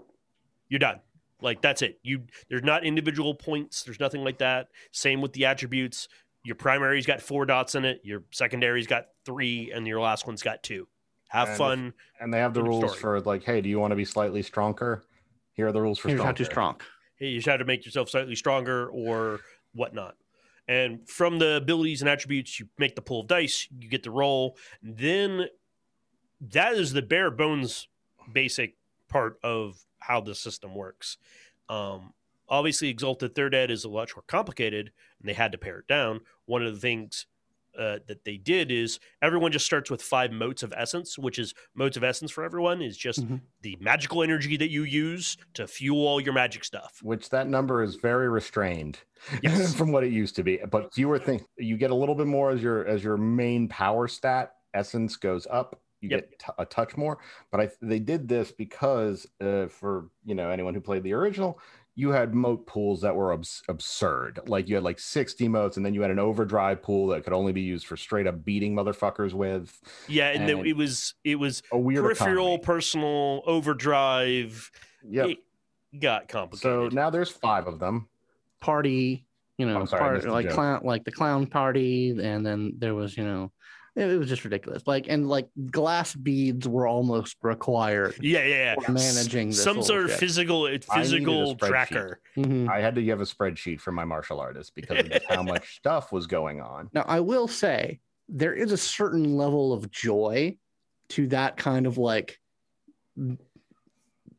You're 0.67 0.79
done. 0.79 0.99
Like 1.41 1.61
that's 1.61 1.81
it. 1.81 1.99
You 2.03 2.23
there's 2.49 2.63
not 2.63 2.85
individual 2.85 3.33
points. 3.33 3.81
There's 3.83 3.99
nothing 3.99 4.23
like 4.23 4.37
that. 4.39 4.67
Same 4.91 5.21
with 5.21 5.33
the 5.33 5.45
attributes. 5.45 6.07
Your 6.43 6.55
primary's 6.55 7.05
got 7.05 7.21
four 7.21 7.45
dots 7.45 7.75
in 7.75 7.85
it. 7.85 8.01
Your 8.03 8.23
secondary's 8.31 8.87
got 8.87 9.07
three, 9.25 9.71
and 9.73 9.87
your 9.87 9.99
last 9.99 10.27
one's 10.27 10.43
got 10.43 10.61
two. 10.61 10.87
Have 11.29 11.49
And 11.49 11.57
fun. 11.57 11.93
And 12.19 12.33
they 12.33 12.39
have 12.39 12.53
the 12.53 12.63
rules 12.63 12.91
story. 12.91 12.99
for 12.99 13.21
like, 13.21 13.43
hey, 13.43 13.61
do 13.61 13.69
you 13.69 13.79
want 13.79 13.91
to 13.91 13.95
be 13.95 14.05
slightly 14.05 14.41
stronger? 14.41 15.03
Here 15.53 15.67
are 15.67 15.71
the 15.71 15.81
rules 15.81 15.99
for 15.99 16.07
here's 16.07 16.19
how 16.19 16.33
stronger. 16.33 16.37
to 16.37 16.45
strong 16.45 16.75
Hey, 17.17 17.27
you 17.27 17.37
just 17.39 17.47
have 17.47 17.59
to 17.59 17.65
make 17.65 17.85
yourself 17.85 18.09
slightly 18.09 18.35
stronger 18.35 18.87
or 18.87 19.41
whatnot. 19.73 20.15
And 20.69 21.09
from 21.09 21.39
the 21.39 21.55
abilities 21.55 22.01
and 22.01 22.07
attributes, 22.07 22.59
you 22.59 22.67
make 22.77 22.95
the 22.95 23.01
pull 23.01 23.21
of 23.21 23.27
dice. 23.27 23.67
You 23.79 23.89
get 23.89 24.03
the 24.03 24.11
roll. 24.11 24.55
Then 24.83 25.47
that 26.39 26.75
is 26.75 26.93
the 26.93 27.01
bare 27.01 27.31
bones 27.31 27.87
basic 28.31 28.75
part 29.07 29.39
of 29.43 29.79
how 29.97 30.21
the 30.21 30.35
system 30.35 30.75
works. 30.75 31.17
Um, 31.69 32.13
obviously, 32.47 32.89
Exalted 32.89 33.33
Third 33.33 33.55
Ed 33.55 33.71
is 33.71 33.83
a 33.83 33.89
lot 33.89 34.11
more 34.15 34.23
complicated, 34.27 34.91
and 35.19 35.27
they 35.27 35.33
had 35.33 35.51
to 35.53 35.57
pare 35.57 35.79
it 35.79 35.87
down. 35.87 36.21
One 36.45 36.63
of 36.63 36.71
the 36.71 36.79
things 36.79 37.25
uh, 37.79 37.99
that 38.07 38.25
they 38.25 38.37
did 38.37 38.69
is 38.71 38.99
everyone 39.21 39.51
just 39.51 39.65
starts 39.65 39.89
with 39.89 40.01
five 40.01 40.31
motes 40.31 40.61
of 40.63 40.73
essence, 40.75 41.17
which 41.17 41.39
is 41.39 41.53
motes 41.73 41.95
of 41.97 42.03
essence 42.03 42.29
for 42.29 42.43
everyone 42.43 42.81
is 42.81 42.97
just 42.97 43.21
Mhm. 43.27 43.41
the 43.61 43.77
magical 43.79 44.21
energy 44.21 44.57
that 44.57 44.69
you 44.69 44.83
use 44.83 45.37
to 45.53 45.65
fuel 45.67 46.05
all 46.07 46.19
your 46.19 46.33
magic 46.33 46.63
stuff. 46.65 46.99
Which 47.01 47.29
that 47.29 47.47
number 47.47 47.81
is 47.81 47.95
very 47.95 48.27
restrained 48.29 48.99
Yes. 49.43 49.73
from 49.75 49.91
what 49.91 50.03
it 50.03 50.11
used 50.11 50.35
to 50.35 50.43
be. 50.43 50.57
But 50.57 50.93
fewer 50.93 51.17
things. 51.17 51.41
You 51.57 51.77
get 51.77 51.91
a 51.91 51.95
little 51.95 52.15
bit 52.15 52.27
more 52.27 52.51
as 52.51 52.61
your 52.61 52.85
as 52.85 53.03
your 53.03 53.17
main 53.17 53.67
power 53.69 54.07
stat. 54.07 54.53
Essence 54.73 55.15
goes 55.15 55.47
up. 55.49 55.81
You 56.01 56.09
Yep. 56.09 56.19
get 56.29 56.39
t- 56.39 56.45
a 56.57 56.65
touch 56.65 56.95
more. 56.97 57.17
But 57.51 57.59
I 57.61 57.69
they 57.81 57.99
did 57.99 58.27
this 58.27 58.51
because 58.51 59.25
uh, 59.41 59.67
for 59.67 60.09
you 60.25 60.35
know 60.35 60.49
anyone 60.49 60.73
who 60.73 60.81
played 60.81 61.03
the 61.03 61.13
original, 61.13 61.59
you 61.95 62.11
had 62.11 62.33
mote 62.33 62.65
pools 62.65 63.01
that 63.01 63.15
were 63.15 63.33
abs- 63.33 63.61
absurd. 63.67 64.39
Like 64.47 64.69
you 64.69 64.75
had 64.75 64.83
like 64.83 64.99
60 64.99 65.47
motes, 65.47 65.75
and 65.77 65.85
then 65.85 65.93
you 65.93 66.01
had 66.01 66.11
an 66.11 66.19
overdrive 66.19 66.81
pool 66.81 67.07
that 67.07 67.23
could 67.23 67.33
only 67.33 67.51
be 67.51 67.61
used 67.61 67.85
for 67.87 67.97
straight 67.97 68.25
up 68.27 68.43
beating 68.45 68.73
motherfuckers 68.73 69.33
with 69.33 69.77
Yeah, 70.07 70.29
and, 70.29 70.49
And- 70.49 70.65
it 70.65 70.77
was 70.77 71.15
it 71.23 71.35
was 71.35 71.61
a 71.71 71.77
weird 71.77 72.03
peripheral, 72.03 72.47
economy. 72.55 72.63
personal, 72.65 73.41
overdrive. 73.45 74.71
Yep. 75.09 75.29
It 75.29 75.37
got 75.99 76.27
complicated. 76.27 76.91
So 76.91 76.95
now 76.95 77.09
there's 77.09 77.29
five 77.31 77.67
of 77.67 77.79
them. 77.79 78.07
party 78.61 79.25
you 79.57 79.65
know 79.65 79.83
sorry, 79.85 80.19
part- 80.21 80.29
like 80.31 80.45
joke. 80.45 80.53
clown 80.55 80.81
like 80.83 81.03
the 81.03 81.11
clown 81.11 81.45
party 81.47 82.11
and 82.11 82.45
then 82.45 82.73
there 82.77 82.93
was 82.95 83.17
you 83.17 83.23
know 83.25 83.51
it, 83.99 84.09
it 84.09 84.17
was 84.17 84.29
just 84.29 84.43
ridiculous 84.43 84.83
like 84.87 85.07
and 85.09 85.27
like 85.27 85.47
glass 85.71 86.15
beads 86.15 86.67
were 86.67 86.87
almost 86.87 87.35
required 87.41 88.15
yeah, 88.21 88.43
yeah, 88.45 88.55
yeah. 88.55 88.75
for 88.75 88.91
managing 88.91 89.49
this 89.49 89.63
some 89.63 89.83
sort 89.83 90.05
of 90.05 90.11
shit. 90.11 90.19
physical 90.19 90.65
I 90.65 90.71
needed 90.71 90.85
a 90.89 90.93
physical 90.95 91.55
spreadsheet. 91.55 91.67
tracker. 91.67 92.21
Mhm. 92.37 92.69
I 92.69 92.79
had 92.79 92.95
to 92.95 93.05
have 93.07 93.21
a 93.21 93.25
spreadsheet 93.25 93.81
for 93.81 93.91
my 93.91 94.05
martial 94.05 94.39
artist 94.39 94.73
because 94.75 95.05
of 95.05 95.21
how 95.27 95.43
much 95.43 95.75
stuff 95.77 96.11
was 96.11 96.27
going 96.27 96.61
on. 96.61 96.89
Now, 96.93 97.03
I 97.07 97.19
will 97.19 97.47
say 97.47 97.99
there 98.29 98.53
is 98.53 98.71
a 98.71 98.77
certain 98.77 99.35
level 99.35 99.73
of 99.73 99.91
joy 99.91 100.57
to 101.09 101.27
that 101.27 101.57
kind 101.57 101.85
of 101.85 101.97
like 101.97 102.39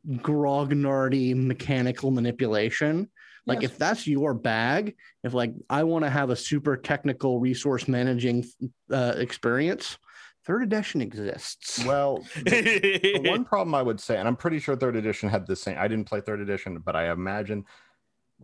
grognardy 0.09 1.35
mechanical 1.35 2.09
manipulation. 2.11 3.09
Like 3.45 3.61
Yes. 3.63 3.71
if 3.71 3.77
that's 3.77 4.07
your 4.07 4.33
bag, 4.33 4.95
if 5.23 5.33
like 5.33 5.53
I 5.69 5.83
want 5.83 6.05
to 6.05 6.09
have 6.09 6.29
a 6.29 6.35
super 6.35 6.77
technical 6.77 7.39
resource 7.39 7.87
managing 7.87 8.45
uh, 8.91 9.13
experience, 9.17 9.97
third 10.45 10.63
edition 10.63 11.01
exists. 11.01 11.83
Well, 11.85 12.23
the, 12.35 12.99
the 13.03 13.21
one 13.29 13.43
problem 13.45 13.73
I 13.73 13.81
would 13.81 13.99
say, 13.99 14.17
and 14.17 14.27
I'm 14.27 14.35
pretty 14.35 14.59
sure 14.59 14.75
third 14.75 14.95
edition 14.95 15.27
had 15.29 15.47
the 15.47 15.55
same. 15.55 15.77
I 15.79 15.87
didn't 15.87 16.05
play 16.05 16.21
third 16.21 16.39
edition, 16.39 16.77
but 16.79 16.95
I 16.95 17.11
imagine, 17.11 17.65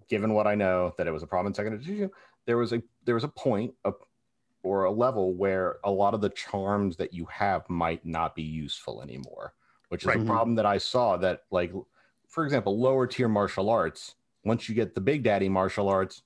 given 0.09 0.33
what 0.33 0.47
I 0.47 0.55
know, 0.55 0.93
that 0.97 1.07
it 1.07 1.11
was 1.11 1.23
a 1.23 1.27
problem 1.27 1.51
in 1.51 1.53
second 1.53 1.73
edition. 1.73 2.09
There 2.45 2.57
was 2.57 2.73
a 2.73 2.81
there 3.05 3.15
was 3.15 3.23
a 3.23 3.27
point 3.29 3.73
of, 3.85 3.95
or 4.63 4.85
a 4.85 4.91
level 4.91 5.35
where 5.35 5.77
a 5.83 5.91
lot 5.91 6.15
of 6.15 6.21
the 6.21 6.29
charms 6.29 6.97
that 6.97 7.13
you 7.13 7.25
have 7.25 7.69
might 7.69 8.03
not 8.03 8.33
be 8.35 8.41
useful 8.43 9.03
anymore, 9.03 9.53
which 9.89 10.03
is 10.03 10.07
Right. 10.07 10.19
a 10.21 10.25
problem 10.25 10.55
that 10.55 10.65
I 10.65 10.79
saw. 10.79 11.17
That 11.17 11.43
like, 11.51 11.71
for 12.27 12.45
example, 12.45 12.79
lower 12.79 13.05
tier 13.05 13.27
martial 13.27 13.69
arts. 13.69 14.15
Once 14.43 14.69
you 14.69 14.75
get 14.75 14.95
the 14.95 15.01
big 15.01 15.23
daddy 15.23 15.49
martial 15.49 15.89
arts, 15.89 16.23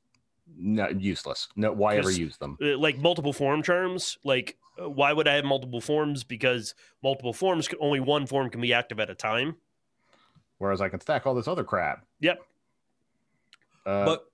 no, 0.57 0.89
useless. 0.89 1.47
No, 1.55 1.71
why 1.71 1.97
ever 1.97 2.11
use 2.11 2.37
them? 2.37 2.57
Uh, 2.61 2.77
like 2.77 2.97
multiple 2.97 3.33
form 3.33 3.63
charms. 3.63 4.17
Like, 4.23 4.57
uh, 4.81 4.89
why 4.89 5.13
would 5.13 5.27
I 5.27 5.35
have 5.35 5.45
multiple 5.45 5.81
forms? 5.81 6.23
Because 6.23 6.75
multiple 7.01 7.33
forms, 7.33 7.67
can, 7.67 7.79
only 7.81 7.99
one 7.99 8.25
form 8.25 8.49
can 8.49 8.61
be 8.61 8.73
active 8.73 8.99
at 8.99 9.09
a 9.09 9.15
time. 9.15 9.55
Whereas 10.57 10.81
I 10.81 10.89
can 10.89 10.99
stack 10.99 11.25
all 11.25 11.33
this 11.33 11.47
other 11.47 11.63
crap. 11.63 12.05
Yep. 12.19 12.41
Uh, 13.85 14.05
but 14.05 14.31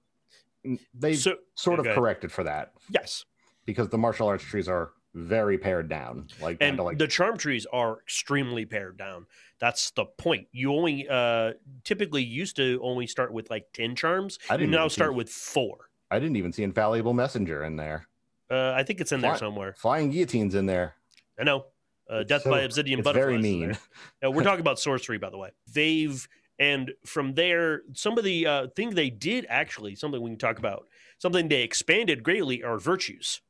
they 0.93 1.13
so 1.13 1.35
sort 1.55 1.79
of 1.79 1.85
okay. 1.85 1.95
corrected 1.95 2.31
for 2.31 2.43
that 2.43 2.73
yes, 2.89 3.23
because 3.65 3.87
the 3.89 3.97
martial 3.97 4.27
arts 4.27 4.43
trees 4.43 4.67
are 4.67 4.91
very 5.17 5.57
pared 5.57 5.89
down. 5.89 6.27
Like 6.41 6.57
and 6.61 6.77
like 6.79 6.97
the 6.97 7.07
charm 7.07 7.37
trees 7.37 7.65
are 7.73 7.99
extremely 7.99 8.65
pared 8.65 8.97
down. 8.97 9.25
That's 9.59 9.91
the 9.91 10.05
point. 10.05 10.47
You 10.51 10.73
only 10.73 11.07
uh 11.09 11.53
typically 11.83 12.23
used 12.23 12.55
to 12.57 12.79
only 12.83 13.07
start 13.07 13.33
with 13.33 13.49
like 13.49 13.65
ten 13.73 13.95
charms. 13.95 14.37
I 14.49 14.57
didn't 14.57 14.71
now 14.71 14.87
start 14.87 15.11
see- 15.11 15.15
with 15.17 15.29
four. 15.29 15.89
I 16.11 16.19
didn't 16.19 16.37
even 16.37 16.53
see 16.53 16.63
infallible 16.63 17.13
messenger 17.13 17.63
in 17.65 17.75
there. 17.75 18.07
Uh, 18.49 18.71
I 18.71 18.83
think 18.83 19.01
it's 19.01 19.11
in 19.11 19.19
there 19.19 19.37
somewhere. 19.37 19.73
Flying 19.77 20.09
guillotines 20.09 20.55
in 20.55 20.67
there. 20.67 20.93
I 21.37 21.43
know. 21.43 21.65
Uh, 22.09 22.23
Death 22.23 22.43
so- 22.43 22.51
by 22.51 22.61
Obsidian 22.61 23.01
Butterflies. 23.01 23.25
very 23.25 23.37
mean. 23.41 23.77
Uh, 24.23 24.31
we're 24.31 24.43
talking 24.49 24.61
about 24.61 24.79
sorcery, 24.79 25.17
by 25.17 25.29
the 25.29 25.37
way. 25.37 25.49
They've 25.73 26.25
and 26.59 26.91
from 27.05 27.33
there, 27.33 27.81
some 27.93 28.17
of 28.17 28.23
the 28.23 28.47
uh, 28.47 28.67
thing 28.75 28.91
they 28.91 29.09
did 29.09 29.45
actually 29.49 29.95
something 29.95 30.21
we 30.21 30.29
can 30.31 30.39
talk 30.39 30.59
about. 30.59 30.87
Something 31.19 31.47
they 31.49 31.63
expanded 31.63 32.23
greatly 32.23 32.63
are 32.63 32.77
virtues. 32.77 33.41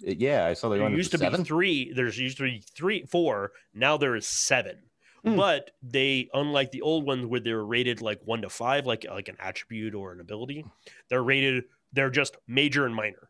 Yeah, 0.00 0.46
I 0.46 0.54
saw 0.54 0.68
they 0.68 0.78
There 0.78 0.88
used 0.90 1.10
to 1.12 1.18
to 1.18 1.24
seven. 1.24 1.42
be 1.42 1.46
three. 1.46 1.92
There's 1.92 2.18
used 2.18 2.38
to 2.38 2.44
be 2.44 2.62
three, 2.74 3.04
four. 3.04 3.52
Now 3.74 3.96
there 3.96 4.16
is 4.16 4.26
seven. 4.26 4.76
Hmm. 5.24 5.36
But 5.36 5.72
they, 5.82 6.30
unlike 6.32 6.70
the 6.70 6.80
old 6.80 7.04
ones 7.06 7.26
where 7.26 7.40
they're 7.40 7.64
rated 7.64 8.00
like 8.00 8.20
one 8.24 8.40
to 8.42 8.48
five, 8.48 8.86
like 8.86 9.04
like 9.08 9.28
an 9.28 9.36
attribute 9.38 9.94
or 9.94 10.12
an 10.12 10.20
ability, 10.20 10.64
they're 11.08 11.22
rated. 11.22 11.64
They're 11.92 12.10
just 12.10 12.36
major 12.46 12.86
and 12.86 12.94
minor. 12.94 13.28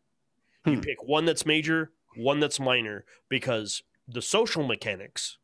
You 0.67 0.75
Hmm. 0.75 0.81
pick 0.81 1.03
one 1.03 1.25
that's 1.25 1.45
major, 1.47 1.91
one 2.17 2.39
that's 2.39 2.61
minor, 2.61 3.05
because 3.29 3.83
the 4.07 4.23
social 4.23 4.65
mechanics 4.67 5.39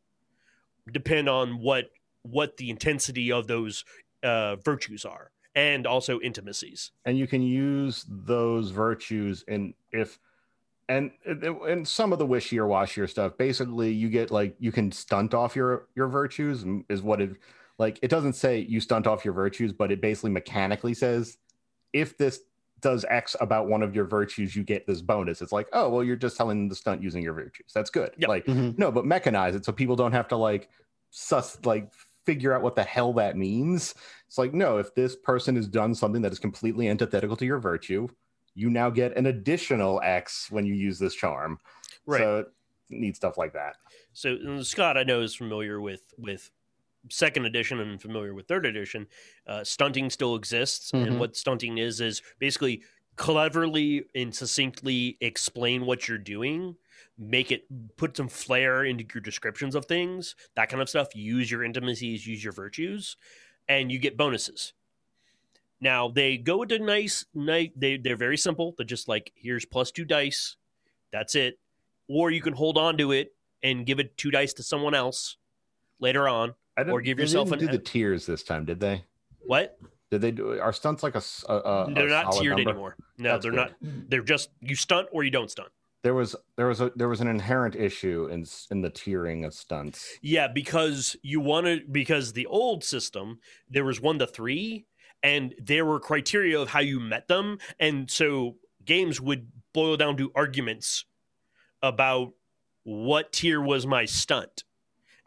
depend 0.92 1.28
on 1.28 1.58
what 1.60 1.90
what 2.22 2.56
the 2.56 2.70
intensity 2.70 3.30
of 3.32 3.46
those 3.46 3.84
uh, 4.22 4.56
virtues 4.56 5.04
are, 5.04 5.30
and 5.54 5.86
also 5.86 6.20
intimacies. 6.20 6.90
and 7.04 7.16
you 7.18 7.26
can 7.26 7.42
use 7.42 8.04
those 8.08 8.70
virtues 8.70 9.44
in 9.48 9.74
if 9.92 10.18
and 10.88 11.10
and 11.26 11.86
some 11.86 12.12
of 12.12 12.18
the 12.18 12.26
wishier 12.26 12.66
washier 12.68 13.08
stuff. 13.08 13.36
Basically 13.36 13.92
you 13.92 14.08
get 14.08 14.30
like 14.30 14.54
you 14.58 14.70
can 14.72 14.92
stunt 14.92 15.34
off 15.34 15.56
your 15.56 15.88
your 15.96 16.08
virtues 16.08 16.64
is 16.88 17.02
what 17.02 17.20
it 17.20 17.36
like 17.78 17.98
it 18.02 18.08
doesn't 18.08 18.34
say 18.34 18.60
you 18.60 18.80
stunt 18.80 19.06
off 19.06 19.24
your 19.24 19.34
virtues 19.34 19.72
but 19.72 19.90
it 19.92 20.00
basically 20.00 20.30
mechanically 20.30 20.94
says 20.94 21.38
if 21.92 22.16
this 22.16 22.40
does 22.80 23.04
x 23.08 23.34
about 23.40 23.68
one 23.68 23.82
of 23.82 23.94
your 23.94 24.04
virtues 24.04 24.54
you 24.54 24.62
get 24.62 24.86
this 24.86 25.00
bonus. 25.02 25.42
It's 25.42 25.52
like 25.52 25.68
oh 25.72 25.88
well 25.88 26.04
you're 26.04 26.14
just 26.14 26.36
telling 26.36 26.58
them 26.58 26.68
to 26.68 26.74
stunt 26.76 27.02
using 27.02 27.22
your 27.22 27.34
virtues. 27.34 27.72
That's 27.74 27.90
good. 27.90 28.12
Yep. 28.18 28.28
like 28.28 28.46
Mhm. 28.46 28.78
no 28.78 28.92
but 28.92 29.04
mechanize 29.04 29.54
it 29.54 29.64
so 29.64 29.72
people 29.72 29.96
don't 29.96 30.12
have 30.12 30.28
to 30.28 30.36
like 30.36 30.68
sus 31.10 31.58
like 31.64 31.92
figure 32.26 32.52
out 32.52 32.62
what 32.62 32.76
the 32.76 32.82
hell 32.82 33.12
that 33.14 33.36
means. 33.36 33.94
It's 34.28 34.38
like 34.38 34.52
no 34.54 34.78
if 34.78 34.94
this 34.94 35.16
person 35.16 35.56
has 35.56 35.66
done 35.66 35.94
something 35.94 36.22
that 36.22 36.32
is 36.32 36.38
completely 36.38 36.88
antithetical 36.88 37.36
to 37.36 37.46
your 37.46 37.58
virtue 37.58 38.08
you 38.56 38.70
now 38.70 38.90
get 38.90 39.16
an 39.16 39.26
additional 39.26 40.00
x 40.02 40.50
when 40.50 40.66
you 40.66 40.74
use 40.74 40.98
this 40.98 41.14
charm 41.14 41.60
Right. 42.06 42.20
so 42.20 42.44
need 42.88 43.14
stuff 43.14 43.36
like 43.38 43.52
that 43.52 43.76
So 44.12 44.62
Scott, 44.62 44.96
I 44.96 45.02
know 45.04 45.20
is 45.20 45.34
familiar 45.36 45.80
with 45.80 46.02
with 46.18 46.50
second 47.10 47.44
edition 47.46 47.78
and 47.78 48.02
familiar 48.02 48.34
with 48.34 48.48
third 48.48 48.66
edition. 48.66 49.06
Uh, 49.46 49.62
stunting 49.62 50.10
still 50.10 50.34
exists, 50.34 50.90
Mhm. 50.90 51.06
and 51.06 51.20
what 51.20 51.36
stunting 51.36 51.78
is 51.78 52.00
is 52.00 52.20
basically 52.40 52.82
cleverly 53.14 54.04
and 54.14 54.34
succinctly 54.34 55.16
explain 55.20 55.86
what 55.86 56.08
you're 56.08 56.18
doing, 56.18 56.76
make 57.16 57.52
it 57.52 57.64
put 57.96 58.16
some 58.16 58.28
flair 58.28 58.84
into 58.84 59.04
your 59.14 59.20
descriptions 59.20 59.74
of 59.74 59.84
things, 59.86 60.34
that 60.54 60.68
kind 60.68 60.82
of 60.82 60.88
stuff. 60.88 61.14
Use 61.14 61.50
your 61.50 61.62
intimacies, 61.62 62.26
use 62.26 62.42
your 62.42 62.52
virtues, 62.52 63.16
and 63.68 63.90
you 63.92 63.98
get 63.98 64.16
bonuses. 64.16 64.72
Now 65.80 66.08
they 66.08 66.36
go 66.38 66.62
into 66.62 66.78
nice 66.78 67.26
night. 67.34 67.72
They 67.76 67.96
they're 67.98 68.16
very 68.16 68.36
simple. 68.38 68.74
They're 68.76 68.86
just 68.86 69.08
like 69.08 69.32
here's 69.34 69.64
plus 69.64 69.90
two 69.90 70.04
dice, 70.04 70.56
that's 71.12 71.34
it. 71.34 71.58
Or 72.08 72.30
you 72.30 72.40
can 72.40 72.54
hold 72.54 72.78
on 72.78 72.96
to 72.98 73.12
it 73.12 73.34
and 73.62 73.84
give 73.84 73.98
it 74.00 74.16
two 74.16 74.30
dice 74.30 74.52
to 74.54 74.62
someone 74.62 74.94
else 74.94 75.36
later 76.00 76.28
on. 76.28 76.54
Or 76.78 77.00
give 77.00 77.16
they 77.16 77.22
yourself 77.24 77.48
didn't 77.50 77.62
an- 77.62 77.66
do 77.68 77.72
the 77.78 77.82
tiers 77.82 78.26
this 78.26 78.42
time 78.42 78.64
did 78.64 78.80
they 78.80 79.02
What? 79.46 79.78
did 80.10 80.20
they 80.20 80.30
do 80.30 80.58
are 80.60 80.72
stunts 80.72 81.02
like 81.02 81.14
a 81.16 81.22
they're 81.94 82.08
not 82.08 82.32
solid 82.32 82.42
tiered 82.42 82.56
number? 82.56 82.70
anymore. 82.70 82.96
No, 83.18 83.30
That's 83.32 83.42
they're 83.42 83.52
good. 83.52 83.58
not. 83.58 84.10
They're 84.10 84.22
just 84.22 84.50
you 84.60 84.76
stunt 84.76 85.08
or 85.12 85.24
you 85.24 85.30
don't 85.30 85.50
stunt. 85.50 85.68
there 86.02 86.14
was 86.14 86.36
there 86.56 86.68
was 86.68 86.80
a 86.80 86.92
there 86.96 87.08
was 87.08 87.20
an 87.20 87.28
inherent 87.28 87.74
issue 87.74 88.28
in 88.30 88.46
in 88.70 88.80
the 88.82 88.90
tiering 88.90 89.44
of 89.44 89.52
stunts 89.52 90.16
Yeah, 90.22 90.46
because 90.48 91.16
you 91.22 91.40
wanted 91.40 91.92
because 91.92 92.32
the 92.34 92.46
old 92.46 92.84
system 92.84 93.40
there 93.68 93.84
was 93.84 94.00
one 94.00 94.18
to 94.20 94.26
three, 94.26 94.86
and 95.22 95.54
there 95.58 95.84
were 95.84 96.00
criteria 96.00 96.58
of 96.60 96.68
how 96.68 96.80
you 96.80 97.00
met 97.00 97.28
them, 97.28 97.58
and 97.78 98.10
so 98.10 98.56
games 98.84 99.20
would 99.20 99.48
boil 99.74 99.96
down 99.96 100.16
to 100.16 100.30
arguments 100.34 101.04
about 101.82 102.32
what 102.84 103.32
tier 103.32 103.60
was 103.60 103.86
my 103.86 104.04
stunt, 104.04 104.64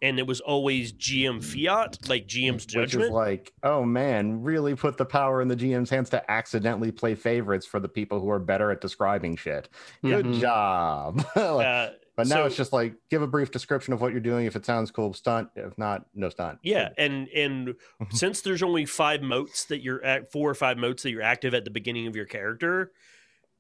and 0.01 0.17
it 0.17 0.25
was 0.25 0.39
always 0.39 0.93
GM 0.93 1.43
fiat, 1.43 1.97
like 2.07 2.25
GM's 2.25 2.65
judgment. 2.65 3.01
which 3.03 3.05
is 3.07 3.09
like 3.11 3.53
oh 3.63 3.83
man 3.83 4.41
really 4.41 4.75
put 4.75 4.97
the 4.97 5.05
power 5.05 5.41
in 5.41 5.49
the 5.49 5.55
gm's 5.57 5.89
hands 5.89 6.09
to 6.09 6.31
accidentally 6.31 6.89
play 6.91 7.15
favorites 7.15 7.65
for 7.65 7.81
the 7.81 7.89
people 7.89 8.19
who 8.21 8.29
are 8.29 8.39
better 8.39 8.71
at 8.71 8.79
describing 8.79 9.35
shit 9.35 9.67
good 10.01 10.25
Mhm. 10.25 10.39
job 10.39 11.17
Like, 11.35 11.67
Uh, 11.67 11.89
But 12.19 12.27
now 12.27 12.35
So- 12.35 12.45
it's 12.47 12.55
just 12.57 12.73
like 12.73 12.95
give 13.09 13.21
a 13.21 13.27
brief 13.27 13.49
description 13.49 13.93
of 13.93 14.01
what 14.01 14.11
you're 14.11 14.19
doing. 14.19 14.45
If 14.45 14.55
it 14.57 14.65
sounds 14.65 14.91
cool, 14.91 15.13
stunt. 15.13 15.49
If 15.55 15.77
not, 15.77 16.05
no 16.13 16.27
stunt. 16.29 16.59
Yeah, 16.63 16.89
and 16.97 17.29
and 17.29 17.75
since 18.11 18.41
there's 18.41 18.61
only 18.61 18.85
five 18.85 19.21
motes 19.21 19.63
that 19.65 19.81
you're 19.81 20.03
at, 20.03 20.31
four 20.33 20.49
or 20.49 20.53
five 20.55 20.77
motes 20.77 21.03
that 21.03 21.11
you're 21.11 21.21
active 21.21 21.53
at 21.53 21.63
the 21.63 21.71
beginning 21.71 22.07
of 22.07 22.15
your 22.17 22.25
character, 22.25 22.91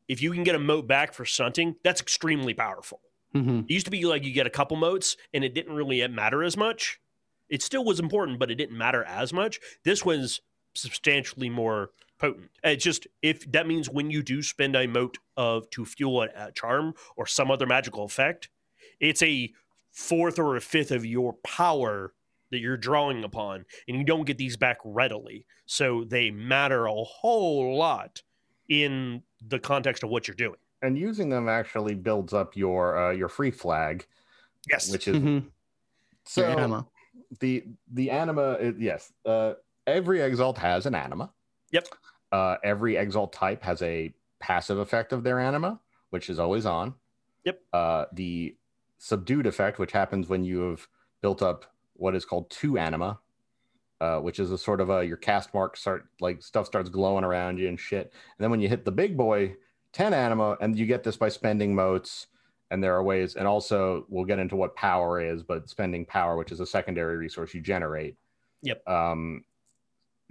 if 0.09 0.21
you 0.21 0.31
can 0.33 0.43
get 0.43 0.55
a 0.55 0.59
mote 0.59 0.87
back 0.87 1.13
for 1.13 1.23
stunting, 1.23 1.75
that's 1.85 2.01
extremely 2.01 2.53
powerful. 2.53 2.99
Mhm. 3.33 3.63
It 3.63 3.71
used 3.73 3.85
to 3.85 3.91
be 3.91 4.03
like 4.05 4.23
you 4.25 4.33
get 4.33 4.45
a 4.45 4.49
couple 4.49 4.75
motes 4.75 5.15
and 5.33 5.43
it 5.45 5.53
didn't 5.53 5.73
really 5.73 6.05
matter 6.09 6.43
as 6.43 6.57
much. 6.57 6.99
It 7.47 7.63
still 7.63 7.85
was 7.85 7.99
important, 7.99 8.39
but 8.39 8.51
it 8.51 8.55
didn't 8.55 8.77
matter 8.77 9.03
as 9.05 9.31
much. 9.31 9.59
This 9.85 10.03
was 10.03 10.41
substantially 10.75 11.49
more 11.49 11.91
potent. 12.19 12.49
It's 12.63 12.83
just 12.83 13.07
if 13.21 13.49
that 13.51 13.65
means 13.67 13.89
when 13.89 14.11
you 14.11 14.21
do 14.21 14.41
spend 14.41 14.75
a 14.75 14.87
mote 14.87 15.17
of 15.37 15.69
to 15.71 15.85
fuel 15.85 16.23
a, 16.23 16.27
a 16.35 16.51
charm 16.51 16.93
or 17.17 17.25
some 17.25 17.49
other 17.49 17.65
magical 17.65 18.03
effect, 18.05 18.49
it's 18.99 19.23
a 19.23 19.51
fourth 19.91 20.37
or 20.37 20.55
a 20.55 20.61
fifth 20.61 20.91
of 20.91 21.05
your 21.05 21.33
power 21.43 22.13
that 22.51 22.59
you're 22.59 22.77
drawing 22.77 23.23
upon, 23.23 23.63
and 23.87 23.97
you 23.97 24.03
don't 24.03 24.25
get 24.25 24.37
these 24.37 24.57
back 24.57 24.77
readily. 24.83 25.45
So 25.65 26.03
they 26.03 26.31
matter 26.31 26.87
a 26.87 26.93
whole 27.03 27.77
lot 27.77 28.21
in 28.67 29.23
the 29.47 29.59
context 29.59 30.03
of 30.03 30.09
what 30.09 30.27
you're 30.27 30.35
doing. 30.35 30.57
And 30.81 30.97
using 30.97 31.29
them 31.29 31.47
actually 31.49 31.95
builds 31.95 32.33
up 32.33 32.55
your 32.55 32.97
uh, 32.97 33.11
your 33.11 33.29
free 33.29 33.51
flag, 33.51 34.05
Yes. 34.69 34.91
which 34.91 35.07
is 35.07 35.17
Mhm. 35.17 35.51
so 36.25 36.41
Your 36.47 36.85
the 37.39 37.63
the 37.91 38.09
anima. 38.09 38.53
Is, 38.53 38.75
yes, 38.79 39.13
uh, 39.25 39.53
every 39.85 40.21
exalt 40.21 40.57
has 40.57 40.85
an 40.85 40.95
anima. 40.95 41.31
Yep. 41.71 41.87
Uh, 42.31 42.57
every 42.63 42.95
exalt 42.95 43.33
type 43.33 43.63
has 43.63 43.81
a 43.81 44.13
passive 44.39 44.77
effect 44.77 45.13
of 45.13 45.23
their 45.23 45.39
anima, 45.39 45.79
which 46.09 46.29
is 46.29 46.39
always 46.39 46.65
on. 46.65 46.93
Yep. 47.45 47.61
Uh, 47.73 48.05
the 48.13 48.55
subdued 48.97 49.45
effect, 49.47 49.79
which 49.79 49.91
happens 49.91 50.27
when 50.27 50.43
you 50.43 50.59
have 50.61 50.87
built 51.21 51.41
up 51.41 51.65
what 51.93 52.15
is 52.15 52.25
called 52.25 52.49
two 52.49 52.77
anima, 52.77 53.19
uh, 54.01 54.19
which 54.19 54.39
is 54.39 54.51
a 54.51 54.57
sort 54.57 54.79
of 54.81 54.89
a 54.89 55.05
your 55.05 55.17
cast 55.17 55.53
mark 55.53 55.75
start 55.75 56.07
like 56.21 56.41
stuff 56.41 56.65
starts 56.65 56.89
glowing 56.89 57.23
around 57.23 57.57
you 57.57 57.67
and 57.67 57.79
shit. 57.79 58.05
And 58.13 58.43
then 58.43 58.51
when 58.51 58.61
you 58.61 58.69
hit 58.69 58.85
the 58.85 58.91
big 58.91 59.17
boy, 59.17 59.55
10 59.93 60.13
anima, 60.13 60.57
and 60.61 60.77
you 60.77 60.85
get 60.85 61.03
this 61.03 61.17
by 61.17 61.29
spending 61.29 61.73
motes. 61.75 62.27
And 62.71 62.83
there 62.83 62.95
are 62.95 63.01
ways, 63.01 63.35
and 63.35 63.47
also 63.47 64.05
we'll 64.09 64.25
get 64.25 64.37
into 64.37 64.55
what 64.55 64.75
power 64.75 65.19
is, 65.19 65.41
but 65.41 65.67
spending 65.67 66.05
power, 66.05 66.37
which 66.37 66.51
is 66.51 66.59
a 66.59 66.67
secondary 66.67 67.17
resource 67.17 67.51
you 67.55 67.61
generate, 67.61 68.15
Yep. 68.61 68.87
um, 68.87 69.43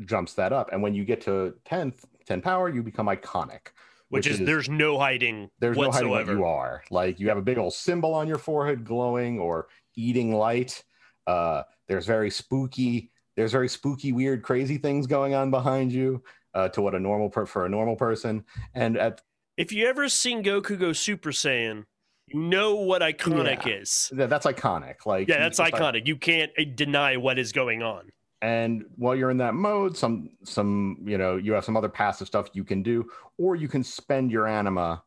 jumps 0.04 0.34
that 0.34 0.52
up. 0.52 0.70
And 0.72 0.82
when 0.82 0.94
you 0.94 1.04
get 1.04 1.20
to 1.22 1.54
10th, 1.70 2.04
10 2.26 2.40
power, 2.40 2.68
you 2.68 2.82
become 2.82 3.06
iconic. 3.06 3.68
which, 4.08 4.26
is, 4.26 4.38
there's 4.38 4.68
no 4.68 4.98
hiding 4.98 5.50
there's 5.58 5.76
no 5.76 5.90
hiding 5.90 6.08
what 6.10 6.26
you 6.26 6.44
are. 6.44 6.82
Like 6.90 7.20
you 7.20 7.28
have 7.28 7.38
a 7.38 7.42
big 7.42 7.58
old 7.58 7.74
symbol 7.74 8.14
on 8.14 8.26
your 8.28 8.38
forehead 8.38 8.84
glowing 8.84 9.38
or 9.38 9.68
eating 9.96 10.34
light. 10.34 10.82
Uh, 11.26 11.62
there's 11.88 12.06
very 12.06 12.30
spooky, 12.30 13.10
there's 13.36 13.52
very 13.52 13.68
spooky, 13.68 14.12
weird, 14.12 14.42
crazy 14.42 14.78
things 14.78 15.06
going 15.06 15.34
on 15.34 15.50
behind 15.50 15.92
you 15.92 16.22
uh, 16.54 16.68
to 16.70 16.80
what 16.80 16.94
a 16.94 16.98
normal 17.00 17.28
per- 17.28 17.46
for 17.46 17.66
a 17.66 17.68
normal 17.68 17.96
person. 17.96 18.44
And 18.74 18.96
at 18.96 19.20
If 19.56 19.72
you 19.72 19.86
ever 19.86 20.08
seen 20.08 20.42
Goku 20.42 20.78
go 20.78 20.92
Super 20.92 21.30
Saiyan, 21.30 21.84
you 22.26 22.40
know 22.40 22.76
what 22.76 23.02
iconic 23.02 23.64
Yeah. 23.66 23.74
is. 23.74 24.10
th- 24.14 24.28
that's 24.30 24.46
iconic. 24.46 25.04
Like 25.06 25.28
Yeah, 25.28 25.38
that's 25.38 25.58
just, 25.58 25.72
like- 25.72 25.80
iconic. 25.82 26.06
You 26.06 26.16
can't 26.16 26.50
uh, 26.58 26.64
deny 26.74 27.16
what 27.16 27.38
is 27.38 27.52
going 27.52 27.82
on. 27.82 28.08
And 28.42 28.84
while 28.96 29.16
you're 29.16 29.30
in 29.30 29.38
that 29.38 29.54
mode 29.54 29.96
some 29.96 30.30
some 30.44 30.96
you 31.04 31.18
know 31.18 31.36
you 31.36 31.52
have 31.52 31.64
some 31.64 31.76
other 31.76 31.88
passive 31.88 32.26
stuff 32.26 32.48
you 32.52 32.64
can 32.64 32.82
do 32.82 33.08
or 33.36 33.56
you 33.56 33.68
can 33.68 33.82
spend 33.82 34.30
your 34.30 34.46
anima 34.46 35.02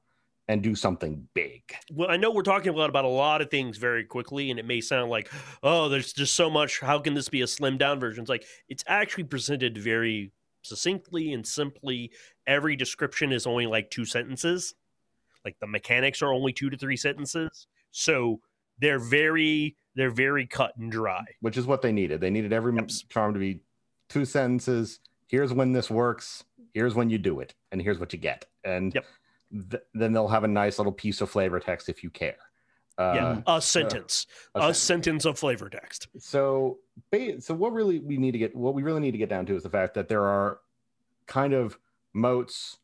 and 0.47 0.61
do 0.61 0.75
something 0.75 1.25
big 1.33 1.61
Well, 1.93 2.11
I 2.11 2.17
know 2.17 2.31
we're 2.31 2.41
talking 2.41 2.73
a 2.73 2.75
lot 2.75 2.89
about 2.89 3.05
a 3.05 3.09
lot 3.09 3.41
of 3.41 3.49
things 3.49 3.77
very 3.77 4.03
quickly, 4.03 4.49
and 4.49 4.59
it 4.59 4.65
may 4.65 4.81
sound 4.81 5.09
like, 5.09 5.31
oh, 5.63 5.87
there's 5.87 6.11
just 6.11 6.35
so 6.35 6.49
much. 6.49 6.81
How 6.81 6.99
can 6.99 7.13
this 7.13 7.29
be 7.29 7.41
a 7.41 7.45
slimmed 7.45 7.77
down 7.77 8.01
version? 8.01 8.23
It's 8.23 8.29
like 8.29 8.43
it's 8.67 8.83
actually 8.87 9.23
presented 9.25 9.77
very 9.77 10.33
succinctly 10.63 11.33
and 11.33 11.47
simply. 11.47 12.11
Every 12.47 12.75
description 12.75 13.31
is 13.31 13.47
only 13.47 13.65
like 13.65 13.89
two 13.91 14.03
sentences. 14.03 14.73
Like 15.45 15.57
the 15.59 15.67
mechanics 15.67 16.21
are 16.21 16.33
only 16.33 16.53
two 16.53 16.69
to 16.69 16.77
three 16.77 16.97
sentences. 16.97 17.67
So 17.91 18.41
they're 18.79 18.99
very 18.99 19.77
they're 19.95 20.09
very 20.11 20.45
cut 20.47 20.75
and 20.77 20.91
dry. 20.91 21.23
which 21.41 21.57
is 21.57 21.65
what 21.67 21.81
they 21.81 21.91
needed. 21.91 22.21
They 22.21 22.29
needed 22.29 22.53
every 22.53 22.73
Yep. 22.75 22.89
charm 23.09 23.33
to 23.33 23.39
be 23.39 23.61
two 24.09 24.25
sentences. 24.25 24.99
Here's 25.27 25.53
when 25.53 25.71
this 25.71 25.89
works. 25.89 26.43
Here's 26.73 26.95
when 26.95 27.09
you 27.09 27.17
do 27.17 27.39
it, 27.41 27.53
and 27.71 27.81
here's 27.81 27.99
what 27.99 28.13
you 28.13 28.19
get. 28.19 28.45
And 28.63 28.93
Yep. 28.93 29.05
th- 29.71 29.83
then 29.93 30.13
they'll 30.13 30.27
have 30.29 30.43
a 30.43 30.47
nice 30.47 30.77
little 30.79 30.93
piece 30.93 31.19
of 31.21 31.29
flavor 31.29 31.59
text 31.59 31.89
if 31.89 32.03
you 32.03 32.09
care. 32.09 32.37
Uh, 32.97 33.13
yeah, 33.15 33.41
a 33.47 33.61
sentence, 33.61 34.27
a 34.53 34.59
a 34.59 34.61
sentence. 34.61 34.77
sentence 34.77 35.25
of 35.25 35.39
flavor 35.39 35.69
text. 35.69 36.07
So, 36.19 36.79
so 37.39 37.53
what 37.55 37.71
really 37.73 37.99
we 37.99 38.17
need 38.17 38.31
to 38.31 38.37
get, 38.37 38.55
what 38.55 38.73
we 38.73 38.83
really 38.83 38.99
need 38.99 39.11
to 39.11 39.17
get 39.17 39.29
down 39.29 39.45
to 39.47 39.55
is 39.55 39.63
the 39.63 39.69
fact 39.69 39.93
that 39.95 40.07
there 40.07 40.23
are 40.25 40.59
kind 41.25 41.53
of 41.53 41.77
motes, 42.13 42.77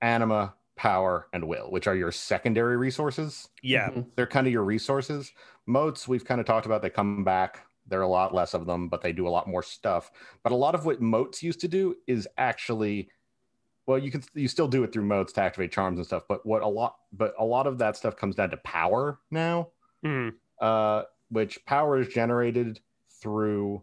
anima, 0.00 0.54
power, 0.76 1.28
and 1.32 1.46
will, 1.46 1.70
which 1.70 1.86
are 1.86 1.94
your 1.94 2.10
secondary 2.10 2.76
resources. 2.78 3.50
Yeah, 3.62 3.90
Mhm. 3.90 4.06
they're 4.16 4.26
kind 4.26 4.46
of 4.46 4.52
your 4.52 4.64
resources. 4.64 5.32
Motes, 5.70 6.08
we've 6.08 6.24
kind 6.24 6.40
of 6.40 6.46
talked 6.46 6.66
about, 6.66 6.82
they 6.82 6.90
come 6.90 7.24
back. 7.24 7.66
There 7.86 7.98
are 8.00 8.02
a 8.02 8.08
lot 8.08 8.34
less 8.34 8.54
of 8.54 8.66
them, 8.66 8.88
but 8.88 9.02
they 9.02 9.12
do 9.12 9.26
a 9.26 9.30
lot 9.30 9.48
more 9.48 9.62
stuff. 9.62 10.10
But 10.42 10.52
a 10.52 10.56
lot 10.56 10.74
of 10.74 10.84
what 10.84 11.00
motes 11.00 11.42
used 11.42 11.60
to 11.60 11.68
do 11.68 11.96
is 12.06 12.28
actually, 12.38 13.08
well, 13.86 13.98
you 13.98 14.10
can 14.10 14.22
you 14.34 14.48
still 14.48 14.68
do 14.68 14.84
it 14.84 14.92
through 14.92 15.04
motes 15.04 15.32
to 15.34 15.42
activate 15.42 15.72
charms 15.72 15.98
and 15.98 16.06
stuff. 16.06 16.24
But 16.28 16.44
what 16.46 16.62
a 16.62 16.68
lot, 16.68 16.96
but 17.12 17.34
a 17.38 17.44
lot 17.44 17.66
of 17.66 17.78
that 17.78 17.96
stuff 17.96 18.16
comes 18.16 18.36
down 18.36 18.50
to 18.50 18.56
power 18.58 19.18
now, 19.30 19.68
Mhm. 20.04 20.34
uh, 20.60 21.04
which 21.30 21.64
power 21.66 21.98
is 21.98 22.08
generated 22.08 22.80
through 23.20 23.82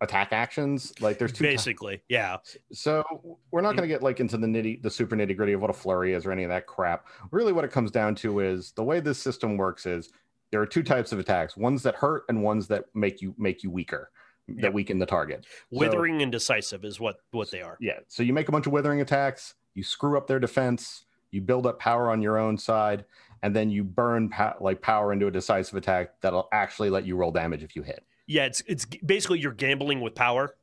attack 0.00 0.32
actions. 0.32 0.92
Like 1.00 1.18
there's 1.18 1.32
two. 1.32 1.44
basically, 1.44 2.02
yeah, 2.08 2.38
so 2.72 3.02
we're 3.50 3.60
not 3.62 3.74
going 3.76 3.88
to 3.88 3.92
get 3.92 4.02
like 4.02 4.20
into 4.20 4.36
the 4.36 4.46
nitty, 4.46 4.82
the 4.82 4.90
super 4.90 5.16
nitty 5.16 5.36
gritty 5.36 5.52
of 5.54 5.60
what 5.60 5.70
a 5.70 5.74
flurry 5.74 6.12
is 6.12 6.26
or 6.26 6.32
any 6.32 6.44
of 6.44 6.50
that 6.50 6.66
crap. 6.66 7.06
Really, 7.30 7.52
what 7.52 7.64
it 7.64 7.70
comes 7.70 7.90
down 7.90 8.14
to 8.16 8.40
is 8.40 8.72
the 8.72 8.84
way 8.84 9.00
this 9.00 9.18
system 9.18 9.56
works 9.56 9.86
is 9.86 10.10
there 10.50 10.60
are 10.60 10.66
two 10.66 10.82
types 10.82 11.12
of 11.12 11.18
attacks: 11.18 11.56
ones 11.56 11.82
that 11.84 11.94
hurt 11.96 12.24
and 12.28 12.42
ones 12.42 12.66
that 12.68 12.84
make 12.94 13.20
you 13.22 13.34
make 13.38 13.62
you 13.62 13.70
weaker, 13.70 14.10
Yep. 14.48 14.58
that 14.62 14.72
weaken 14.72 14.98
the 14.98 15.06
target. 15.06 15.44
So- 15.72 15.78
withering 15.78 16.22
and 16.22 16.32
decisive 16.32 16.84
is 16.84 16.98
what 17.00 17.20
what 17.30 17.50
they 17.50 17.62
are. 17.62 17.76
yeah. 17.80 18.00
So 18.08 18.22
you 18.22 18.32
make 18.32 18.48
a 18.48 18.52
bunch 18.52 18.66
of 18.66 18.72
withering 18.72 19.00
attacks, 19.00 19.54
you 19.74 19.82
screw 19.84 20.16
up 20.16 20.26
their 20.26 20.40
defense, 20.40 21.04
you 21.30 21.40
build 21.40 21.66
up 21.66 21.78
power 21.78 22.10
on 22.10 22.20
your 22.22 22.36
own 22.38 22.58
side, 22.58 23.04
and 23.42 23.54
then 23.54 23.70
you 23.70 23.84
burn 23.84 24.32
like 24.60 24.82
power 24.82 25.12
into 25.12 25.26
a 25.28 25.30
decisive 25.30 25.76
attack 25.76 26.20
that'll 26.20 26.48
actually 26.52 26.90
let 26.90 27.06
you 27.06 27.16
roll 27.16 27.30
damage 27.30 27.62
if 27.62 27.76
you 27.76 27.82
hit. 27.82 28.04
Yeah, 28.26 28.44
it's 28.46 28.60
it's 28.66 28.84
basically 28.84 29.38
you're 29.40 29.52
gambling 29.52 30.00
with 30.00 30.14
power. 30.14 30.54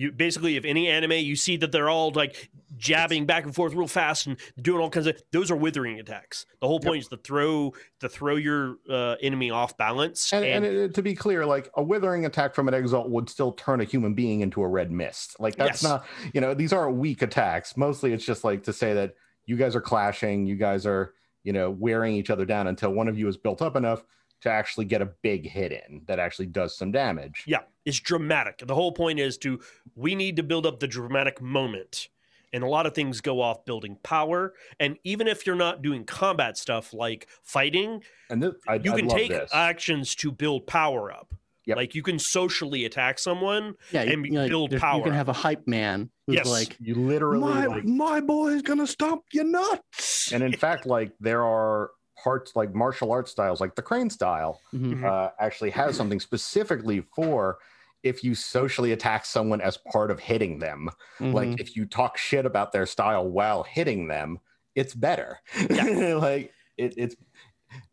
You 0.00 0.10
basically, 0.12 0.56
if 0.56 0.64
any 0.64 0.88
anime, 0.88 1.12
you 1.12 1.36
see 1.36 1.58
that 1.58 1.72
they're 1.72 1.90
all 1.90 2.10
like 2.12 2.48
jabbing 2.78 3.26
back 3.26 3.44
and 3.44 3.54
forth 3.54 3.74
real 3.74 3.86
fast 3.86 4.26
and 4.26 4.38
doing 4.62 4.80
all 4.80 4.88
kinds 4.88 5.06
of. 5.06 5.22
Those 5.30 5.50
are 5.50 5.56
withering 5.56 6.00
attacks. 6.00 6.46
The 6.62 6.66
whole 6.66 6.80
point 6.80 7.02
is 7.02 7.08
to 7.08 7.18
throw 7.18 7.74
to 7.98 8.08
throw 8.08 8.36
your 8.36 8.76
uh, 8.88 9.16
enemy 9.20 9.50
off 9.50 9.76
balance. 9.76 10.32
And, 10.32 10.42
And, 10.42 10.64
and 10.64 10.76
it, 10.76 10.94
to 10.94 11.02
be 11.02 11.14
clear, 11.14 11.44
like 11.44 11.70
a 11.76 11.82
withering 11.82 12.24
attack 12.24 12.54
from 12.54 12.66
an 12.66 12.72
exalt 12.72 13.10
would 13.10 13.28
still 13.28 13.52
turn 13.52 13.82
a 13.82 13.84
human 13.84 14.14
being 14.14 14.40
into 14.40 14.62
a 14.62 14.68
red 14.68 14.90
mist. 14.90 15.38
Like 15.38 15.56
that's 15.56 15.82
Yes. 15.82 15.90
not, 15.90 16.06
you 16.32 16.40
know, 16.40 16.54
these 16.54 16.72
aren't 16.72 16.96
weak 16.96 17.20
attacks. 17.20 17.76
Mostly 17.76 18.14
it's 18.14 18.24
just 18.24 18.42
like 18.42 18.62
to 18.62 18.72
say 18.72 18.94
that 18.94 19.16
you 19.44 19.58
guys 19.58 19.76
are 19.76 19.82
clashing, 19.82 20.46
you 20.46 20.56
guys 20.56 20.86
are, 20.86 21.12
you 21.44 21.52
know, 21.52 21.70
wearing 21.70 22.14
each 22.14 22.30
other 22.30 22.46
down 22.46 22.68
until 22.68 22.90
one 22.90 23.06
of 23.08 23.18
you 23.18 23.28
is 23.28 23.36
built 23.36 23.60
up 23.60 23.76
enough 23.76 24.02
to 24.42 24.50
actually 24.50 24.86
get 24.86 25.02
a 25.02 25.06
big 25.22 25.46
hit 25.48 25.72
in 25.72 26.02
that 26.06 26.18
actually 26.18 26.46
does 26.46 26.76
some 26.76 26.90
damage. 26.92 27.44
yeah, 27.46 27.60
it's 27.84 28.00
dramatic. 28.00 28.62
The 28.66 28.74
whole 28.74 28.92
point 28.92 29.18
is 29.20 29.36
to 29.38 29.60
we 29.94 30.14
need 30.14 30.36
to 30.36 30.42
build 30.42 30.66
up 30.66 30.80
the 30.80 30.86
dramatic 30.88 31.40
moment. 31.40 32.08
And 32.52 32.64
a 32.64 32.66
lot 32.66 32.84
of 32.84 32.94
things 32.94 33.20
go 33.20 33.40
off 33.40 33.64
building 33.64 33.96
power. 34.02 34.54
And 34.80 34.96
even 35.04 35.28
if 35.28 35.46
you're 35.46 35.54
not 35.54 35.82
doing 35.82 36.04
combat 36.04 36.56
stuff 36.58 36.92
like 36.92 37.28
fighting, 37.44 38.02
And 38.28 38.42
this, 38.42 38.54
I, 38.66 38.74
you 38.74 38.92
I 38.92 38.96
can 38.96 39.06
love 39.06 39.16
take 39.16 39.28
this. 39.30 39.50
actions 39.54 40.16
to 40.16 40.32
build 40.32 40.66
power 40.66 41.12
up. 41.12 41.32
Yep. 41.66 41.76
Like 41.76 41.94
you 41.94 42.02
can 42.02 42.18
socially 42.18 42.86
attack 42.86 43.20
someone. 43.20 43.74
Yeah, 43.92 44.02
you, 44.02 44.12
And 44.14 44.26
you 44.26 44.32
know, 44.32 44.40
like, 44.40 44.50
build 44.50 44.76
power 44.78 44.96
You 44.98 45.02
can 45.04 45.12
up. 45.12 45.16
have 45.18 45.28
a 45.28 45.32
hype 45.32 45.68
man 45.68 46.10
who's 46.26 46.36
Yes. 46.36 46.48
like, 46.48 46.76
you 46.80 46.96
literally 46.96 47.38
my 47.40 47.66
like, 47.66 47.84
my 47.84 48.20
boy's 48.20 48.62
gonna 48.62 48.86
stomp 48.88 49.22
you 49.32 49.44
nuts. 49.44 50.32
and 50.32 50.42
in 50.42 50.52
fact, 50.52 50.86
like 50.86 51.12
there 51.20 51.44
are 51.44 51.90
parts 52.22 52.54
like 52.56 52.74
martial 52.74 53.10
arts 53.12 53.30
styles, 53.30 53.60
like 53.60 53.74
the 53.74 53.82
crane 53.82 54.10
style, 54.10 54.60
Mhm. 54.74 55.04
uh, 55.04 55.30
actually 55.38 55.70
has 55.70 55.96
something 55.96 56.20
specifically 56.20 57.00
for 57.14 57.58
if 58.02 58.24
you 58.24 58.34
socially 58.34 58.92
attack 58.92 59.24
someone 59.26 59.60
as 59.60 59.76
part 59.76 60.10
of 60.10 60.18
hitting 60.20 60.58
them. 60.58 60.88
Mhm. 61.18 61.34
Like 61.34 61.60
if 61.60 61.76
you 61.76 61.84
talk 61.86 62.16
shit 62.16 62.46
about 62.46 62.72
their 62.72 62.86
style 62.86 63.28
while 63.28 63.62
hitting 63.62 64.08
them, 64.08 64.38
it's 64.74 64.94
better. 64.94 65.40
Yeah. 65.68 66.14
like 66.16 66.52
it, 66.78 66.94
it's 66.96 67.16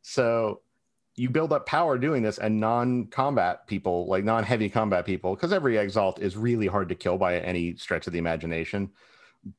so 0.02 0.62
you 1.16 1.30
build 1.30 1.52
up 1.52 1.66
power 1.66 1.98
doing 1.98 2.22
this, 2.22 2.38
and 2.38 2.60
non-combat 2.60 3.66
people, 3.68 4.06
like 4.08 4.24
non-heavy 4.24 4.70
combat 4.70 5.04
people, 5.04 5.34
because 5.36 5.52
every 5.52 5.76
exalt 5.78 6.20
is 6.22 6.38
really 6.38 6.68
hard 6.68 6.88
to 6.90 6.96
kill 6.96 7.18
by 7.18 7.40
any 7.40 7.76
stretch 7.76 8.06
of 8.06 8.14
the 8.14 8.20
imagination, 8.20 8.92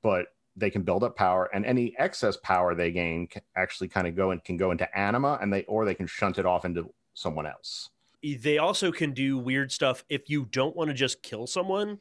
but 0.02 0.26
they 0.59 0.70
can 0.70 0.82
build 0.82 1.04
up 1.04 1.16
power, 1.16 1.48
and 1.54 1.64
any 1.64 1.94
excess 1.98 2.36
power 2.36 2.74
they 2.74 2.90
gain 2.90 3.26
can 3.26 3.42
actually 3.56 3.88
kind 3.88 4.06
of 4.06 4.14
go 4.16 4.30
and 4.30 4.42
can 4.44 4.56
go 4.56 4.70
into 4.70 4.86
anima, 4.98 5.38
and 5.40 5.52
they 5.52 5.64
or 5.64 5.84
they 5.84 5.94
can 5.94 6.06
shunt 6.06 6.38
it 6.38 6.46
off 6.46 6.64
into 6.64 6.92
someone 7.14 7.46
else. 7.46 7.90
they 8.22 8.59
also 8.59 8.90
can 8.92 9.12
do 9.12 9.38
weird 9.38 9.70
stuff 9.72 10.04
if 10.09 10.28
you 10.28 10.44
don't 10.44 10.74
want 10.76 10.88
to 10.88 10.94
just 10.94 11.22
kill 11.22 11.46
someone 11.46 12.00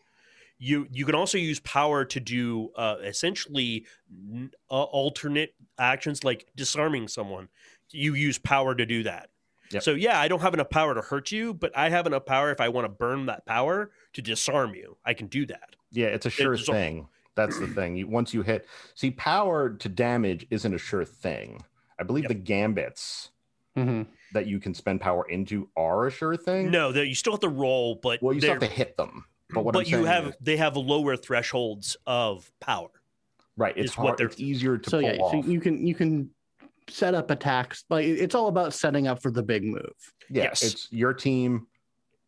you 0.59 0.87
you 0.91 1.05
can 1.05 1.13
also 1.13 1.37
use 1.37 1.59
power 1.59 2.03
to 2.03 2.19
do 2.19 2.71
uh, 2.75 2.95
essentially 3.03 3.85
n- 4.33 4.51
uh, 4.71 4.83
alternate 4.83 5.53
actions 5.77 6.23
like 6.23 6.47
disarming 6.55 7.07
someone 7.07 7.47
you 7.91 8.15
use 8.15 8.37
power 8.39 8.73
to 8.73 8.85
do 8.85 9.03
that 9.03 9.29
Yep. 9.71 9.83
so 9.83 9.91
yeah 9.91 10.19
i 10.19 10.27
don't 10.27 10.41
have 10.41 10.53
enough 10.55 10.69
power 10.71 10.95
to 10.95 11.01
hurt 11.01 11.31
you 11.31 11.53
but 11.53 11.75
i 11.77 11.89
have 11.89 12.07
enough 12.07 12.25
power 12.25 12.51
if 12.51 12.59
i 12.61 12.69
want 12.69 12.85
to 12.85 12.89
burn 12.89 13.25
that 13.27 13.45
power 13.45 13.91
to 14.13 14.21
disarm 14.21 14.73
you 14.73 14.97
i 15.05 15.13
can 15.13 15.27
do 15.27 15.45
that 15.45 15.75
Yeah, 15.91 16.07
it's 16.07 16.25
a 16.25 16.29
sure 16.31 16.53
It's 16.53 16.65
thing. 16.65 17.07
That's 17.37 17.57
the 17.59 17.67
thing. 17.67 17.95
You, 17.95 18.07
once 18.07 18.33
you 18.33 18.41
hit, 18.41 18.67
see, 18.95 19.11
power 19.11 19.69
to 19.69 19.87
damage 19.87 20.45
isn't 20.49 20.73
a 20.73 20.77
sure 20.79 21.05
thing. 21.05 21.63
I 21.99 22.03
believe 22.03 22.23
Yep. 22.25 22.29
the 22.29 22.35
gambits 22.35 23.29
Mhm. 23.77 24.07
that 24.33 24.47
you 24.47 24.59
can 24.59 24.73
spend 24.73 24.99
power 25.01 25.25
into 25.29 25.69
are 25.77 26.07
a 26.07 26.11
sure 26.11 26.35
thing. 26.35 26.71
no 26.71 26.89
you 26.89 27.13
still 27.15 27.33
have 27.33 27.39
to 27.41 27.47
roll 27.49 27.95
but 28.01 28.21
well, 28.23 28.33
you 28.33 28.41
still 28.41 28.53
have 28.53 28.59
to 28.61 28.65
hit 28.67 28.97
them. 28.97 29.23
But 29.51 29.63
what 29.63 29.73
but 29.73 29.79
I'm 29.85 29.85
you 29.85 29.91
saying 29.97 30.05
have 30.07 30.27
is- 30.29 30.35
they 30.41 30.57
have 30.57 30.75
lower 30.75 31.15
thresholds 31.15 31.95
of 32.07 32.51
power 32.59 32.89
right. 33.55 33.77
It's 33.77 33.91
is 33.91 33.97
what 33.97 34.07
hard. 34.07 34.17
they're- 34.17 34.27
It's 34.27 34.39
easier 34.39 34.77
to 34.79 34.89
So 34.89 34.99
pull 34.99 35.09
yeah, 35.09 35.21
off. 35.21 35.31
so 35.45 35.49
you 35.49 35.59
can 35.61 35.85
you 35.85 35.93
can 35.95 36.31
set 36.89 37.13
up 37.13 37.29
attacks. 37.29 37.85
Like 37.89 38.05
it's 38.05 38.33
all 38.33 38.47
about 38.47 38.73
setting 38.73 39.07
up 39.07 39.21
for 39.21 39.29
the 39.29 39.43
big 39.43 39.63
move. 39.63 39.93
yeah, 40.29 40.43
yes. 40.45 40.63
it's 40.63 40.91
your 40.91 41.13
team 41.13 41.67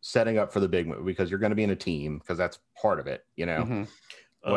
setting 0.02 0.38
up 0.38 0.52
for 0.52 0.60
the 0.60 0.68
big 0.68 0.86
move 0.86 1.04
because 1.04 1.30
you're 1.30 1.38
going 1.40 1.50
to 1.50 1.56
be 1.56 1.64
in 1.64 1.70
a 1.70 1.76
team 1.76 2.18
because 2.18 2.38
that's 2.38 2.58
part 2.80 3.00
of 3.00 3.06
it. 3.08 3.24
You 3.36 3.46
know, 3.46 3.62
Mhm. 3.64 3.88
Um, 4.44 4.52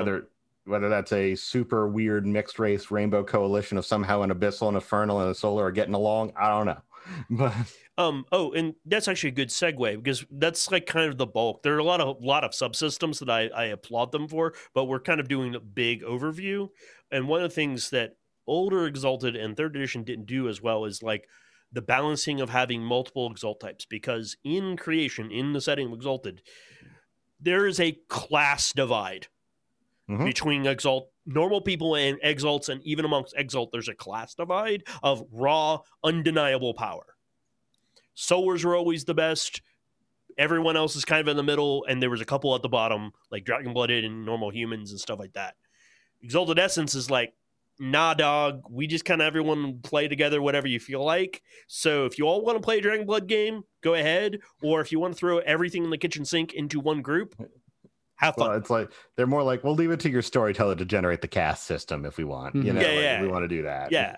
whether 0.66 0.90
that's 0.90 1.12
a 1.12 1.36
super 1.36 1.88
weird 1.88 2.26
mixed 2.26 2.60
race 2.60 2.92
rainbow 2.92 3.24
coalition 3.24 3.78
of 3.78 3.86
somehow 3.86 4.22
an 4.22 4.32
abyssal 4.32 4.70
and 4.70 4.78
a 4.78 4.82
fernal 4.82 5.20
and 5.22 5.30
a 5.30 5.36
solar 5.36 5.66
are 5.66 5.72
getting 5.72 5.94
along. 5.94 6.34
I 6.38 6.50
don't 6.50 6.66
know, 6.66 6.82
but 7.30 7.54
Um. 7.98 8.26
Oh, 8.32 8.52
and 8.54 8.74
that's 8.86 9.08
actually 9.08 9.30
a 9.30 9.34
good 9.34 9.50
segue 9.50 10.02
because 10.02 10.26
that's 10.32 10.72
like 10.72 10.86
kind 10.86 11.10
of 11.10 11.18
the 11.18 11.28
bulk. 11.28 11.62
There 11.64 11.76
are 11.76 11.80
a 11.80 11.84
lot 11.84 12.02
of 12.02 12.24
lot 12.24 12.44
of 12.44 12.52
subsystems 12.52 13.20
that 13.20 13.30
I, 13.30 13.48
I 13.48 13.66
applaud 13.66 14.12
them 14.12 14.28
for, 14.28 14.54
but 14.74 14.86
we're 14.86 15.00
kind 15.00 15.20
of 15.20 15.28
doing 15.28 15.54
a 15.54 15.60
big 15.60 16.02
overview. 16.02 16.70
And 17.12 17.28
one 17.28 17.44
of 17.44 17.50
the 17.50 17.56
things 17.56 17.92
that 17.92 18.16
older 18.48 18.88
Exalted 18.88 19.36
and 19.36 19.56
Third 19.56 19.76
Edition 19.76 20.04
didn't 20.04 20.26
do 20.26 20.50
as 20.50 20.62
well 20.62 20.86
is 20.86 21.04
like 21.04 21.28
the 21.72 21.82
balancing 21.82 22.42
of 22.42 22.50
having 22.50 22.82
multiple 22.82 23.30
Exalt 23.30 23.60
types. 23.60 23.86
Because 23.86 24.38
in 24.44 24.76
creation, 24.76 25.32
in 25.32 25.54
the 25.54 25.62
setting 25.62 25.88
of 25.88 25.94
Exalted, 25.94 26.42
there 27.40 27.68
is 27.68 27.80
a 27.80 27.98
class 28.10 28.74
divide 28.74 29.28
Mhm. 30.10 30.26
between 30.26 30.66
Exalt 30.66 31.10
normal 31.26 31.62
people 31.62 31.96
and 31.96 32.20
Exalts, 32.22 32.68
and 32.68 32.84
even 32.84 33.06
amongst 33.06 33.34
Exalt, 33.38 33.72
there's 33.72 33.88
a 33.88 33.96
class 33.96 34.36
divide 34.36 34.84
of 35.02 35.24
raw, 35.32 35.80
undeniable 36.04 36.74
power. 36.74 37.16
Solars 38.16 38.64
were 38.66 38.76
always 38.76 39.06
the 39.06 39.14
best. 39.14 39.62
Everyone 40.38 40.76
else 40.76 40.96
is 40.96 41.06
kind 41.06 41.22
of 41.22 41.28
in 41.28 41.38
the 41.38 41.44
middle, 41.44 41.86
and 41.88 42.02
there 42.02 42.10
was 42.10 42.22
a 42.22 42.26
couple 42.26 42.54
at 42.56 42.62
the 42.62 42.70
bottom, 42.70 43.12
like 43.32 43.46
Dragon 43.46 43.74
Blooded 43.74 44.04
and 44.04 44.26
normal 44.26 44.50
humans 44.50 44.92
and 44.92 45.00
stuff 45.00 45.20
like 45.20 45.34
that. 45.34 45.56
Exalted 46.22 46.60
Essence 46.60 46.96
is 46.96 47.10
like, 47.10 47.34
nah, 47.80 48.14
dog. 48.14 48.64
We 48.70 48.88
just 48.88 49.06
kind 49.06 49.22
of 49.22 49.28
everyone 49.28 49.80
play 49.82 50.08
together, 50.08 50.42
whatever 50.42 50.68
you 50.68 50.80
feel 50.80 51.04
like. 51.04 51.42
So 51.68 52.06
if 52.06 52.18
you 52.18 52.26
all 52.26 52.44
want 52.44 52.58
to 52.58 52.62
play 52.62 52.80
a 52.80 52.82
Dragon 52.82 53.06
Blood 53.06 53.28
game, 53.28 53.64
go 53.82 53.94
ahead. 53.94 54.40
Or 54.62 54.82
if 54.82 54.92
you 54.92 55.00
want 55.00 55.14
to 55.14 55.18
throw 55.20 55.40
everything 55.40 55.84
in 55.84 55.90
the 55.90 55.98
kitchen 55.98 56.26
sink 56.26 56.54
into 56.54 56.80
one 56.80 57.02
group, 57.02 57.36
have 58.26 58.36
fun. 58.36 58.50
well, 58.50 58.58
it's 58.58 58.70
like 58.70 58.92
they're 59.16 59.28
more 59.28 59.44
like 59.44 59.64
we'll 59.64 59.76
leave 59.76 59.92
it 59.92 60.00
to 60.02 60.10
your 60.10 60.22
storyteller 60.22 60.76
to 60.76 60.86
generate 60.86 61.22
the 61.22 61.28
caste 61.28 61.64
system 61.64 62.06
if 62.06 62.18
we 62.18 62.24
want. 62.24 62.56
You 62.56 62.64
Mhm. 62.64 62.76
know, 62.76 62.82
Yeah, 62.82 62.88
like, 62.88 63.00
yeah. 63.00 63.22
we 63.22 63.28
want 63.28 63.44
to 63.44 63.48
do 63.48 63.64
that. 63.64 63.92
yeah. 63.92 64.18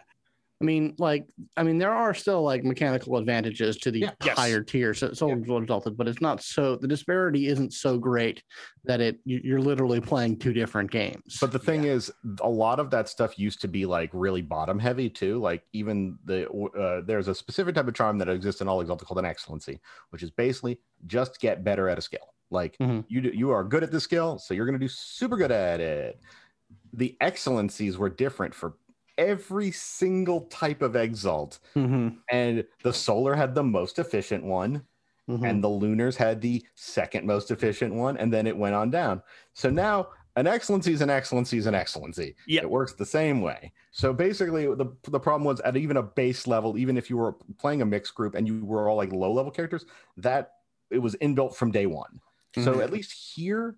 I 0.62 0.64
mean, 0.64 0.96
like, 0.98 1.28
I 1.58 1.64
mean, 1.64 1.80
there 1.80 1.92
are 1.94 2.14
still 2.14 2.42
like 2.42 2.64
mechanical 2.64 3.18
advantages 3.18 3.76
to 3.80 3.92
the 3.92 4.00
Yeah. 4.00 4.12
Yes. 4.24 4.38
higher 4.38 4.64
tiers, 4.64 5.00
so, 5.00 5.12
so 5.12 5.28
Yeah. 5.28 5.36
exalted, 5.36 5.98
but 5.98 6.08
it's 6.08 6.22
not 6.22 6.42
so 6.42 6.78
the 6.78 6.88
disparity 6.88 7.48
isn't 7.48 7.74
so 7.74 7.98
great 7.98 8.42
that 8.86 9.02
it 9.02 9.20
you- 9.26 9.42
you're 9.44 9.60
literally 9.60 10.00
playing 10.00 10.40
two 10.40 10.54
different 10.54 10.92
games. 10.92 11.40
But 11.42 11.52
the 11.52 11.60
thing 11.60 11.84
is, 11.84 12.10
a 12.40 12.50
lot 12.50 12.80
of 12.80 12.90
that 12.92 13.10
stuff 13.10 13.38
used 13.38 13.60
to 13.62 13.68
be 13.68 13.86
like 13.86 14.10
really 14.14 14.42
bottom 14.42 14.80
heavy 14.80 15.10
too. 15.10 15.40
Like 15.40 15.64
even 15.74 16.18
the 16.24 16.50
uh, 16.50 17.02
there's 17.06 17.28
a 17.28 17.36
specific 17.36 17.76
type 17.76 17.90
of 17.90 17.94
charm 17.94 18.18
that 18.20 18.30
exists 18.30 18.62
in 18.62 18.70
all 18.70 18.80
Exalted 18.80 19.10
called 19.10 19.20
an 19.20 19.26
excellency, 19.26 19.82
which 20.12 20.24
is 20.24 20.32
basically 20.32 20.80
just 21.06 21.42
get 21.42 21.66
better 21.66 21.90
at 21.90 21.98
a 21.98 22.02
skill. 22.02 22.34
Like 22.50 22.80
Mhm. 22.80 23.06
you 23.08 23.22
do, 23.22 23.30
you 23.30 23.52
are 23.52 23.64
good 23.64 23.84
at 23.84 23.92
the 23.92 24.00
skill, 24.00 24.40
so 24.40 24.54
you're 24.54 24.66
going 24.66 24.80
to 24.80 24.84
do 24.84 24.90
super 24.90 25.38
good 25.38 25.52
at 25.52 25.80
it. 25.80 26.20
The 26.94 27.18
excellencies 27.22 27.98
were 27.98 28.10
different 28.10 28.56
for 28.56 28.78
every 29.18 29.72
single 29.72 30.48
type 30.48 30.82
of 30.82 30.96
exalt, 30.96 31.60
Mhm, 31.76 32.26
and 32.32 32.66
the 32.84 32.94
solar 32.94 33.36
had 33.36 33.56
the 33.56 33.64
most 33.64 34.00
efficient 34.00 34.44
one 34.44 34.88
mhm. 35.28 35.46
and 35.46 35.64
the 35.64 35.70
lunars 35.70 36.18
had 36.18 36.42
the 36.42 36.66
second 36.76 37.26
most 37.28 37.52
efficient 37.52 37.94
one 37.94 38.18
and 38.18 38.34
then 38.34 38.48
it 38.48 38.58
went 38.58 38.76
on 38.76 38.90
down 38.90 39.22
so 39.54 39.70
now 39.70 40.10
an 40.38 40.48
excellency 40.48 40.94
is 40.94 41.02
an 41.02 41.10
excellency 41.10 41.58
is 41.58 41.66
an 41.66 41.76
excellency 41.76 42.36
Yeah. 42.46 42.62
it 42.62 42.70
works 42.70 42.94
the 42.94 43.06
same 43.06 43.42
way 43.42 43.74
so 43.92 44.14
basically 44.14 44.66
the, 44.66 44.88
the 45.04 45.20
problem 45.20 45.44
was 45.46 45.60
at 45.62 45.78
even 45.78 45.98
a 45.98 46.04
base 46.04 46.48
level 46.48 46.78
even 46.78 46.98
if 46.98 47.10
you 47.10 47.18
were 47.18 47.34
playing 47.58 47.82
a 47.82 47.86
mixed 47.86 48.16
group 48.16 48.36
and 48.36 48.48
you 48.48 48.66
were 48.66 48.90
all 48.90 48.98
like 48.98 49.12
low 49.12 49.32
level 49.32 49.52
characters 49.52 49.86
that 50.18 50.54
it 50.90 51.00
was 51.00 51.16
inbuilt 51.18 51.56
from 51.56 51.72
day 51.72 51.86
one 51.86 52.22
so 52.56 52.76
Mhm. 52.76 52.84
at 52.84 52.92
least 52.92 53.34
here 53.36 53.76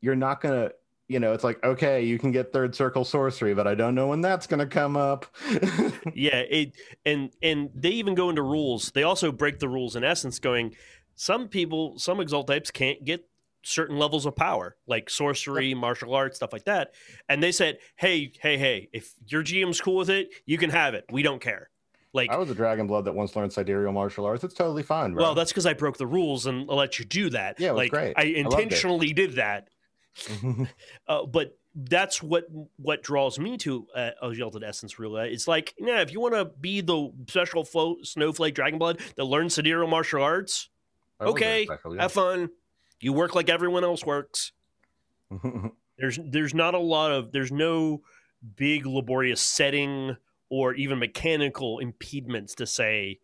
you're 0.00 0.16
not 0.16 0.40
gonna 0.40 0.70
you 1.08 1.20
know 1.20 1.32
it's 1.32 1.44
like 1.44 1.62
okay 1.64 2.02
you 2.02 2.18
can 2.18 2.32
get 2.32 2.52
third 2.52 2.74
circle 2.74 3.04
sorcery 3.04 3.54
but 3.54 3.66
i 3.66 3.74
don't 3.74 3.94
know 3.94 4.08
when 4.08 4.20
that's 4.20 4.46
gonna 4.46 4.66
come 4.66 4.96
up. 4.96 5.26
Yeah 6.14 6.38
it 6.38 6.74
and 7.06 7.30
and 7.42 7.70
they 7.74 7.90
even 7.90 8.14
go 8.14 8.28
into 8.28 8.42
rules. 8.42 8.90
They 8.90 9.02
also 9.04 9.30
break 9.32 9.58
the 9.60 9.68
rules 9.68 9.94
in 9.96 10.04
essence 10.04 10.38
going 10.38 10.74
some 11.14 11.48
people 11.48 11.98
some 11.98 12.20
exalt 12.20 12.46
types 12.48 12.70
can't 12.70 13.04
get 13.04 13.28
certain 13.64 13.96
levels 13.96 14.26
of 14.26 14.34
power 14.34 14.76
like 14.86 15.08
sorcery 15.08 15.72
martial 15.74 16.14
arts 16.14 16.36
stuff 16.36 16.52
like 16.52 16.64
that. 16.64 16.92
And 17.28 17.42
they 17.42 17.52
said 17.52 17.78
hey 17.96 18.32
hey 18.40 18.58
hey 18.58 18.88
if 18.92 19.14
your 19.26 19.42
gm's 19.44 19.80
cool 19.80 19.96
with 19.96 20.10
it 20.10 20.30
you 20.46 20.58
can 20.58 20.70
have 20.70 20.94
it. 20.94 21.04
We 21.12 21.22
don't 21.22 21.40
care 21.40 21.70
like 22.12 22.30
i 22.30 22.36
was 22.36 22.50
a 22.50 22.54
dragon 22.54 22.86
blood 22.86 23.04
that 23.04 23.14
once 23.14 23.34
learned 23.36 23.52
sidereal 23.52 23.92
martial 23.92 24.24
arts 24.24 24.44
it's 24.44 24.54
totally 24.54 24.82
fine 24.82 25.12
bro. 25.14 25.22
well 25.22 25.34
that's 25.34 25.50
because 25.50 25.66
i 25.66 25.72
broke 25.72 25.96
the 25.98 26.06
rules 26.06 26.46
and 26.46 26.70
I 26.70 26.74
let 26.74 26.98
you 26.98 27.04
do 27.04 27.30
that 27.30 27.58
Yeah, 27.58 27.70
it 27.70 27.72
was 27.72 27.78
like 27.78 27.90
great. 27.90 28.14
i 28.16 28.24
intentionally 28.24 29.12
did 29.12 29.36
that 29.36 29.68
uh, 31.08 31.24
but 31.26 31.56
that's 31.74 32.22
what 32.22 32.44
what 32.76 33.02
draws 33.02 33.38
me 33.38 33.56
to 33.56 33.86
uh, 33.94 34.10
Exalted 34.22 34.62
Essence 34.62 34.96
Rula. 34.96 35.32
It's 35.32 35.48
like, 35.48 35.74
yeah, 35.78 36.02
if 36.02 36.12
you 36.12 36.20
want 36.20 36.34
to 36.34 36.44
be 36.44 36.82
the 36.82 37.10
special 37.28 37.64
flo- 37.64 37.96
snowflake 38.02 38.54
Dragon 38.54 38.78
Blood 38.78 39.00
that 39.16 39.24
learns 39.24 39.54
sidereal 39.54 39.88
martial 39.88 40.22
arts, 40.22 40.68
very 41.18 41.30
okay, 41.30 41.64
special, 41.64 41.96
yeah. 41.96 42.02
have 42.02 42.12
fun. 42.12 42.50
You 43.00 43.14
work 43.14 43.34
like 43.34 43.48
everyone 43.48 43.84
else 43.84 44.04
works. 44.04 44.52
There's 45.98 46.18
there's 46.22 46.52
not 46.54 46.74
a 46.74 46.78
lot 46.78 47.12
of 47.12 47.32
there's 47.32 47.52
no 47.52 48.02
big 48.56 48.84
laborious 48.86 49.40
setting 49.40 50.16
or 50.52 50.74
even 50.74 50.98
mechanical 50.98 51.78
impediments 51.78 52.54
to 52.56 52.66
say 52.66 53.18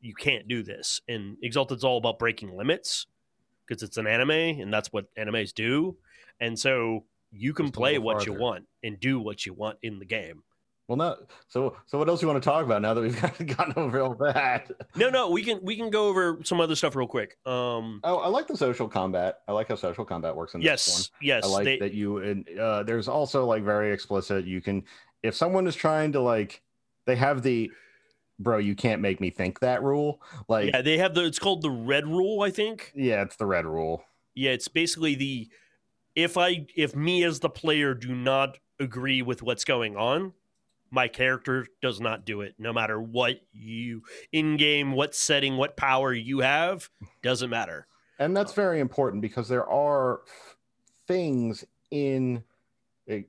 you 0.00 0.14
can't 0.14 0.46
do 0.46 0.62
this. 0.62 1.00
And 1.08 1.36
Exalted's 1.42 1.82
all 1.82 1.98
about 1.98 2.20
breaking 2.20 2.56
limits 2.56 3.08
because 3.66 3.82
it's 3.82 3.96
an 3.96 4.06
anime 4.06 4.30
and 4.30 4.72
that's 4.72 4.92
what 4.92 5.12
animes 5.16 5.52
do. 5.52 5.96
And 6.40 6.56
so 6.56 7.02
you 7.32 7.52
can 7.52 7.66
Just 7.66 7.74
play 7.74 7.98
what 7.98 8.26
you 8.26 8.32
want 8.34 8.66
and 8.84 9.00
do 9.00 9.18
what 9.18 9.44
you 9.44 9.54
want 9.54 9.78
in 9.82 9.98
the 9.98 10.04
game. 10.04 10.44
well, 10.86 10.96
no. 10.96 11.16
So, 11.48 11.74
so 11.86 11.98
what 11.98 12.08
else 12.08 12.22
you 12.22 12.28
want 12.28 12.40
to 12.40 12.48
talk 12.48 12.64
about 12.64 12.80
now 12.80 12.94
that 12.94 13.00
we've 13.00 13.20
gotten 13.56 13.74
over 13.76 14.00
all 14.00 14.14
that? 14.20 14.70
No, 14.94 15.10
no, 15.10 15.30
we 15.30 15.42
can 15.42 15.58
we 15.64 15.74
can 15.76 15.90
go 15.90 16.06
over 16.06 16.38
some 16.44 16.60
other 16.60 16.76
stuff 16.76 16.94
real 16.94 17.08
quick. 17.08 17.38
Um 17.44 18.00
Oh, 18.04 18.18
I 18.18 18.28
like 18.28 18.46
the 18.46 18.56
social 18.56 18.86
combat. 18.86 19.38
I 19.48 19.52
like 19.52 19.66
how 19.66 19.74
social 19.74 20.04
combat 20.04 20.36
works 20.36 20.54
in 20.54 20.60
this 20.60 20.86
one 20.88 20.96
yes, 20.96 21.10
yes. 21.20 21.44
I 21.44 21.48
like 21.48 21.64
they- 21.64 21.78
that 21.80 21.92
you 21.92 22.18
and 22.18 22.48
uh, 22.56 22.84
there's 22.84 23.08
also 23.08 23.46
like 23.46 23.64
very 23.64 23.92
explicit. 23.92 24.44
You 24.44 24.60
can 24.60 24.84
if 25.22 25.34
someone 25.34 25.66
is 25.66 25.76
trying 25.76 26.12
to 26.12 26.20
like, 26.20 26.62
they 27.06 27.16
have 27.16 27.42
the 27.42 27.70
bro. 28.38 28.58
You 28.58 28.74
can't 28.74 29.00
make 29.00 29.20
me 29.20 29.30
think 29.30 29.60
that 29.60 29.82
rule. 29.82 30.20
Like, 30.48 30.72
yeah, 30.72 30.82
they 30.82 30.98
have 30.98 31.14
the 31.14 31.24
it's 31.24 31.38
called 31.38 31.62
the 31.62 31.70
red 31.70 32.06
rule, 32.06 32.42
I 32.42 32.50
think. 32.50 32.92
yeah, 32.94 33.22
it's 33.22 33.36
the 33.36 33.46
red 33.46 33.66
rule. 33.66 34.04
Yeah, 34.34 34.50
it's 34.50 34.68
basically 34.68 35.14
the 35.14 35.48
if 36.14 36.36
I 36.36 36.66
if 36.76 36.94
me 36.96 37.24
as 37.24 37.40
the 37.40 37.50
player 37.50 37.94
do 37.94 38.14
not 38.14 38.58
agree 38.80 39.22
with 39.22 39.42
what's 39.42 39.64
going 39.64 39.96
on, 39.96 40.32
my 40.90 41.08
character 41.08 41.66
does 41.80 42.00
not 42.00 42.24
do 42.24 42.40
it. 42.40 42.54
No 42.58 42.72
matter 42.72 43.00
what 43.00 43.40
you 43.52 44.02
in 44.32 44.56
game, 44.56 44.92
what 44.92 45.14
setting, 45.14 45.56
what 45.56 45.76
power 45.76 46.12
you 46.12 46.40
have, 46.40 46.90
doesn't 47.22 47.50
matter. 47.50 47.86
and 48.18 48.36
that's 48.36 48.52
very 48.52 48.80
important 48.80 49.22
because 49.22 49.48
there 49.48 49.66
are 49.66 50.20
f- 50.26 50.56
things 51.06 51.64
in 51.90 52.42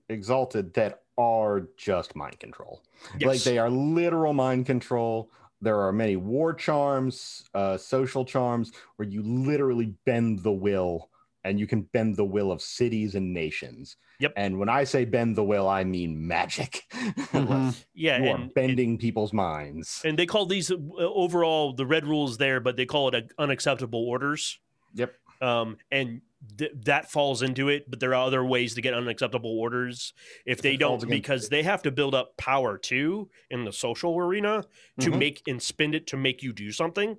exalted 0.10 0.74
that 0.74 1.03
are 1.18 1.68
just 1.78 2.16
mind 2.16 2.40
control 2.40 2.82
Yes. 3.20 3.28
like 3.28 3.40
they 3.42 3.58
are 3.58 3.70
literal 3.70 4.34
mind 4.34 4.66
control 4.66 5.30
there 5.62 5.80
are 5.82 5.92
many 5.94 6.16
war 6.16 6.54
charms 6.54 7.44
uh, 7.54 7.78
social 7.78 8.26
charms 8.26 8.72
where 8.96 9.08
you 9.08 9.22
literally 9.22 9.94
bend 10.06 10.40
the 10.40 10.52
will 10.52 11.10
and 11.46 11.60
you 11.60 11.68
can 11.68 11.82
bend 11.82 12.16
the 12.16 12.24
will 12.26 12.52
of 12.52 12.62
cities 12.62 13.16
and 13.16 13.34
nations 13.34 13.98
Yep. 14.20 14.34
and 14.38 14.58
when 14.58 14.70
i 14.70 14.84
say 14.86 15.06
bend 15.06 15.36
the 15.36 15.44
will 15.44 15.68
i 15.68 15.84
mean 15.84 16.26
magic 16.28 16.84
Mhm. 16.94 17.76
yeah, 17.94 18.24
you 18.24 18.30
are 18.32 18.38
and, 18.38 18.54
bending 18.54 18.98
people's 18.98 19.34
minds 19.34 20.02
and 20.06 20.18
they 20.18 20.26
call 20.26 20.46
these 20.46 20.72
uh, 20.72 20.76
overall 20.98 21.74
the 21.74 21.86
red 21.86 22.06
rules 22.08 22.38
there, 22.38 22.60
but 22.60 22.76
they 22.78 22.86
call 22.86 23.10
it 23.10 23.16
a, 23.16 23.24
unacceptable 23.38 24.04
orders. 24.08 24.60
yep 24.94 25.14
um, 25.42 25.78
and 25.92 26.22
th- 26.58 26.72
that 26.86 27.10
falls 27.12 27.42
into 27.42 27.70
it. 27.70 27.90
But 27.90 28.00
there 28.00 28.12
are 28.12 28.26
other 28.28 28.44
ways 28.46 28.76
to 28.76 28.82
get 28.82 28.94
unacceptable 28.94 29.58
orders 29.60 30.14
if 30.46 30.62
they 30.62 30.78
don't, 30.78 31.08
because 31.08 31.50
they 31.50 31.64
have 31.64 31.82
to 31.84 31.92
build 31.92 32.16
up 32.16 32.36
power 32.38 32.78
too 32.78 33.30
in 33.50 33.66
the 33.66 33.72
social 33.72 34.18
arena 34.18 34.64
to 35.00 35.12
Mhm. 35.12 35.18
make 35.20 35.42
and 35.48 35.62
spend 35.62 35.96
it 35.96 36.08
to 36.08 36.18
make 36.18 36.44
you 36.44 36.54
do 36.54 36.72
something. 36.72 37.18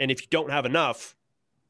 And 0.00 0.10
if 0.10 0.20
you 0.22 0.26
don't 0.30 0.50
have 0.50 0.66
enough, 0.66 1.16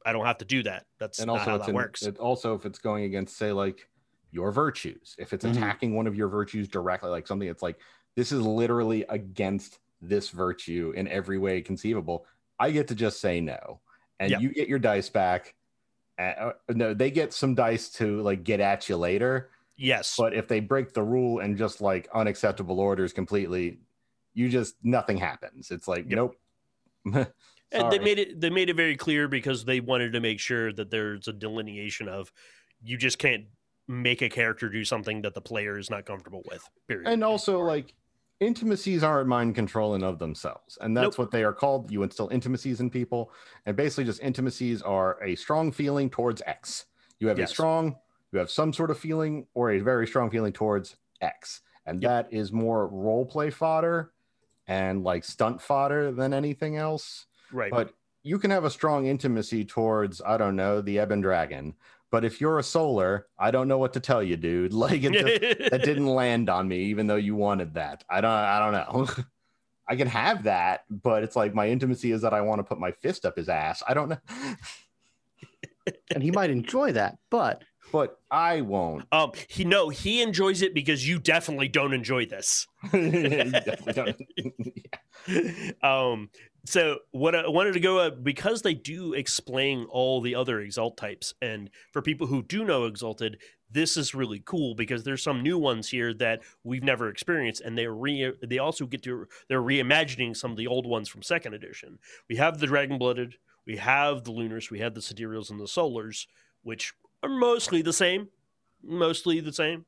I 0.05 0.13
don't 0.13 0.25
have 0.25 0.37
to 0.39 0.45
do 0.45 0.63
that. 0.63 0.85
That's 0.99 1.19
and 1.19 1.29
also 1.31 1.43
how 1.51 1.57
that 1.57 1.69
in, 1.69 1.75
works. 1.75 2.03
it 2.03 2.17
also 2.17 2.53
if 2.55 2.65
it's 2.65 2.79
going 2.79 3.05
against 3.05 3.37
say 3.37 3.51
like 3.51 3.87
your 4.31 4.51
virtues 4.51 5.15
if 5.17 5.31
it's 5.31 5.45
Mhm. 5.45 5.51
attacking 5.51 5.95
one 5.95 6.07
of 6.07 6.15
your 6.15 6.27
virtues 6.27 6.67
directly 6.67 7.09
like 7.09 7.25
something 7.25 7.47
that's 7.47 7.63
like 7.63 7.79
this 8.15 8.31
is 8.33 8.41
literally 8.41 9.05
against 9.09 9.79
this 10.01 10.29
virtue 10.29 10.91
in 10.97 11.07
every 11.07 11.37
way 11.37 11.61
conceivable 11.61 12.25
i 12.59 12.69
get 12.69 12.85
to 12.89 12.95
just 12.95 13.21
say 13.21 13.39
no 13.39 13.79
and 14.19 14.31
Yep. 14.31 14.41
you 14.41 14.49
get 14.53 14.67
your 14.67 14.77
dice 14.79 15.09
back 15.09 15.55
uh, 16.19 16.51
no 16.69 16.93
they 16.93 17.11
get 17.11 17.33
some 17.33 17.55
dice 17.55 17.89
to 17.89 18.21
like 18.21 18.43
get 18.43 18.59
at 18.59 18.87
you 18.87 18.97
later 18.97 19.49
yes, 19.77 20.15
but 20.17 20.33
if 20.33 20.47
they 20.47 20.59
break 20.59 20.93
the 20.93 21.03
rule 21.03 21.39
and 21.39 21.57
just 21.57 21.81
like 21.81 22.07
unacceptable 22.13 22.79
orders 22.79 23.11
completely 23.11 23.79
you 24.33 24.49
just 24.49 24.75
nothing 24.83 25.17
happens 25.17 25.71
it's 25.71 25.87
like 25.87 26.05
Yep. 26.09 26.15
nope 26.15 26.35
and 27.71 27.91
they 27.91 27.99
made 27.99 28.19
it. 28.19 28.39
They 28.39 28.49
made 28.49 28.69
it 28.69 28.75
very 28.75 28.95
clear 28.95 29.27
because 29.27 29.65
they 29.65 29.79
wanted 29.79 30.13
to 30.13 30.19
make 30.19 30.39
sure 30.39 30.71
that 30.73 30.89
there's 30.89 31.27
a 31.27 31.33
delineation 31.33 32.07
of 32.07 32.31
you 32.83 32.97
just 32.97 33.19
can't 33.19 33.45
make 33.87 34.21
a 34.21 34.29
character 34.29 34.69
do 34.69 34.83
something 34.83 35.21
that 35.21 35.33
the 35.33 35.41
player 35.41 35.77
is 35.77 35.89
not 35.89 36.05
comfortable 36.05 36.43
with. 36.49 36.67
Period. 36.87 37.07
and 37.07 37.23
also 37.23 37.59
like 37.59 37.93
intimacies 38.39 39.03
aren't 39.03 39.27
mind 39.29 39.55
controlling 39.55 40.03
of 40.03 40.19
themselves 40.19 40.77
and 40.81 40.95
that's 40.95 41.17
Nope. 41.17 41.17
what 41.19 41.31
they 41.31 41.43
are 41.43 41.53
called 41.53 41.89
you 41.89 42.03
instill 42.03 42.27
intimacies 42.29 42.81
in 42.81 42.89
people 42.89 43.31
and 43.65 43.77
basically 43.77 44.03
just 44.03 44.21
intimacies 44.21 44.81
are 44.81 45.21
a 45.23 45.35
strong 45.35 45.71
feeling 45.71 46.09
towards 46.09 46.41
x 46.45 46.85
you 47.19 47.27
have 47.29 47.39
Yes. 47.39 47.49
a 47.51 47.53
strong 47.53 47.95
you 48.33 48.39
have 48.39 48.51
some 48.51 48.73
sort 48.73 48.91
of 48.91 48.99
feeling 48.99 49.47
or 49.53 49.71
a 49.71 49.79
very 49.79 50.05
strong 50.05 50.29
feeling 50.29 50.51
towards 50.51 50.97
x 51.21 51.61
and 51.85 52.01
Yep. 52.01 52.09
that 52.29 52.33
is 52.37 52.51
more 52.51 52.87
role 52.87 53.25
play 53.25 53.49
fodder 53.49 54.11
and 54.67 55.03
like 55.03 55.23
stunt 55.23 55.61
fodder 55.61 56.11
than 56.11 56.33
anything 56.33 56.75
else 56.75 57.27
right. 57.53 57.71
but 57.71 57.93
you 58.23 58.37
can 58.37 58.51
have 58.51 58.65
a 58.65 58.69
strong 58.69 59.05
intimacy 59.05 59.63
towards 59.63 60.21
i 60.25 60.35
don't 60.35 60.57
know 60.57 60.81
the 60.81 60.97
ebon 60.99 61.21
dragon 61.21 61.73
but 62.15 62.23
if 62.23 62.39
you're 62.39 62.59
a 62.59 62.63
solar 62.63 63.27
i 63.37 63.51
don't 63.51 63.67
know 63.67 63.77
what 63.77 63.91
to 63.91 63.99
tell 63.99 64.23
you 64.23 64.37
dude. 64.37 64.71
Like 64.85 65.03
it 65.03 65.11
just 65.11 65.71
that 65.71 65.81
didn't 65.89 66.07
land 66.07 66.49
on 66.49 66.65
me 66.65 66.83
even 66.85 67.07
though 67.07 67.17
you 67.17 67.35
wanted 67.35 67.73
that. 67.73 68.05
I 68.09 68.21
don't 68.21 68.31
i 68.31 68.57
don't 68.59 68.71
know. 68.71 69.25
I 69.89 69.97
can 69.97 70.07
have 70.07 70.43
that 70.43 70.85
but 70.89 71.23
it's 71.23 71.35
like 71.35 71.53
my 71.53 71.67
intimacy 71.67 72.13
is 72.13 72.21
that 72.21 72.33
i 72.33 72.39
want 72.39 72.59
to 72.59 72.63
put 72.63 72.79
my 72.79 72.91
fist 72.91 73.25
up 73.25 73.35
his 73.35 73.49
ass. 73.49 73.83
I 73.85 73.93
don't 73.93 74.07
know. 74.09 74.17
And 76.13 76.23
he 76.23 76.31
might 76.31 76.51
enjoy 76.51 76.93
that, 76.93 77.17
but 77.29 77.63
but 77.91 78.17
i 78.31 78.61
won't. 78.61 79.05
Um, 79.11 79.31
he 79.49 79.65
no, 79.65 79.89
he 79.89 80.21
enjoys 80.21 80.61
it 80.61 80.73
because 80.73 81.07
you 81.07 81.19
definitely 81.19 81.67
don't 81.67 81.93
enjoy 81.93 82.25
this. 82.25 82.65
Definitely 82.93 83.93
don't- 83.93 85.83
um, 85.83 86.29
so 86.65 86.99
what 87.11 87.35
I 87.35 87.47
wanted 87.47 87.73
to 87.73 87.79
go 87.79 87.99
uh, 87.99 88.09
because 88.09 88.61
they 88.61 88.73
do 88.73 89.13
explain 89.13 89.85
all 89.89 90.19
the 90.19 90.35
other 90.35 90.59
exalt 90.59 90.97
types, 90.97 91.33
and 91.41 91.69
for 91.91 92.01
people 92.01 92.27
who 92.27 92.43
do 92.43 92.65
know 92.65 92.85
exalted, 92.85 93.37
this 93.69 93.97
is 93.97 94.15
really 94.15 94.41
cool 94.43 94.73
because 94.73 95.03
there's 95.03 95.23
some 95.23 95.43
new 95.43 95.57
ones 95.57 95.89
here 95.89 96.13
that 96.15 96.41
we've 96.63 96.83
never 96.83 97.09
experienced, 97.09 97.61
and 97.61 97.77
they 97.77 97.87
re 97.87 98.33
they 98.43 98.57
also 98.57 98.85
get 98.85 99.03
to 99.03 99.27
they're 99.47 99.61
reimagining 99.61 100.35
some 100.35 100.51
of 100.51 100.57
the 100.57 100.67
old 100.67 100.87
ones 100.87 101.07
from 101.07 101.21
second 101.21 101.53
edition. 101.53 101.99
We 102.27 102.37
have 102.37 102.59
the 102.59 102.67
dragon 102.67 102.97
blooded, 102.97 103.35
we 103.65 103.77
have 103.77 104.23
the 104.23 104.31
lunars, 104.31 104.71
we 104.71 104.79
have 104.79 104.95
the 104.95 105.01
sidereals 105.01 105.51
and 105.51 105.59
the 105.59 105.65
solars, 105.65 106.25
which 106.63 106.93
are 107.21 107.29
mostly 107.29 107.81
the 107.81 107.93
same, 107.93 108.29
mostly 108.83 109.39
the 109.39 109.53
same. 109.53 109.85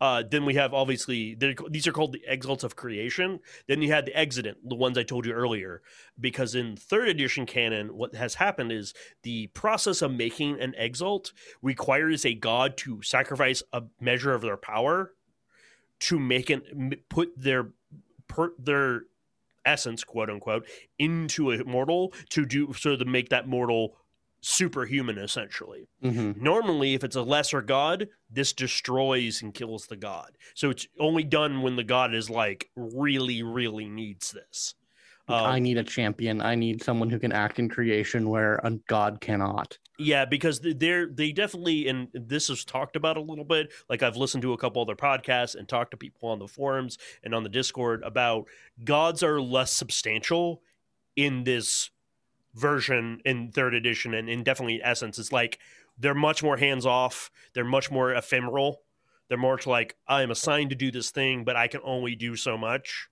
Uh, 0.00 0.22
then 0.28 0.44
we 0.44 0.54
have 0.54 0.74
obviously 0.74 1.36
these 1.70 1.86
are 1.86 1.92
called 1.92 2.12
the 2.12 2.22
exalts 2.26 2.64
of 2.64 2.76
creation. 2.76 3.40
Then 3.66 3.82
you 3.82 3.92
had 3.92 4.06
the 4.06 4.18
Exigent, 4.18 4.68
the 4.68 4.74
ones 4.74 4.96
I 4.96 5.02
told 5.02 5.26
you 5.26 5.32
earlier, 5.32 5.82
because 6.18 6.54
in 6.54 6.76
third 6.76 7.08
edition 7.08 7.46
canon, 7.46 7.96
what 7.96 8.14
has 8.14 8.34
happened 8.34 8.72
is 8.72 8.94
the 9.22 9.48
process 9.48 10.02
of 10.02 10.12
making 10.12 10.60
an 10.60 10.74
exalt 10.76 11.32
requires 11.62 12.24
a 12.24 12.34
god 12.34 12.76
to 12.78 13.02
sacrifice 13.02 13.62
a 13.72 13.82
measure 14.00 14.32
of 14.32 14.42
their 14.42 14.56
power 14.56 15.12
to 16.00 16.18
make 16.18 16.50
it 16.50 17.08
put 17.08 17.32
their 17.36 17.70
per, 18.28 18.52
their 18.58 19.02
essence, 19.64 20.04
quote 20.04 20.30
unquote, 20.30 20.66
into 20.98 21.50
a 21.52 21.64
mortal 21.64 22.12
to 22.30 22.46
do 22.46 22.72
so 22.72 22.96
to 22.96 23.04
make 23.04 23.28
that 23.28 23.48
mortal 23.48 23.96
superhuman 24.40 25.18
essentially. 25.18 25.88
Mm-hmm. 26.02 26.42
Normally, 26.42 26.94
if 26.94 27.04
it's 27.04 27.16
a 27.16 27.22
lesser 27.22 27.62
god, 27.62 28.08
this 28.30 28.52
destroys 28.52 29.42
and 29.42 29.54
kills 29.54 29.86
the 29.86 29.96
god. 29.96 30.36
So 30.54 30.70
it's 30.70 30.86
only 30.98 31.24
done 31.24 31.62
when 31.62 31.76
the 31.76 31.84
god 31.84 32.14
is 32.14 32.30
like 32.30 32.70
really, 32.76 33.42
really 33.42 33.88
needs 33.88 34.32
this. 34.32 34.74
Um, 35.28 35.44
I 35.44 35.58
need 35.58 35.76
a 35.76 35.84
champion. 35.84 36.40
I 36.40 36.54
need 36.54 36.82
someone 36.82 37.10
who 37.10 37.18
can 37.18 37.32
act 37.32 37.58
in 37.58 37.68
creation 37.68 38.30
where 38.30 38.60
a 38.64 38.70
god 38.88 39.20
cannot. 39.20 39.76
Yeah, 39.98 40.24
because 40.24 40.60
they're 40.60 41.06
they 41.06 41.32
definitely 41.32 41.88
and 41.88 42.08
this 42.14 42.48
is 42.48 42.64
talked 42.64 42.96
about 42.96 43.16
a 43.16 43.20
little 43.20 43.44
bit. 43.44 43.72
Like 43.90 44.02
I've 44.02 44.16
listened 44.16 44.42
to 44.42 44.52
a 44.52 44.58
couple 44.58 44.80
other 44.80 44.96
podcasts 44.96 45.54
and 45.54 45.68
talked 45.68 45.90
to 45.90 45.96
people 45.96 46.30
on 46.30 46.38
the 46.38 46.48
forums 46.48 46.98
and 47.22 47.34
on 47.34 47.42
the 47.42 47.48
Discord 47.48 48.02
about 48.04 48.46
gods 48.84 49.22
are 49.22 49.40
less 49.40 49.72
substantial 49.72 50.62
in 51.16 51.44
this 51.44 51.90
version 52.58 53.20
in 53.24 53.50
third 53.50 53.74
edition 53.74 54.14
and 54.14 54.28
in 54.28 54.42
definitely 54.42 54.80
essence 54.82 55.18
it's 55.18 55.32
like 55.32 55.58
they're 55.98 56.14
much 56.14 56.42
more 56.42 56.56
hands 56.56 56.84
off 56.86 57.30
they're 57.54 57.64
much 57.64 57.90
more 57.90 58.12
ephemeral. 58.12 58.82
They're 59.28 59.38
more 59.38 59.58
like 59.66 59.96
i 60.06 60.22
am 60.22 60.30
assigned 60.30 60.70
to 60.70 60.76
do 60.76 60.90
this 60.90 61.10
thing 61.10 61.44
but 61.44 61.56
i 61.56 61.68
can 61.68 61.80
only 61.84 62.14
do 62.14 62.36
so 62.36 62.56
much. 62.56 63.08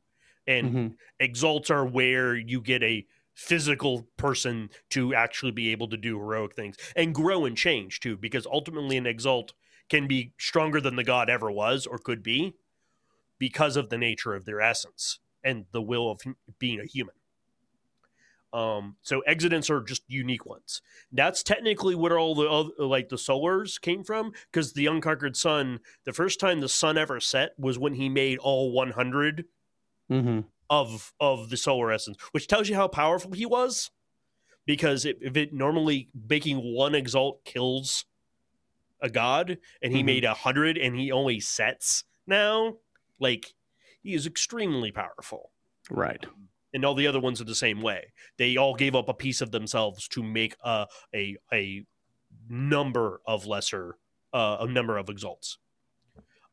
And 0.49 0.69
mm-hmm. 0.69 0.87
exalts 1.19 1.71
are 1.71 1.85
where 1.85 2.37
you 2.37 2.61
get 2.61 2.83
a 2.83 3.05
physical 3.35 4.09
person 4.17 4.71
to 4.91 5.15
actually 5.15 5.53
be 5.53 5.71
able 5.71 5.89
to 5.89 5.97
do 5.97 6.17
heroic 6.19 6.55
things 6.55 6.77
and 6.97 7.15
grow 7.15 7.45
and 7.45 7.55
change 7.55 8.01
too 8.01 8.17
because 8.17 8.47
ultimately 8.47 8.97
an 8.97 9.07
exalt 9.07 9.53
can 9.91 10.07
be 10.09 10.33
stronger 10.39 10.81
than 10.81 10.97
the 10.97 11.05
god 11.05 11.29
ever 11.29 11.51
was 11.51 11.85
or 11.85 11.99
could 11.99 12.23
be 12.23 12.55
because 13.39 13.77
of 13.77 13.91
the 13.91 13.99
nature 13.99 14.35
of 14.35 14.47
their 14.47 14.63
essence 14.63 15.19
and 15.45 15.67
the 15.73 15.83
will 15.83 16.11
of 16.11 16.23
being 16.59 16.81
a 16.81 16.87
human 16.87 17.15
um, 18.57 18.97
so 19.03 19.23
Exigents 19.29 19.69
are 19.69 19.83
just 19.83 20.03
unique 20.09 20.47
ones. 20.47 20.81
That's 21.13 21.43
technically 21.43 21.95
where 21.95 22.19
all 22.19 22.35
the 22.35 22.49
other, 22.49 22.71
like 22.79 23.11
the 23.11 23.17
solars 23.17 23.79
came 23.79 24.03
from, 24.03 24.33
because 24.51 24.73
the 24.73 24.87
unconquered 24.87 25.37
sun, 25.37 25.81
the 26.07 26.15
first 26.15 26.41
time 26.41 26.61
the 26.61 26.69
sun 26.69 26.97
ever 26.97 27.21
set 27.21 27.51
was 27.59 27.79
when 27.79 27.93
he 27.93 28.09
made 28.09 28.39
all 28.39 28.73
100 28.73 29.45
mm-hmm. 30.11 30.41
of 30.71 31.13
of 31.21 31.51
the 31.51 31.59
solar 31.59 31.93
essence, 31.93 32.17
which 32.33 32.47
tells 32.49 32.71
you 32.71 32.77
how 32.77 32.89
powerful 32.89 33.33
he 33.33 33.45
was. 33.45 33.91
Because 34.65 35.05
it, 35.05 35.19
if 35.21 35.37
it 35.37 35.53
normally 35.53 36.09
making 36.29 36.57
one 36.57 36.95
exalt 36.95 37.45
kills 37.45 38.07
a 39.03 39.11
god, 39.11 39.59
and 39.83 39.93
he 39.93 39.99
mm-hmm. 39.99 40.07
made 40.07 40.25
a 40.25 40.33
hundred, 40.33 40.79
and 40.79 40.97
he 40.97 41.13
only 41.13 41.41
sets 41.41 42.05
now, 42.27 42.77
like 43.21 43.53
he 44.03 44.15
is 44.15 44.27
extremely 44.27 44.91
powerful. 44.91 45.51
Right 45.91 46.25
and 46.77 46.85
all 46.85 46.95
the 46.95 47.07
other 47.07 47.21
ones 47.21 47.41
are 47.41 47.45
the 47.45 47.55
same 47.55 47.81
way. 47.81 48.13
They 48.37 48.59
all 48.59 48.75
gave 48.75 48.95
up 48.95 49.09
a 49.09 49.15
piece 49.15 49.41
of 49.41 49.51
themselves 49.51 50.07
to 50.09 50.23
make 50.23 50.55
a 50.63 50.87
a, 51.15 51.37
a 51.51 51.87
number 52.51 53.23
of 53.27 53.47
lesser 53.47 53.97
uh, 54.35 54.59
a 54.61 54.67
number 54.67 54.99
of 54.99 55.09
exalts. 55.09 55.57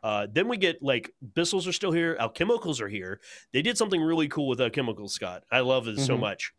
Uh, 0.01 0.28
then 0.32 0.47
we 0.47 0.55
get 0.55 0.82
like 0.82 1.13
Abyssals 1.24 1.67
are 1.67 1.74
still 1.74 1.91
here, 1.91 2.15
alchemicals 2.19 2.80
are 2.80 2.88
here. 2.88 3.19
They 3.51 3.61
did 3.61 3.78
something 3.78 4.01
really 4.01 4.30
cool 4.30 4.47
with 4.47 4.59
alchemicals, 4.59 5.09
Scott. 5.09 5.43
I 5.51 5.59
love 5.59 5.84
this 5.84 5.95
mm-hmm. 5.95 6.05
so 6.05 6.17
much. 6.17 6.53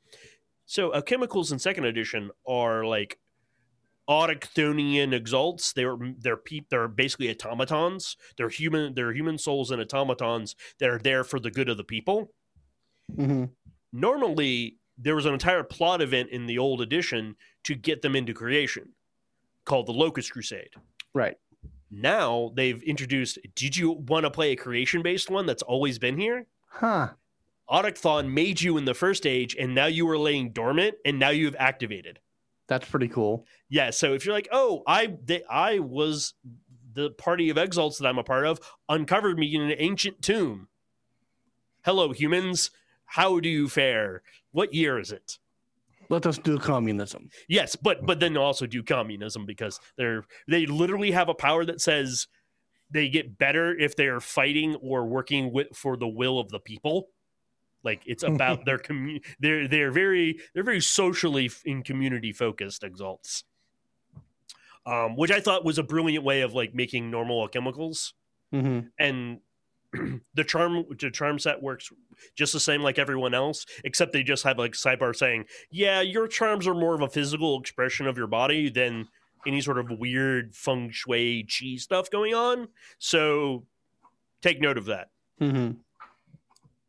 So 0.67 0.91
alchemicals 0.91 1.51
in 1.51 1.59
second 1.59 1.87
edition 1.87 2.31
are 2.47 2.85
like 2.85 3.19
autochthonian 4.07 5.15
exalts. 5.15 5.73
They're 5.73 5.97
they're 6.19 6.37
pe- 6.37 6.67
they're 6.69 6.89
basically 6.89 7.31
automatons. 7.31 8.19
They're 8.37 8.51
human. 8.51 8.95
They're 8.95 9.15
human 9.15 9.39
souls 9.39 9.71
and 9.71 9.81
automatons 9.81 10.55
that 10.79 10.91
are 10.91 10.99
there 10.99 11.25
for 11.25 11.41
the 11.41 11.51
good 11.51 11.71
of 11.71 11.79
the 11.79 11.85
people. 11.85 12.31
Mm-hmm. 13.13 13.45
Normally, 13.93 14.79
there 14.99 15.15
was 15.15 15.27
an 15.27 15.33
entire 15.33 15.63
plot 15.63 16.03
event 16.03 16.31
in 16.31 16.47
the 16.47 16.59
old 16.59 16.81
edition 16.81 17.37
to 17.65 17.75
get 17.75 18.03
them 18.03 18.17
into 18.17 18.35
creation 18.35 18.91
called 19.65 19.87
the 19.87 19.93
Locust 19.93 20.33
Crusade. 20.33 20.71
Right. 21.15 21.37
Now 21.91 22.53
they've 22.55 22.83
introduced. 22.83 23.39
Did 23.55 23.77
you 23.77 23.93
want 23.93 24.25
to 24.25 24.31
play 24.31 24.53
a 24.53 24.57
creation 24.57 25.03
based 25.03 25.31
one 25.31 25.47
that's 25.47 25.63
always 25.63 25.99
been 25.99 26.19
here? 26.19 26.47
Huh. 26.69 27.11
Autochthon 27.71 28.33
made 28.33 28.61
you 28.61 28.77
in 28.77 28.85
the 28.85 28.95
first 28.95 29.27
age, 29.27 29.57
and 29.59 29.75
now 29.75 29.87
you 29.87 30.09
are 30.11 30.19
laying 30.19 30.51
dormant, 30.51 30.97
and 31.05 31.19
now 31.19 31.31
you've 31.31 31.57
activated. 31.59 32.19
That's 32.67 32.89
pretty 32.89 33.09
cool. 33.09 33.47
Yeah. 33.69 33.91
So 33.91 34.13
if 34.13 34.25
you're 34.25 34.35
like, 34.35 34.49
oh, 34.53 34.83
I 34.87 35.17
they, 35.25 35.45
I 35.49 35.79
was 35.79 36.35
the 36.93 37.11
party 37.11 37.51
of 37.51 37.59
exalts 37.59 37.99
that 37.99 38.09
I'm 38.09 38.19
a 38.19 38.25
part 38.25 38.47
of 38.47 38.61
uncovered 38.89 39.39
me 39.39 39.55
in 39.55 39.63
an 39.63 39.75
ancient 39.79 40.23
tomb. 40.23 40.69
Hello, 41.85 42.13
humans. 42.13 42.71
How 43.07 43.41
do 43.41 43.49
you 43.49 43.69
fare? 43.69 44.23
What 44.53 44.75
year 44.75 44.99
is 44.99 45.13
it? 45.13 45.39
Let 46.09 46.27
us 46.27 46.39
do 46.39 46.59
communism. 46.59 47.31
Yes, 47.49 47.77
but 47.77 48.05
but 48.05 48.21
then 48.21 48.37
also 48.37 48.67
do 48.67 48.83
communism 48.83 49.47
because 49.47 49.81
they're 49.97 50.25
they 50.49 50.67
literally 50.67 51.11
have 51.13 51.29
a 51.29 51.35
power 51.35 51.65
that 51.65 51.81
says 51.81 52.27
they 52.91 53.09
get 53.09 53.39
better 53.39 53.77
if 53.77 53.97
they 53.97 54.07
are 54.07 54.21
fighting 54.21 54.77
or 54.77 55.07
working 55.07 55.53
with 55.53 55.69
for 55.75 55.97
the 55.97 56.09
will 56.09 56.39
of 56.39 56.51
the 56.51 56.61
people. 56.61 57.09
Like 57.83 58.03
it's 58.07 58.23
about 58.23 58.65
their 58.65 58.79
community. 58.89 59.25
They're 59.41 59.69
they're 59.69 59.91
very 59.91 60.39
they're 60.55 60.65
very 60.65 60.81
socially 60.81 61.51
in 61.65 61.83
community 61.83 62.33
focused 62.33 62.85
exalts, 62.85 63.45
um, 64.87 65.17
which 65.17 65.31
I 65.31 65.41
thought 65.41 65.65
was 65.65 65.79
a 65.79 65.83
brilliant 65.83 66.25
way 66.25 66.43
of 66.43 66.55
like 66.55 66.75
making 66.75 67.11
normal 67.11 67.47
chemicals. 67.49 68.15
Mm-hmm. 68.53 68.89
And 68.99 69.41
the 70.35 70.45
charm 70.45 70.85
the 71.01 71.11
charm 71.11 71.39
set 71.39 71.63
works 71.63 71.91
just 72.35 72.53
the 72.53 72.61
same 72.61 72.83
like 72.83 72.99
everyone 72.99 73.35
else 73.35 73.67
except 73.85 74.13
they 74.13 74.23
just 74.23 74.45
have 74.45 74.59
like 74.59 74.73
sidebar 74.73 75.15
saying 75.15 75.45
yeah 75.71 76.01
your 76.01 76.27
charms 76.27 76.67
are 76.67 76.75
more 76.75 76.95
of 76.95 77.01
a 77.01 77.09
physical 77.09 77.59
expression 77.61 78.07
of 78.07 78.17
your 78.17 78.27
body 78.27 78.69
than 78.69 79.07
any 79.47 79.61
sort 79.61 79.79
of 79.79 79.91
weird 79.91 80.55
feng 80.55 80.91
shui 80.91 81.45
chi 81.45 81.77
stuff 81.77 82.11
going 82.11 82.35
on. 82.35 82.69
So 82.99 83.65
take 84.43 84.61
note 84.61 84.79
of 84.79 84.87
that. 84.87 85.09
Mm-hmm. 85.41 85.73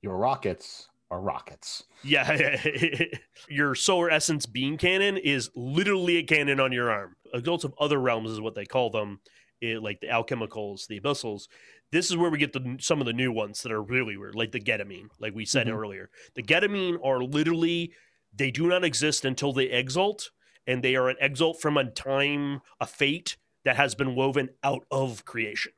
your 0.01 0.18
rockets 0.18 0.89
are 1.10 1.20
rockets. 1.20 1.84
Yeah. 2.03 2.60
Your 3.49 3.74
solar 3.74 4.12
essence 4.12 4.45
beam 4.45 4.78
cannon 4.78 5.18
is 5.18 5.49
literally 5.56 6.18
a 6.18 6.24
cannon 6.24 6.60
on 6.60 6.72
your 6.72 6.91
arm. 6.91 7.16
Exalts 7.34 7.64
of 7.64 7.74
other 7.80 7.99
realms 7.99 8.30
is 8.32 8.39
what 8.39 8.53
they 8.53 8.66
call 8.66 8.91
them 8.91 9.20
it, 9.62 9.82
like 9.82 9.99
the 10.01 10.08
alchemicals 10.08 10.88
the 10.88 10.99
abyssals 10.99 11.47
this 11.91 12.09
is 12.09 12.17
where 12.17 12.29
we 12.29 12.38
get 12.38 12.53
the 12.53 12.77
some 12.79 12.99
of 12.99 13.05
the 13.05 13.13
new 13.13 13.31
ones 13.31 13.63
that 13.63 13.71
are 13.71 13.81
really 13.81 14.17
weird, 14.17 14.36
like 14.36 14.51
the 14.51 14.59
Getimian, 14.59 15.09
like 15.19 15.36
we 15.36 15.45
said 15.45 15.67
mm-hmm. 15.67 15.77
earlier. 15.77 16.09
The 16.36 16.43
Getimian 16.43 16.97
are 17.03 17.23
literally 17.23 17.93
they 18.33 18.51
do 18.51 18.67
not 18.67 18.83
exist 18.83 19.25
until 19.25 19.53
they 19.53 19.65
exalt, 19.65 20.31
and 20.67 20.83
they 20.83 20.95
are 20.95 21.09
an 21.09 21.17
exalt 21.21 21.61
from 21.61 21.77
a 21.77 21.86
time, 21.86 22.61
a 22.79 22.86
fate 22.86 23.38
that 23.63 23.75
has 23.77 23.95
been 23.95 24.15
woven 24.15 24.49
out 24.63 24.86
of 24.91 25.25
creation. 25.25 25.71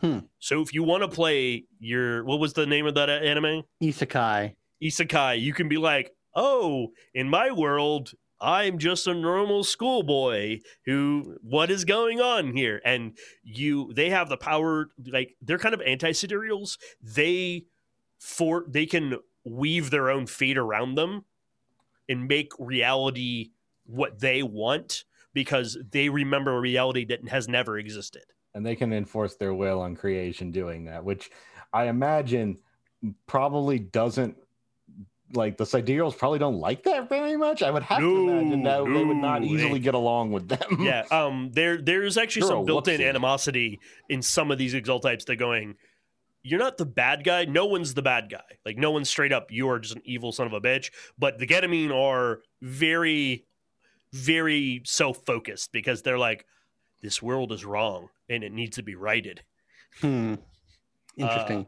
Hmm. 0.00 0.20
So 0.38 0.62
if 0.62 0.72
you 0.72 0.82
want 0.82 1.02
to 1.02 1.08
play 1.08 1.64
your 1.78 2.24
what 2.24 2.40
was 2.40 2.54
the 2.54 2.66
name 2.66 2.86
of 2.86 2.94
that 2.94 3.10
anime? 3.10 3.64
Isekai. 3.82 4.54
Isekai. 4.82 5.40
You 5.40 5.52
can 5.52 5.68
be 5.68 5.76
like, 5.76 6.12
oh, 6.34 6.88
in 7.14 7.28
my 7.28 7.50
world, 7.50 8.12
I'm 8.40 8.78
just 8.78 9.06
a 9.06 9.14
normal 9.14 9.64
schoolboy 9.64 10.60
who 10.86 11.36
what 11.42 11.70
is 11.70 11.84
going 11.84 12.20
on 12.20 12.56
here? 12.56 12.80
And 12.84 13.16
you 13.42 13.92
they 13.92 14.10
have 14.10 14.28
the 14.28 14.36
power 14.36 14.90
like 15.06 15.36
they're 15.42 15.58
kind 15.58 15.74
of 15.74 15.82
anti-sidereals. 15.82 16.78
They 17.02 17.66
for 18.18 18.64
they 18.68 18.86
can 18.86 19.16
weave 19.44 19.90
their 19.90 20.10
own 20.10 20.26
fate 20.26 20.58
around 20.58 20.94
them 20.94 21.24
and 22.08 22.26
make 22.28 22.52
reality 22.58 23.50
what 23.86 24.20
they 24.20 24.42
want 24.42 25.04
because 25.32 25.78
they 25.90 26.08
remember 26.08 26.56
a 26.56 26.60
reality 26.60 27.04
that 27.06 27.28
has 27.28 27.48
never 27.48 27.78
existed. 27.78 28.24
And 28.54 28.66
they 28.66 28.74
can 28.74 28.92
enforce 28.92 29.36
their 29.36 29.54
will 29.54 29.80
on 29.80 29.94
creation 29.94 30.50
doing 30.50 30.86
that, 30.86 31.04
which 31.04 31.30
I 31.72 31.84
imagine 31.84 32.58
probably 33.26 33.78
doesn't 33.78 34.36
like 35.32 35.56
the 35.56 35.64
sidereals 35.66 36.14
probably 36.14 36.38
don't 36.40 36.58
like 36.58 36.82
that 36.84 37.08
very 37.08 37.36
much. 37.36 37.62
I 37.62 37.70
would 37.70 37.82
have 37.84 37.98
to 38.00 38.28
imagine 38.30 38.62
that 38.64 38.84
No, 38.84 38.92
they 38.94 39.04
would 39.04 39.16
not 39.16 39.44
easily 39.44 39.74
they- 39.74 39.78
get 39.78 39.94
along 39.94 40.32
with 40.32 40.48
them. 40.48 40.78
yeah 40.80 41.04
um 41.10 41.50
there 41.52 41.80
there's 41.80 42.16
actually 42.18 42.40
You're 42.40 42.50
some 42.58 42.64
built-in 42.64 43.00
animosity 43.00 43.78
in 44.08 44.22
some 44.22 44.50
of 44.50 44.58
these 44.58 44.74
exalt 44.74 45.02
types 45.02 45.24
They're 45.24 45.36
going 45.36 45.76
you're 46.42 46.58
not 46.58 46.78
the 46.78 46.86
bad 46.86 47.22
guy 47.22 47.44
no 47.44 47.66
one's 47.66 47.94
the 47.94 48.02
bad 48.02 48.30
guy 48.30 48.40
like 48.64 48.76
no 48.78 48.90
one's 48.90 49.10
straight 49.10 49.32
up 49.32 49.52
you 49.52 49.68
are 49.68 49.78
just 49.78 49.94
an 49.96 50.02
evil 50.04 50.32
son 50.32 50.46
of 50.46 50.52
a 50.52 50.60
bitch 50.60 50.90
but 51.18 51.38
the 51.38 51.46
Getimian 51.46 51.92
are 51.94 52.40
very 52.62 53.44
very 54.12 54.82
self-focused 54.84 55.70
because 55.70 56.02
they're 56.02 56.18
like 56.18 56.44
this 57.02 57.22
world 57.22 57.52
is 57.52 57.64
wrong 57.64 58.08
and 58.28 58.42
it 58.42 58.52
needs 58.52 58.76
to 58.76 58.82
be 58.82 58.94
righted 58.94 59.42
Hmm. 60.00 60.34
Interesting. 61.16 61.58
uh, 61.60 61.64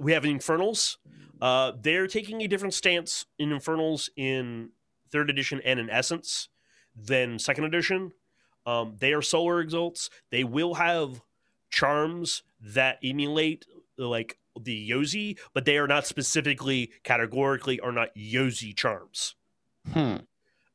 we 0.00 0.12
have 0.12 0.24
Infernals. 0.24 0.98
Uh, 1.40 1.72
they're 1.80 2.06
taking 2.06 2.42
a 2.42 2.48
different 2.48 2.74
stance 2.74 3.26
in 3.38 3.52
Infernals 3.52 4.10
in 4.16 4.70
third 5.10 5.30
edition 5.30 5.60
and 5.64 5.78
in 5.78 5.90
Essence 5.90 6.48
than 6.96 7.38
second 7.38 7.64
edition. 7.64 8.12
Um, 8.66 8.96
they 8.98 9.12
are 9.12 9.22
solar 9.22 9.60
exalts. 9.60 10.10
They 10.30 10.44
will 10.44 10.74
have 10.74 11.20
charms 11.70 12.42
that 12.60 12.98
emulate 13.02 13.66
like 13.98 14.38
the 14.58 14.90
Yozi, 14.90 15.38
but 15.52 15.64
they 15.64 15.76
are 15.76 15.88
not 15.88 16.06
specifically 16.06 16.92
categorically 17.02 17.80
are 17.80 17.92
not 17.92 18.14
Yozi 18.16 18.74
charms 18.74 19.34
hmm. 19.92 20.16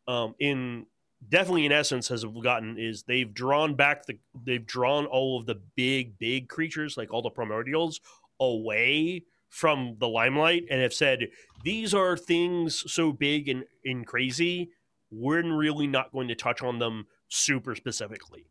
um, 0.08 0.36
in 0.40 0.86
definitely 1.28 1.66
in 1.66 1.72
essence 1.72 2.08
has 2.08 2.24
gotten 2.44 2.78
is 2.78 3.04
they've 3.04 3.34
drawn 3.34 3.76
back 3.76 4.06
the 4.06 4.18
they've 4.46 4.66
drawn 4.66 5.06
all 5.06 5.38
of 5.38 5.46
the 5.46 5.60
big 5.76 6.18
big 6.18 6.48
creatures 6.48 6.96
like 6.96 7.14
all 7.14 7.22
the 7.22 7.30
primordials 7.30 8.00
away 8.40 9.24
from 9.50 9.96
the 10.00 10.08
limelight 10.08 10.64
and 10.70 10.82
have 10.82 10.94
said 10.94 11.28
these 11.64 11.94
are 11.94 12.16
things 12.16 12.84
so 12.92 13.12
big 13.12 13.50
and, 13.50 13.64
and 13.84 14.06
crazy 14.06 14.70
we're 15.12 15.42
really 15.56 15.88
not 15.88 16.12
going 16.12 16.28
to 16.28 16.36
touch 16.36 16.62
on 16.62 16.78
them 16.78 17.08
super 17.30 17.74
specifically. 17.74 18.46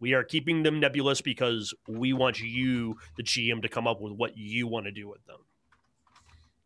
We 0.00 0.14
are 0.14 0.22
keeping 0.22 0.62
them 0.62 0.78
nebulous 0.78 1.20
because 1.20 1.74
we 1.88 2.12
want 2.12 2.40
you 2.40 2.98
the 3.16 3.24
gm 3.24 3.62
to 3.62 3.68
come 3.68 3.88
up 3.88 4.00
with 4.00 4.12
what 4.12 4.36
you 4.36 4.68
want 4.68 4.86
to 4.86 4.92
do 4.92 5.08
with 5.08 5.24
them. 5.26 5.40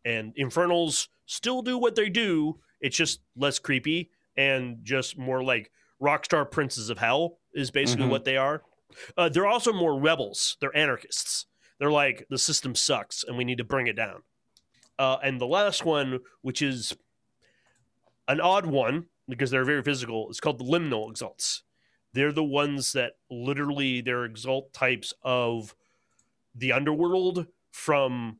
And 0.05 0.33
infernals 0.35 1.09
still 1.25 1.61
do 1.61 1.77
what 1.77 1.95
they 1.95 2.09
do. 2.09 2.59
It's 2.79 2.95
just 2.97 3.21
less 3.35 3.57
creepy 3.57 4.11
and 4.37 4.77
just 4.83 5.17
more 5.17 5.43
like 5.43 5.71
rockstar 6.01 6.49
princes 6.49 6.89
of 6.91 6.97
hell 6.99 7.39
is 7.53 7.71
basically 7.71 8.05
Mhm. 8.05 8.11
what 8.11 8.25
they 8.25 8.37
are. 8.37 8.63
Uh, 9.17 9.29
they're 9.29 9.47
also 9.47 9.73
more 9.73 9.99
rebels. 9.99 10.57
They're 10.59 10.75
anarchists 10.75 11.47
they're 11.79 11.91
like 11.91 12.25
the 12.29 12.37
system 12.37 12.75
sucks 12.75 13.23
and 13.23 13.37
we 13.37 13.43
need 13.43 13.57
to 13.57 13.63
bring 13.63 13.87
it 13.87 13.95
down 13.95 14.21
uh, 14.99 15.17
and 15.23 15.39
the 15.39 15.47
last 15.47 15.83
one 15.85 16.19
which 16.41 16.61
is 16.61 16.95
an 18.27 18.39
odd 18.39 18.65
one 18.65 19.05
because 19.27 19.51
they're 19.51 19.65
very 19.65 19.81
physical 19.83 20.29
is 20.29 20.39
called 20.39 20.59
the 20.59 20.63
liminal 20.65 21.09
exalts 21.09 21.63
they're 22.13 22.31
the 22.31 22.43
ones 22.43 22.93
that 22.93 23.13
literally 23.29 24.01
they're 24.01 24.25
exalt 24.25 24.71
types 24.73 25.13
of 25.23 25.75
the 26.55 26.71
underworld 26.71 27.47
from 27.71 28.39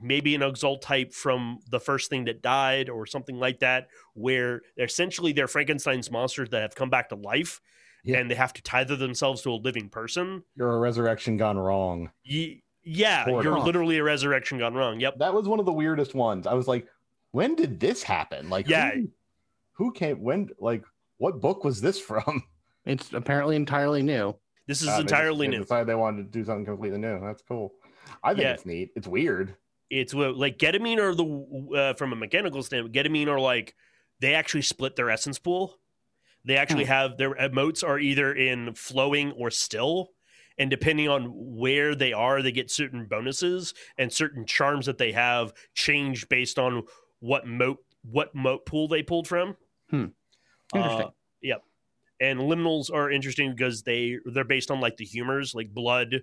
maybe 0.00 0.34
an 0.34 0.42
exalt 0.42 0.82
type 0.82 1.12
from 1.12 1.58
the 1.70 1.78
first 1.78 2.10
thing 2.10 2.24
that 2.24 2.42
died 2.42 2.88
or 2.88 3.06
something 3.06 3.36
like 3.38 3.60
that 3.60 3.86
where 4.14 4.62
they're 4.76 4.86
essentially 4.86 5.32
they're 5.32 5.46
frankenstein's 5.46 6.10
monsters 6.10 6.48
that 6.50 6.62
have 6.62 6.74
come 6.74 6.90
back 6.90 7.08
to 7.10 7.14
life 7.14 7.60
Yeah. 8.04 8.18
and 8.18 8.28
they 8.30 8.34
have 8.34 8.52
to 8.54 8.62
tether 8.62 8.96
themselves 8.96 9.42
to 9.42 9.50
a 9.52 9.60
living 9.62 9.88
person 9.88 10.42
You're 10.56 10.74
a 10.74 10.78
resurrection 10.80 11.36
gone 11.36 11.58
wrong. 11.58 12.10
Ye- 12.24 12.62
yeah 12.84 13.24
Sort 13.24 13.44
you're 13.44 13.56
of. 13.58 13.64
literally 13.64 13.98
a 13.98 14.02
resurrection 14.02 14.58
gone 14.58 14.74
wrong 14.74 15.00
yep 15.00 15.18
That 15.18 15.34
was 15.34 15.48
one 15.48 15.58
of 15.60 15.66
the 15.66 15.72
weirdest 15.72 16.14
ones. 16.14 16.46
I 16.46 16.54
was 16.54 16.66
like, 16.68 16.86
when 17.30 17.54
did 17.54 17.80
this 17.80 18.02
happen? 18.02 18.50
Like, 18.50 18.68
Yeah. 18.68 18.92
who, 18.92 19.08
who 19.72 19.92
came? 19.92 20.20
When? 20.22 20.50
Like, 20.58 20.84
what 21.18 21.40
book 21.40 21.64
was 21.64 21.80
this 21.80 21.98
from? 22.00 22.42
It's 22.84 23.12
apparently 23.12 23.54
entirely 23.54 24.02
new. 24.02 24.34
this 24.66 24.82
is 24.82 24.88
Uh, 24.88 24.96
they 24.96 25.00
entirely 25.02 25.46
they 25.46 25.52
new 25.52 25.62
Decided 25.62 25.86
they 25.86 25.94
wanted 25.94 26.24
to 26.32 26.38
do 26.38 26.44
something 26.44 26.64
completely 26.64 26.98
new. 26.98 27.20
That's 27.20 27.40
cool. 27.42 27.72
I 28.24 28.30
think 28.34 28.42
Yeah. 28.42 28.54
it's 28.54 28.66
neat. 28.66 28.90
It's 28.96 29.06
weird. 29.06 29.54
it's 29.88 30.12
what- 30.12 30.36
like 30.36 30.58
Getimian 30.58 30.98
are 30.98 31.14
the 31.14 31.78
uh, 31.78 31.94
from 31.94 32.12
a 32.12 32.16
mechanical 32.16 32.60
standpoint 32.64 32.92
Getimian 32.94 33.28
are 33.28 33.38
like 33.38 33.76
they 34.18 34.34
actually 34.34 34.62
split 34.62 34.96
their 34.96 35.10
essence 35.10 35.38
pool 35.38 35.78
they 36.44 36.56
actually 36.56 36.86
have 36.86 37.16
their 37.18 37.34
emotes 37.34 37.84
are 37.86 37.98
either 38.00 38.32
in 38.34 38.74
flowing 38.74 39.30
or 39.32 39.48
still 39.50 40.10
and 40.58 40.70
depending 40.70 41.08
on 41.08 41.26
where 41.34 41.94
they 41.94 42.12
are 42.12 42.42
they 42.42 42.52
get 42.52 42.70
certain 42.70 43.06
bonuses 43.06 43.74
and 43.98 44.12
certain 44.12 44.44
charms 44.46 44.86
that 44.86 44.98
they 44.98 45.12
have 45.12 45.52
change 45.74 46.28
based 46.28 46.58
on 46.58 46.82
what 47.20 47.46
mote 47.46 47.78
what 48.02 48.34
mote 48.34 48.64
pool 48.66 48.88
they 48.88 49.02
pulled 49.02 49.26
from 49.28 49.56
Hmm. 49.90 50.06
Interesting. 50.74 51.06
Uh, 51.06 51.10
yep 51.42 51.62
and 52.20 52.38
liminals 52.40 52.92
are 52.92 53.10
interesting 53.10 53.50
because 53.54 53.82
they 53.82 54.18
they're 54.26 54.44
based 54.44 54.70
on 54.70 54.80
like 54.80 54.96
the 54.96 55.04
humors 55.04 55.54
like 55.54 55.72
blood 55.74 56.22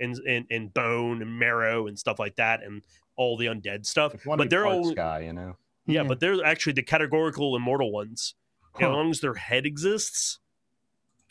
and 0.00 0.16
and, 0.26 0.46
and 0.50 0.74
bone 0.74 1.22
and 1.22 1.38
marrow 1.38 1.86
and 1.86 1.98
stuff 1.98 2.18
like 2.18 2.36
that 2.36 2.62
and 2.62 2.82
all 3.16 3.36
the 3.36 3.46
undead 3.46 3.86
stuff 3.86 4.14
If 4.14 4.24
but 4.24 4.50
they're 4.50 4.64
part 4.64 4.74
all 4.76 4.90
sky, 4.90 5.20
you 5.20 5.32
know. 5.32 5.56
yeah, 5.86 6.02
Hmm. 6.02 6.08
but 6.08 6.20
they're 6.20 6.44
actually 6.44 6.74
the 6.74 6.82
categorical 6.82 7.56
immortal 7.56 7.90
ones. 7.92 8.34
As 8.78 8.82
long 8.82 9.08
as 9.10 9.20
their 9.20 9.32
head 9.32 9.64
exists, 9.64 10.38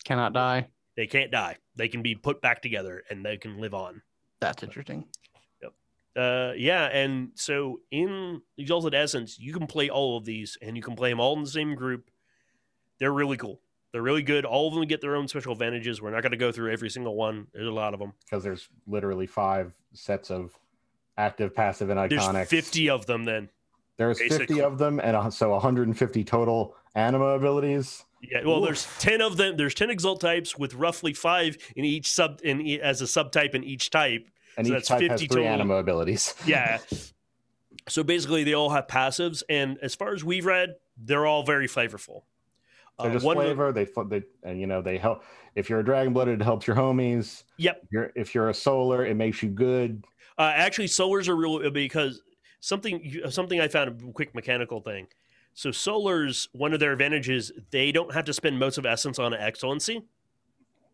Cannot 0.03 0.33
die. 0.33 0.69
they 0.95 1.05
can't 1.05 1.29
die. 1.31 1.57
They 1.75 1.87
can 1.87 2.01
be 2.01 2.15
put 2.15 2.41
back 2.41 2.61
together 2.61 3.03
and 3.09 3.25
they 3.25 3.37
can 3.37 3.59
live 3.59 3.73
on. 3.73 4.01
That's 4.39 4.63
interesting. 4.63 5.05
Uh, 6.15 6.53
yeah, 6.55 6.85
and 6.85 7.31
so 7.35 7.81
in 7.91 8.41
Exalted 8.57 8.95
Essence, 8.95 9.37
you 9.37 9.51
can 9.51 9.67
play 9.67 9.89
all 9.89 10.17
of 10.17 10.23
these, 10.23 10.57
and 10.61 10.77
you 10.77 10.81
can 10.81 10.95
play 10.95 11.09
them 11.09 11.19
all 11.19 11.35
in 11.35 11.43
the 11.43 11.49
same 11.49 11.75
group. 11.75 12.09
They're 12.99 13.11
really 13.11 13.35
cool. 13.35 13.59
They're 13.91 14.01
really 14.01 14.23
good. 14.23 14.45
All 14.45 14.69
of 14.69 14.73
them 14.73 14.85
get 14.85 15.01
their 15.01 15.17
own 15.17 15.27
special 15.27 15.51
advantages. 15.51 16.01
We're 16.01 16.11
not 16.11 16.21
going 16.21 16.31
to 16.31 16.37
go 16.37 16.53
through 16.53 16.71
every 16.71 16.89
single 16.89 17.15
one. 17.15 17.47
There's 17.53 17.67
a 17.67 17.71
lot 17.71 17.93
of 17.93 17.99
them. 17.99 18.13
Because 18.23 18.43
there's 18.43 18.69
literally 18.87 19.27
five 19.27 19.73
sets 19.93 20.31
of 20.31 20.57
active, 21.17 21.53
passive, 21.53 21.89
and 21.89 21.99
iconic. 21.99 22.09
There's 22.09 22.23
iconic. 22.23 22.47
50 22.47 22.89
of 22.89 23.05
them. 23.05 23.25
Then 23.25 23.49
There's 23.97 24.19
basically. 24.19 24.47
50 24.47 24.61
of 24.61 24.77
them, 24.77 25.01
and 25.01 25.33
so 25.33 25.49
150 25.49 26.23
total 26.23 26.77
anima 26.95 27.25
abilities. 27.25 28.04
Yeah, 28.21 28.43
well, 28.45 28.59
Oof. 28.59 28.65
there's 28.65 28.87
10 28.99 29.21
of 29.21 29.37
them. 29.37 29.57
There's 29.57 29.73
10 29.75 29.89
Exalt 29.89 30.21
types 30.21 30.57
with 30.57 30.73
roughly 30.73 31.13
five 31.13 31.57
in 31.75 31.85
each 31.85 32.09
sub 32.09 32.39
in 32.43 32.61
e- 32.61 32.79
as 32.81 33.01
a 33.01 33.05
subtype 33.05 33.53
in 33.55 33.63
each 33.63 33.89
type. 33.89 34.27
And 34.57 34.65
So 34.65 34.73
each 34.73 34.77
that's 34.77 34.87
type 34.87 35.01
has 35.09 35.21
50 35.21 35.27
three 35.27 35.43
total. 35.43 35.53
anima 35.53 35.73
abilities. 35.75 36.33
yeah. 36.45 36.79
So 37.87 38.03
basically, 38.03 38.43
they 38.43 38.53
all 38.53 38.69
have 38.71 38.87
passives, 38.87 39.43
and 39.47 39.77
as 39.79 39.93
far 39.93 40.13
as 40.13 40.23
we've 40.23 40.45
read, 40.45 40.75
they're 40.97 41.27
all 41.27 41.43
very 41.43 41.67
flavorful. 41.67 42.23
They're 42.97 43.11
Uh, 43.11 43.13
just 43.13 43.25
one- 43.25 43.35
flavor. 43.35 43.71
They, 43.71 43.85
they, 44.07 44.23
and 44.43 44.59
you 44.59 44.65
know, 44.65 44.81
they 44.81 44.97
help. 44.97 45.23
If 45.55 45.69
you're 45.69 45.81
a 45.81 45.85
dragon 45.85 46.11
blooded, 46.11 46.41
it 46.41 46.43
helps 46.43 46.65
your 46.65 46.75
homies. 46.77 47.43
Yep. 47.57 47.81
If 47.83 47.91
you're, 47.91 48.11
if 48.15 48.33
you're 48.33 48.49
a 48.49 48.53
solar, 48.55 49.05
it 49.05 49.15
makes 49.15 49.43
you 49.43 49.49
good. 49.49 50.03
Uh, 50.39 50.51
actually, 50.55 50.87
solars 50.87 51.27
are 51.27 51.35
real 51.35 51.69
because 51.69 52.21
something 52.59 53.21
something 53.29 53.61
I 53.61 53.67
found 53.67 54.01
a 54.01 54.11
quick 54.13 54.33
mechanical 54.33 54.79
thing. 54.81 55.05
So 55.55 55.69
solars, 55.69 56.47
one 56.51 56.73
of 56.73 56.79
their 56.79 56.91
advantages, 56.91 57.51
they 57.71 57.91
don't 57.91 58.13
have 58.13 58.25
to 58.25 58.33
spend 58.33 58.59
most 58.59 58.77
of 58.77 58.85
essence 58.85 59.17
on 59.17 59.33
excellency. 59.33 60.03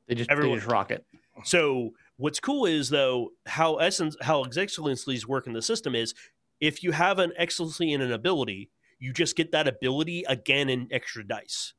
They 0.08 0.16
just 0.16 0.30
Everyone- 0.30 0.58
they 0.58 0.62
just 0.62 0.72
rock 0.72 0.92
it. 0.92 1.04
So 1.44 1.94
what's 2.18 2.40
cool 2.40 2.66
is 2.68 2.90
though 2.90 3.34
how 3.48 3.78
essence 3.78 4.16
how 4.22 4.44
excellencies 4.44 5.28
work 5.28 5.48
in 5.48 5.54
the 5.54 5.62
system 5.62 5.96
is 5.96 6.14
if 6.60 6.84
you 6.84 6.92
have 6.92 7.18
an 7.18 7.34
excellency 7.38 7.92
and 7.94 8.04
an 8.04 8.12
ability, 8.12 8.70
you 9.00 9.12
just 9.14 9.36
get 9.36 9.52
that 9.52 9.68
ability 9.68 10.24
again 10.28 10.70
in 10.70 10.88
extra 10.92 11.24
dice. 11.28 11.74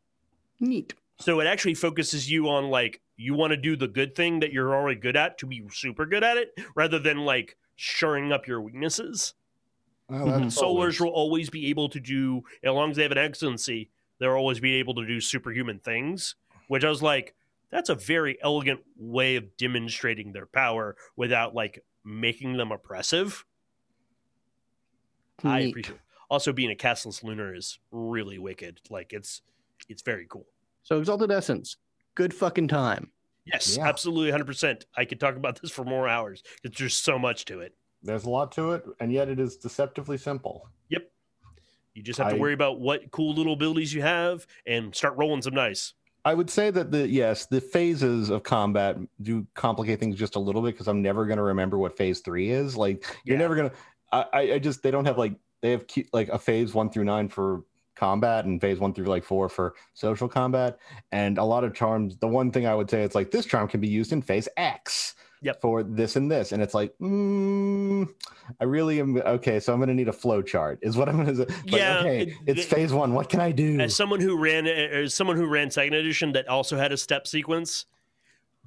Neat. 0.59 0.95
So 1.21 1.39
it 1.39 1.47
actually 1.47 1.75
focuses 1.75 2.29
you 2.29 2.49
on 2.49 2.69
like 2.69 3.01
you 3.17 3.35
want 3.35 3.53
to 3.53 3.57
do 3.57 3.77
the 3.77 3.87
good 3.87 4.17
thing 4.17 4.41
that 4.41 4.53
you're 4.53 4.75
already 4.75 4.99
good 4.99 5.17
at 5.17 5.39
to 5.39 5.47
be 5.47 5.63
super 5.71 6.05
good 6.05 6.25
at 6.25 6.37
it, 6.37 6.53
rather 6.75 6.99
than 6.99 7.19
like 7.19 7.57
shoring 7.77 8.33
up 8.33 8.49
your 8.49 8.61
weaknesses. 8.61 9.35
Oh, 10.13 10.27
Mhm. 10.27 10.45
Solars 10.53 11.01
will 11.01 11.09
always 11.11 11.49
be 11.51 11.67
able 11.69 11.89
to 11.89 11.99
do, 12.01 12.43
as 12.63 12.71
long 12.71 12.91
as 12.91 12.97
they 12.97 13.03
have 13.03 13.13
an 13.13 13.19
excellency, 13.19 13.91
they'll 14.19 14.33
always 14.33 14.61
be 14.61 14.75
able 14.75 14.95
to 14.97 15.07
do 15.07 15.21
superhuman 15.21 15.79
things. 15.79 16.35
Which 16.69 16.85
I 16.85 16.89
was 16.91 17.03
like, 17.03 17.35
that's 17.71 17.89
a 17.89 17.95
very 17.95 18.41
elegant 18.43 18.81
way 18.97 19.37
of 19.37 19.57
demonstrating 19.57 20.33
their 20.33 20.47
power 20.47 20.97
without 21.17 21.55
like 21.55 21.83
making 22.05 22.57
them 22.57 22.71
oppressive. 22.73 23.45
I 25.45 25.61
Neat. 25.61 25.71
appreciate. 25.71 25.99
Also, 26.31 26.53
being 26.53 26.71
a 26.71 26.77
Casteless 26.77 27.23
Lunar 27.23 27.55
is 27.55 27.79
really 27.91 28.39
wicked. 28.39 28.81
Like 28.91 29.13
it's, 29.13 29.43
it's 29.89 30.03
very 30.03 30.27
cool. 30.29 30.47
So 30.83 30.99
Exalted 30.99 31.31
Essence, 31.31 31.77
good 32.15 32.33
fucking 32.33 32.69
time. 32.69 33.13
Yes, 33.45 33.77
Yeah. 33.77 33.89
absolutely, 33.89 34.31
hundred 34.31 34.47
percent. 34.47 34.87
I 34.97 35.05
could 35.05 35.19
talk 35.21 35.37
about 35.37 35.61
this 35.61 35.71
for 35.71 35.85
more 35.85 36.09
hours. 36.09 36.43
'cause 36.63 36.73
There's 36.79 36.95
so 36.97 37.19
much 37.19 37.45
to 37.47 37.61
it. 37.61 37.75
There's 38.03 38.25
a 38.25 38.31
lot 38.31 38.53
to 38.53 38.73
it, 38.73 38.85
and 39.01 39.13
yet 39.13 39.29
it 39.29 39.39
is 39.39 39.57
deceptively 39.57 40.19
simple. 40.19 40.69
Yep. 40.89 41.11
You 41.95 42.03
just 42.03 42.19
have 42.19 42.31
to 42.31 42.37
I- 42.37 42.39
worry 42.39 42.55
about 42.55 42.81
what 42.81 43.11
cool 43.11 43.35
little 43.35 43.53
abilities 43.53 43.93
you 43.95 44.03
have 44.03 44.47
and 44.67 44.95
start 44.95 45.17
rolling 45.17 45.43
some 45.43 45.55
dice. 45.55 45.95
I 46.25 46.35
would 46.35 46.49
say 46.51 46.71
that 46.71 46.93
the 46.93 47.09
yes, 47.09 47.47
the 47.47 47.61
phases 47.61 48.31
of 48.31 48.45
combat 48.45 48.97
do 49.23 49.45
complicate 49.55 49.99
things 49.99 50.15
just 50.17 50.37
a 50.37 50.39
little 50.39 50.63
bit 50.63 50.73
because 50.75 50.87
I'm 50.87 51.03
never 51.03 51.27
going 51.27 51.39
to 51.39 51.43
remember 51.43 51.79
what 51.79 51.97
phase 51.97 52.21
three 52.21 52.51
is. 52.51 52.77
Like 52.77 53.05
you're 53.25 53.37
Yeah. 53.37 53.43
never 53.43 53.57
going 53.57 53.71
to. 53.71 53.77
I, 54.13 54.53
I 54.53 54.59
just 54.61 54.83
they 54.85 54.93
don't 54.93 55.05
have 55.05 55.19
like 55.19 55.35
they 55.63 55.73
have 55.73 55.85
like 56.13 56.29
a 56.29 56.39
phase 56.39 56.75
one 56.75 56.91
through 56.91 57.05
nine 57.05 57.29
for 57.29 57.65
combat 57.97 58.45
and 58.45 58.61
phase 58.61 58.79
one 58.79 58.95
through 58.95 59.07
like 59.07 59.25
four 59.25 59.49
for 59.49 59.75
social 59.95 60.29
combat. 60.29 60.79
And 61.11 61.39
a 61.39 61.45
lot 61.45 61.65
of 61.65 61.75
charms, 61.75 62.17
the 62.19 62.29
one 62.29 62.53
thing 62.53 62.67
I 62.69 62.75
would 62.77 62.89
say 62.89 63.03
it's 63.03 63.17
like 63.17 63.33
this 63.33 63.45
charm 63.47 63.67
can 63.67 63.81
be 63.81 63.89
used 63.89 64.13
in 64.13 64.23
phase 64.23 64.49
X 64.57 65.17
Yep. 65.43 65.61
for 65.61 65.83
this 65.83 66.17
and 66.17 66.31
this. 66.31 66.53
And 66.53 66.63
it's 66.63 66.73
like, 66.75 66.95
mm, 67.01 68.09
I 68.61 68.65
really 68.65 69.01
am 69.01 69.17
okay. 69.19 69.59
So 69.61 69.73
I'm 69.73 69.79
going 69.81 69.89
to 69.89 69.95
need 69.95 70.09
a 70.09 70.13
flow 70.13 70.41
chart, 70.41 70.79
is 70.83 70.97
what 70.97 71.09
I'm 71.09 71.17
going 71.25 71.37
to 71.37 71.49
say. 71.49 71.55
Yeah, 71.67 71.99
Okay, 72.01 72.23
it- 72.23 72.35
it's 72.47 72.61
it- 72.63 72.65
phase 72.69 72.93
one. 72.93 73.13
What 73.13 73.29
can 73.29 73.41
I 73.41 73.51
do? 73.53 73.81
as 73.81 73.95
someone 73.97 74.21
who 74.21 74.39
ran 74.39 74.67
as 74.67 75.15
someone 75.15 75.37
who 75.37 75.47
ran 75.47 75.71
second 75.71 75.95
edition 75.95 76.33
that 76.33 76.49
also 76.49 76.77
had 76.77 76.93
a 76.93 76.97
step 76.97 77.27
sequence 77.27 77.87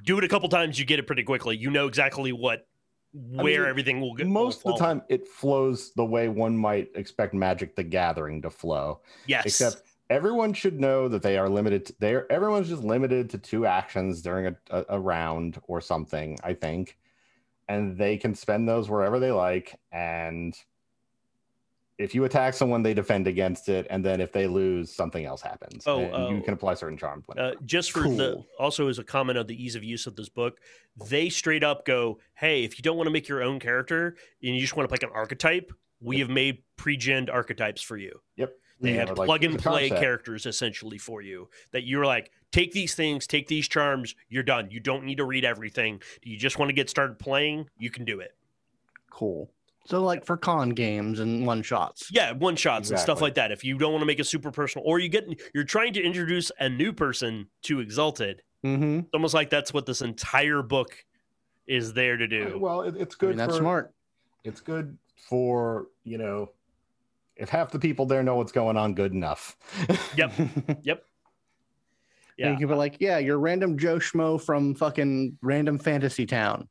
do 0.04 0.18
it 0.18 0.24
a 0.26 0.28
couple 0.28 0.50
times 0.50 0.78
you 0.78 0.84
get 0.86 1.00
it 1.00 1.08
pretty 1.08 1.24
quickly 1.24 1.56
you 1.56 1.72
know 1.72 1.88
exactly 1.88 2.34
what 2.34 2.68
where 3.14 3.62
mean, 3.62 3.70
everything 3.70 4.02
will 4.02 4.14
go 4.14 4.26
Most 4.26 4.66
of 4.66 4.74
the 4.74 4.78
time, 4.78 5.02
it 5.08 5.26
flows 5.26 5.94
the 5.96 6.04
way 6.04 6.28
one 6.28 6.58
might 6.58 6.90
expect 6.96 7.34
Magic 7.34 7.74
the 7.78 7.84
Gathering 7.84 8.42
to 8.42 8.50
flow. 8.50 9.00
yes 9.26 9.46
except 9.46 9.84
everyone 10.10 10.54
should 10.54 10.80
know 10.80 11.08
that 11.08 11.22
they 11.22 11.38
are 11.38 11.50
limited 11.50 11.86
to, 11.88 11.96
they're 12.00 12.32
everyone's 12.32 12.70
just 12.70 12.84
limited 12.84 13.30
to 13.32 13.38
two 13.38 13.66
actions 13.66 14.22
during 14.22 14.48
a, 14.48 14.56
a, 14.70 14.86
a 14.90 15.00
round 15.00 15.60
or 15.68 15.82
something 15.82 16.38
i 16.44 16.54
think. 16.54 16.98
And 17.68 17.98
they 17.98 18.18
can 18.18 18.36
spend 18.36 18.70
those 18.70 18.92
wherever 18.92 19.18
they 19.18 19.32
like. 19.32 19.80
And 19.92 20.56
if 21.98 22.14
you 22.14 22.26
attack 22.26 22.54
someone 22.54 22.84
they 22.84 22.94
defend 22.94 23.26
against 23.26 23.70
it. 23.70 23.88
And 23.90 24.06
then 24.06 24.22
if 24.22 24.32
they 24.32 24.46
lose 24.46 24.94
something 24.94 25.26
else 25.26 25.42
happens. 25.42 25.84
Oh, 25.88 26.02
and 26.02 26.36
you 26.36 26.42
oh. 26.42 26.46
can 26.46 26.54
apply 26.54 26.76
certain 26.76 26.96
charms 26.96 27.24
whenever. 27.26 27.56
uh, 27.56 27.60
just 27.66 27.92
for 27.92 28.02
the 28.04 28.44
also 28.60 28.88
as 28.88 29.00
a 29.00 29.04
comment 29.04 29.40
of 29.40 29.48
the 29.48 29.64
ease 29.64 29.74
of 29.74 29.84
use 29.84 30.06
of 30.06 30.16
this 30.16 30.30
book 30.30 30.60
they 31.10 31.28
straight 31.28 31.64
up 31.64 31.86
go 31.86 32.20
hey 32.36 32.64
if 32.64 32.78
you 32.78 32.84
don't 32.84 32.98
want 32.98 33.08
to 33.08 33.12
make 33.12 33.28
your 33.28 33.42
own 33.42 33.60
character 33.60 34.16
and 34.44 34.54
you 34.54 34.62
just 34.62 34.76
want 34.76 34.88
to 34.88 34.94
pick 34.94 35.02
an 35.02 35.10
archetype 35.16 35.74
we 36.02 36.20
have 36.20 36.30
made 36.30 36.62
pre-gen 36.76 37.30
archetypes 37.30 37.82
for 37.82 37.98
you. 37.98 38.20
Yep 38.36 38.54
They 38.82 38.94
Yeah, 38.96 39.06
have 39.08 39.18
like, 39.18 39.26
plug-and-play 39.28 39.90
concept. 39.90 40.02
characters 40.02 40.46
essentially 40.46 40.98
for 40.98 41.22
you 41.22 41.50
that 41.72 41.84
you're 41.86 42.06
like, 42.06 42.32
take 42.52 42.72
these 42.74 42.94
things, 42.94 43.26
take 43.26 43.48
these 43.48 43.68
charms, 43.68 44.16
you're 44.30 44.44
done. 44.44 44.70
You 44.70 44.80
don't 44.80 45.06
need 45.06 45.18
to 45.18 45.24
read 45.26 45.46
everything. 45.46 46.02
Do 46.22 46.30
you 46.30 46.38
just 46.38 46.60
want 46.60 46.70
to 46.70 46.74
get 46.74 46.90
started 46.90 47.18
playing? 47.18 47.70
You 47.78 47.90
can 47.90 48.04
do 48.06 48.20
it. 48.20 48.36
Cool. 49.10 49.50
So 49.86 50.02
like 50.04 50.26
for 50.26 50.36
con 50.36 50.72
games 50.72 51.20
and 51.20 51.46
one 51.46 51.62
shots. 51.62 52.10
Yeah, 52.12 52.32
one 52.34 52.56
shots 52.56 52.90
and 52.90 53.00
stuff 53.00 53.22
like 53.22 53.36
that. 53.36 53.52
If 53.52 53.64
you 53.64 53.78
don't 53.78 53.92
want 53.94 54.02
to 54.02 54.08
make 54.08 54.20
it 54.20 54.26
super 54.26 54.50
personal, 54.52 54.86
or 54.88 54.98
you 55.00 55.10
get 55.10 55.26
you're 55.54 55.64
trying 55.64 55.94
to 55.94 56.02
introduce 56.02 56.52
a 56.60 56.68
new 56.68 56.92
person 56.92 57.48
to 57.64 57.80
Exalted, 57.82 58.42
Mm-hmm. 58.66 59.00
it's 59.02 59.10
almost 59.14 59.36
like 59.36 59.52
that's 59.52 59.76
what 59.76 59.86
this 59.86 60.02
entire 60.02 60.64
book 60.64 61.06
is 61.68 61.94
there 61.94 62.18
to 62.18 62.26
do. 62.28 62.58
well 62.60 62.82
it, 62.82 62.96
it's 62.98 63.14
I 63.14 63.18
good 63.20 63.30
mean, 63.30 63.38
that's 63.38 63.54
for, 63.58 63.60
smart. 63.62 63.94
it's 64.44 64.60
good 64.60 64.98
for 65.30 65.86
you 66.04 66.18
know 66.18 66.50
if 67.36 67.50
half 67.50 67.72
the 67.72 67.80
people 67.80 68.06
there 68.06 68.24
know 68.24 68.36
what's 68.36 68.52
going 68.52 68.78
on 68.78 68.94
good 68.94 69.14
enough 69.14 69.58
Yep. 70.16 70.34
Yeah. 70.84 70.96
Yeah. 72.38 72.52
You 72.52 72.58
can 72.58 72.68
be 72.68 72.74
like, 72.76 72.98
yeah, 73.00 73.18
you're 73.18 73.40
random 73.40 73.78
Joe 73.78 73.98
Schmo 73.98 74.42
from 74.42 74.76
fucking 74.76 75.38
random 75.42 75.80
fantasy 75.80 76.26
town. 76.26 76.68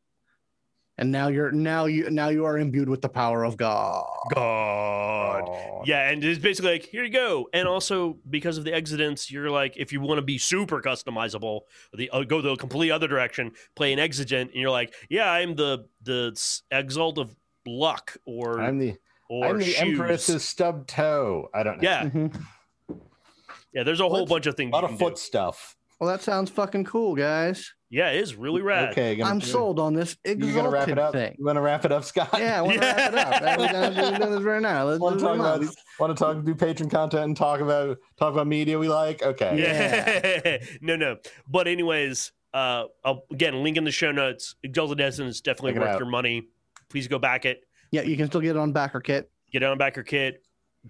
And 0.97 1.11
now 1.11 1.27
you're 1.27 1.51
now 1.51 1.87
you 1.87 2.09
now 2.09 2.29
you 2.29 2.45
are 2.45 2.57
imbued 2.57 2.89
with 2.89 3.03
the 3.03 3.09
power 3.09 3.45
of 3.45 3.57
God. 3.57 4.07
God. 4.33 5.83
Yeah, 5.87 6.09
and 6.09 6.23
it's 6.23 6.39
basically 6.39 6.73
like, 6.73 6.85
here 6.85 7.03
you 7.03 7.11
go. 7.11 7.49
And 7.53 7.67
also 7.67 8.19
because 8.31 8.59
of 8.59 8.65
the 8.65 8.71
Exigents, 8.71 9.29
you're 9.29 9.51
like, 9.51 9.77
if 9.77 9.93
you 9.93 10.01
want 10.01 10.19
to 10.19 10.23
be 10.23 10.39
super 10.39 10.81
customizable, 10.81 11.63
the 11.95 12.11
uh, 12.11 12.23
go 12.23 12.41
the 12.41 12.55
complete 12.55 12.93
other 12.93 13.09
direction, 13.09 13.51
play 13.75 13.93
an 13.93 13.99
exigent, 13.99 14.53
and 14.53 14.61
you're 14.61 14.71
like, 14.71 14.95
yeah, 15.09 15.33
I'm 15.33 15.57
the 15.57 15.87
the 16.05 16.61
exalt 16.71 17.19
of 17.19 17.35
luck 17.67 18.15
or 18.27 18.61
i'm 18.61 18.79
the 18.79 18.95
or 19.29 19.47
i'm 19.47 19.59
the 19.59 19.65
shoes. 19.65 19.77
empress's 19.81 20.45
stub 20.45 20.87
toe 20.87 21.49
i 21.55 21.63
don't 21.63 21.81
know 21.83 21.89
Yeah, 21.89 22.05
Mhm. 22.05 22.41
yeah. 23.73 23.83
There's 23.83 24.01
a 24.01 24.05
whole 24.09 24.21
Let's- 24.21 24.29
bunch 24.31 24.47
of 24.47 24.55
things. 24.57 24.71
a 24.71 24.75
lot 24.75 24.85
you 24.89 24.91
of 24.95 24.99
foot 24.99 25.15
do. 25.17 25.21
stuff 25.21 25.77
Well, 26.01 26.11
that 26.11 26.23
sounds 26.23 26.51
fucking 26.51 26.85
cool, 26.85 27.15
guys. 27.15 27.73
Yeah, 27.89 28.11
it 28.11 28.21
is 28.21 28.35
really 28.35 28.61
rad. 28.63 28.91
okay 28.91 29.15
gonna- 29.15 29.31
I'm 29.31 29.41
sold 29.41 29.79
on 29.79 29.95
this 29.95 30.17
you 30.25 30.35
gonna 30.53 30.69
wrap 30.69 30.89
it 30.89 30.99
up 30.99 31.13
thing. 31.13 31.37
you 31.39 31.45
want 31.45 31.57
to 31.57 31.61
wrap 31.61 31.85
it 31.85 31.93
up 31.93 32.05
scott 32.05 32.31
Yeah, 32.39 32.59
I 32.59 32.63
want 32.63 32.75
to 32.75 32.81
wrap 32.81 33.13
it 33.13 33.19
up. 33.19 33.41
That- 33.43 33.59
We're 33.59 33.73
gonna 33.73 33.95
do- 34.19 34.25
do 34.25 34.31
this 34.33 34.43
right 34.43 34.61
now. 34.63 34.85
Let's 34.85 35.01
want 35.01 35.19
to 35.19 35.25
talk 35.25 35.35
it 35.37 35.39
now. 35.39 35.55
about 35.55 35.75
want 36.01 36.17
to 36.19 36.25
talk 36.25 36.45
do 36.45 36.55
patron 36.57 36.91
content 36.91 37.25
and 37.25 37.37
talk 37.37 37.61
about 37.61 37.97
talk 38.19 38.33
about 38.33 38.47
media 38.49 38.79
we 38.79 38.89
like 38.89 39.23
okay 39.23 39.57
Yeah. 39.59 40.59
no, 40.81 40.97
no. 40.97 41.19
But 41.49 41.69
anyways, 41.69 42.33
uh, 42.53 42.85
I'll, 43.05 43.25
again, 43.33 43.63
link 43.63 43.77
in 43.77 43.85
the 43.85 43.91
show 43.93 44.11
notes. 44.13 44.57
Exalted 44.63 45.01
Essence 45.01 45.37
is 45.37 45.41
definitely 45.41 45.73
Check 45.75 45.83
worth 45.83 45.99
your 46.01 46.09
money. 46.09 46.49
Please 46.89 47.07
go 47.09 47.19
back 47.21 47.45
it. 47.45 47.65
Yeah, 47.95 48.03
you 48.03 48.17
can 48.17 48.27
still 48.27 48.41
get 48.41 48.51
it 48.51 48.57
on 48.57 48.73
BackerKit. 48.73 49.27
get 49.53 49.63
it 49.63 49.67
on 49.67 49.79
BackerKit, 49.79 50.39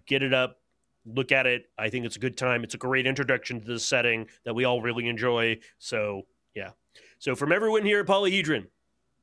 get 0.07 0.23
it 0.23 0.33
up, 0.33 0.57
look 1.05 1.33
at 1.33 1.45
it. 1.47 1.67
I 1.77 1.91
think 1.91 2.07
it's 2.07 2.17
a 2.17 2.19
good 2.19 2.35
time. 2.35 2.65
It's 2.65 2.73
a 2.73 2.79
great 2.79 3.07
introduction 3.07 3.61
to 3.61 3.67
this 3.67 3.87
setting 3.87 4.27
that 4.47 4.55
we 4.55 4.65
all 4.65 4.81
really 4.81 5.07
enjoy. 5.07 5.59
So 5.79 6.23
yeah. 6.55 6.71
So 7.19 7.37
from 7.37 7.53
everyone 7.53 7.85
here 7.85 8.01
at 8.01 8.07
Polyhedron, 8.07 8.69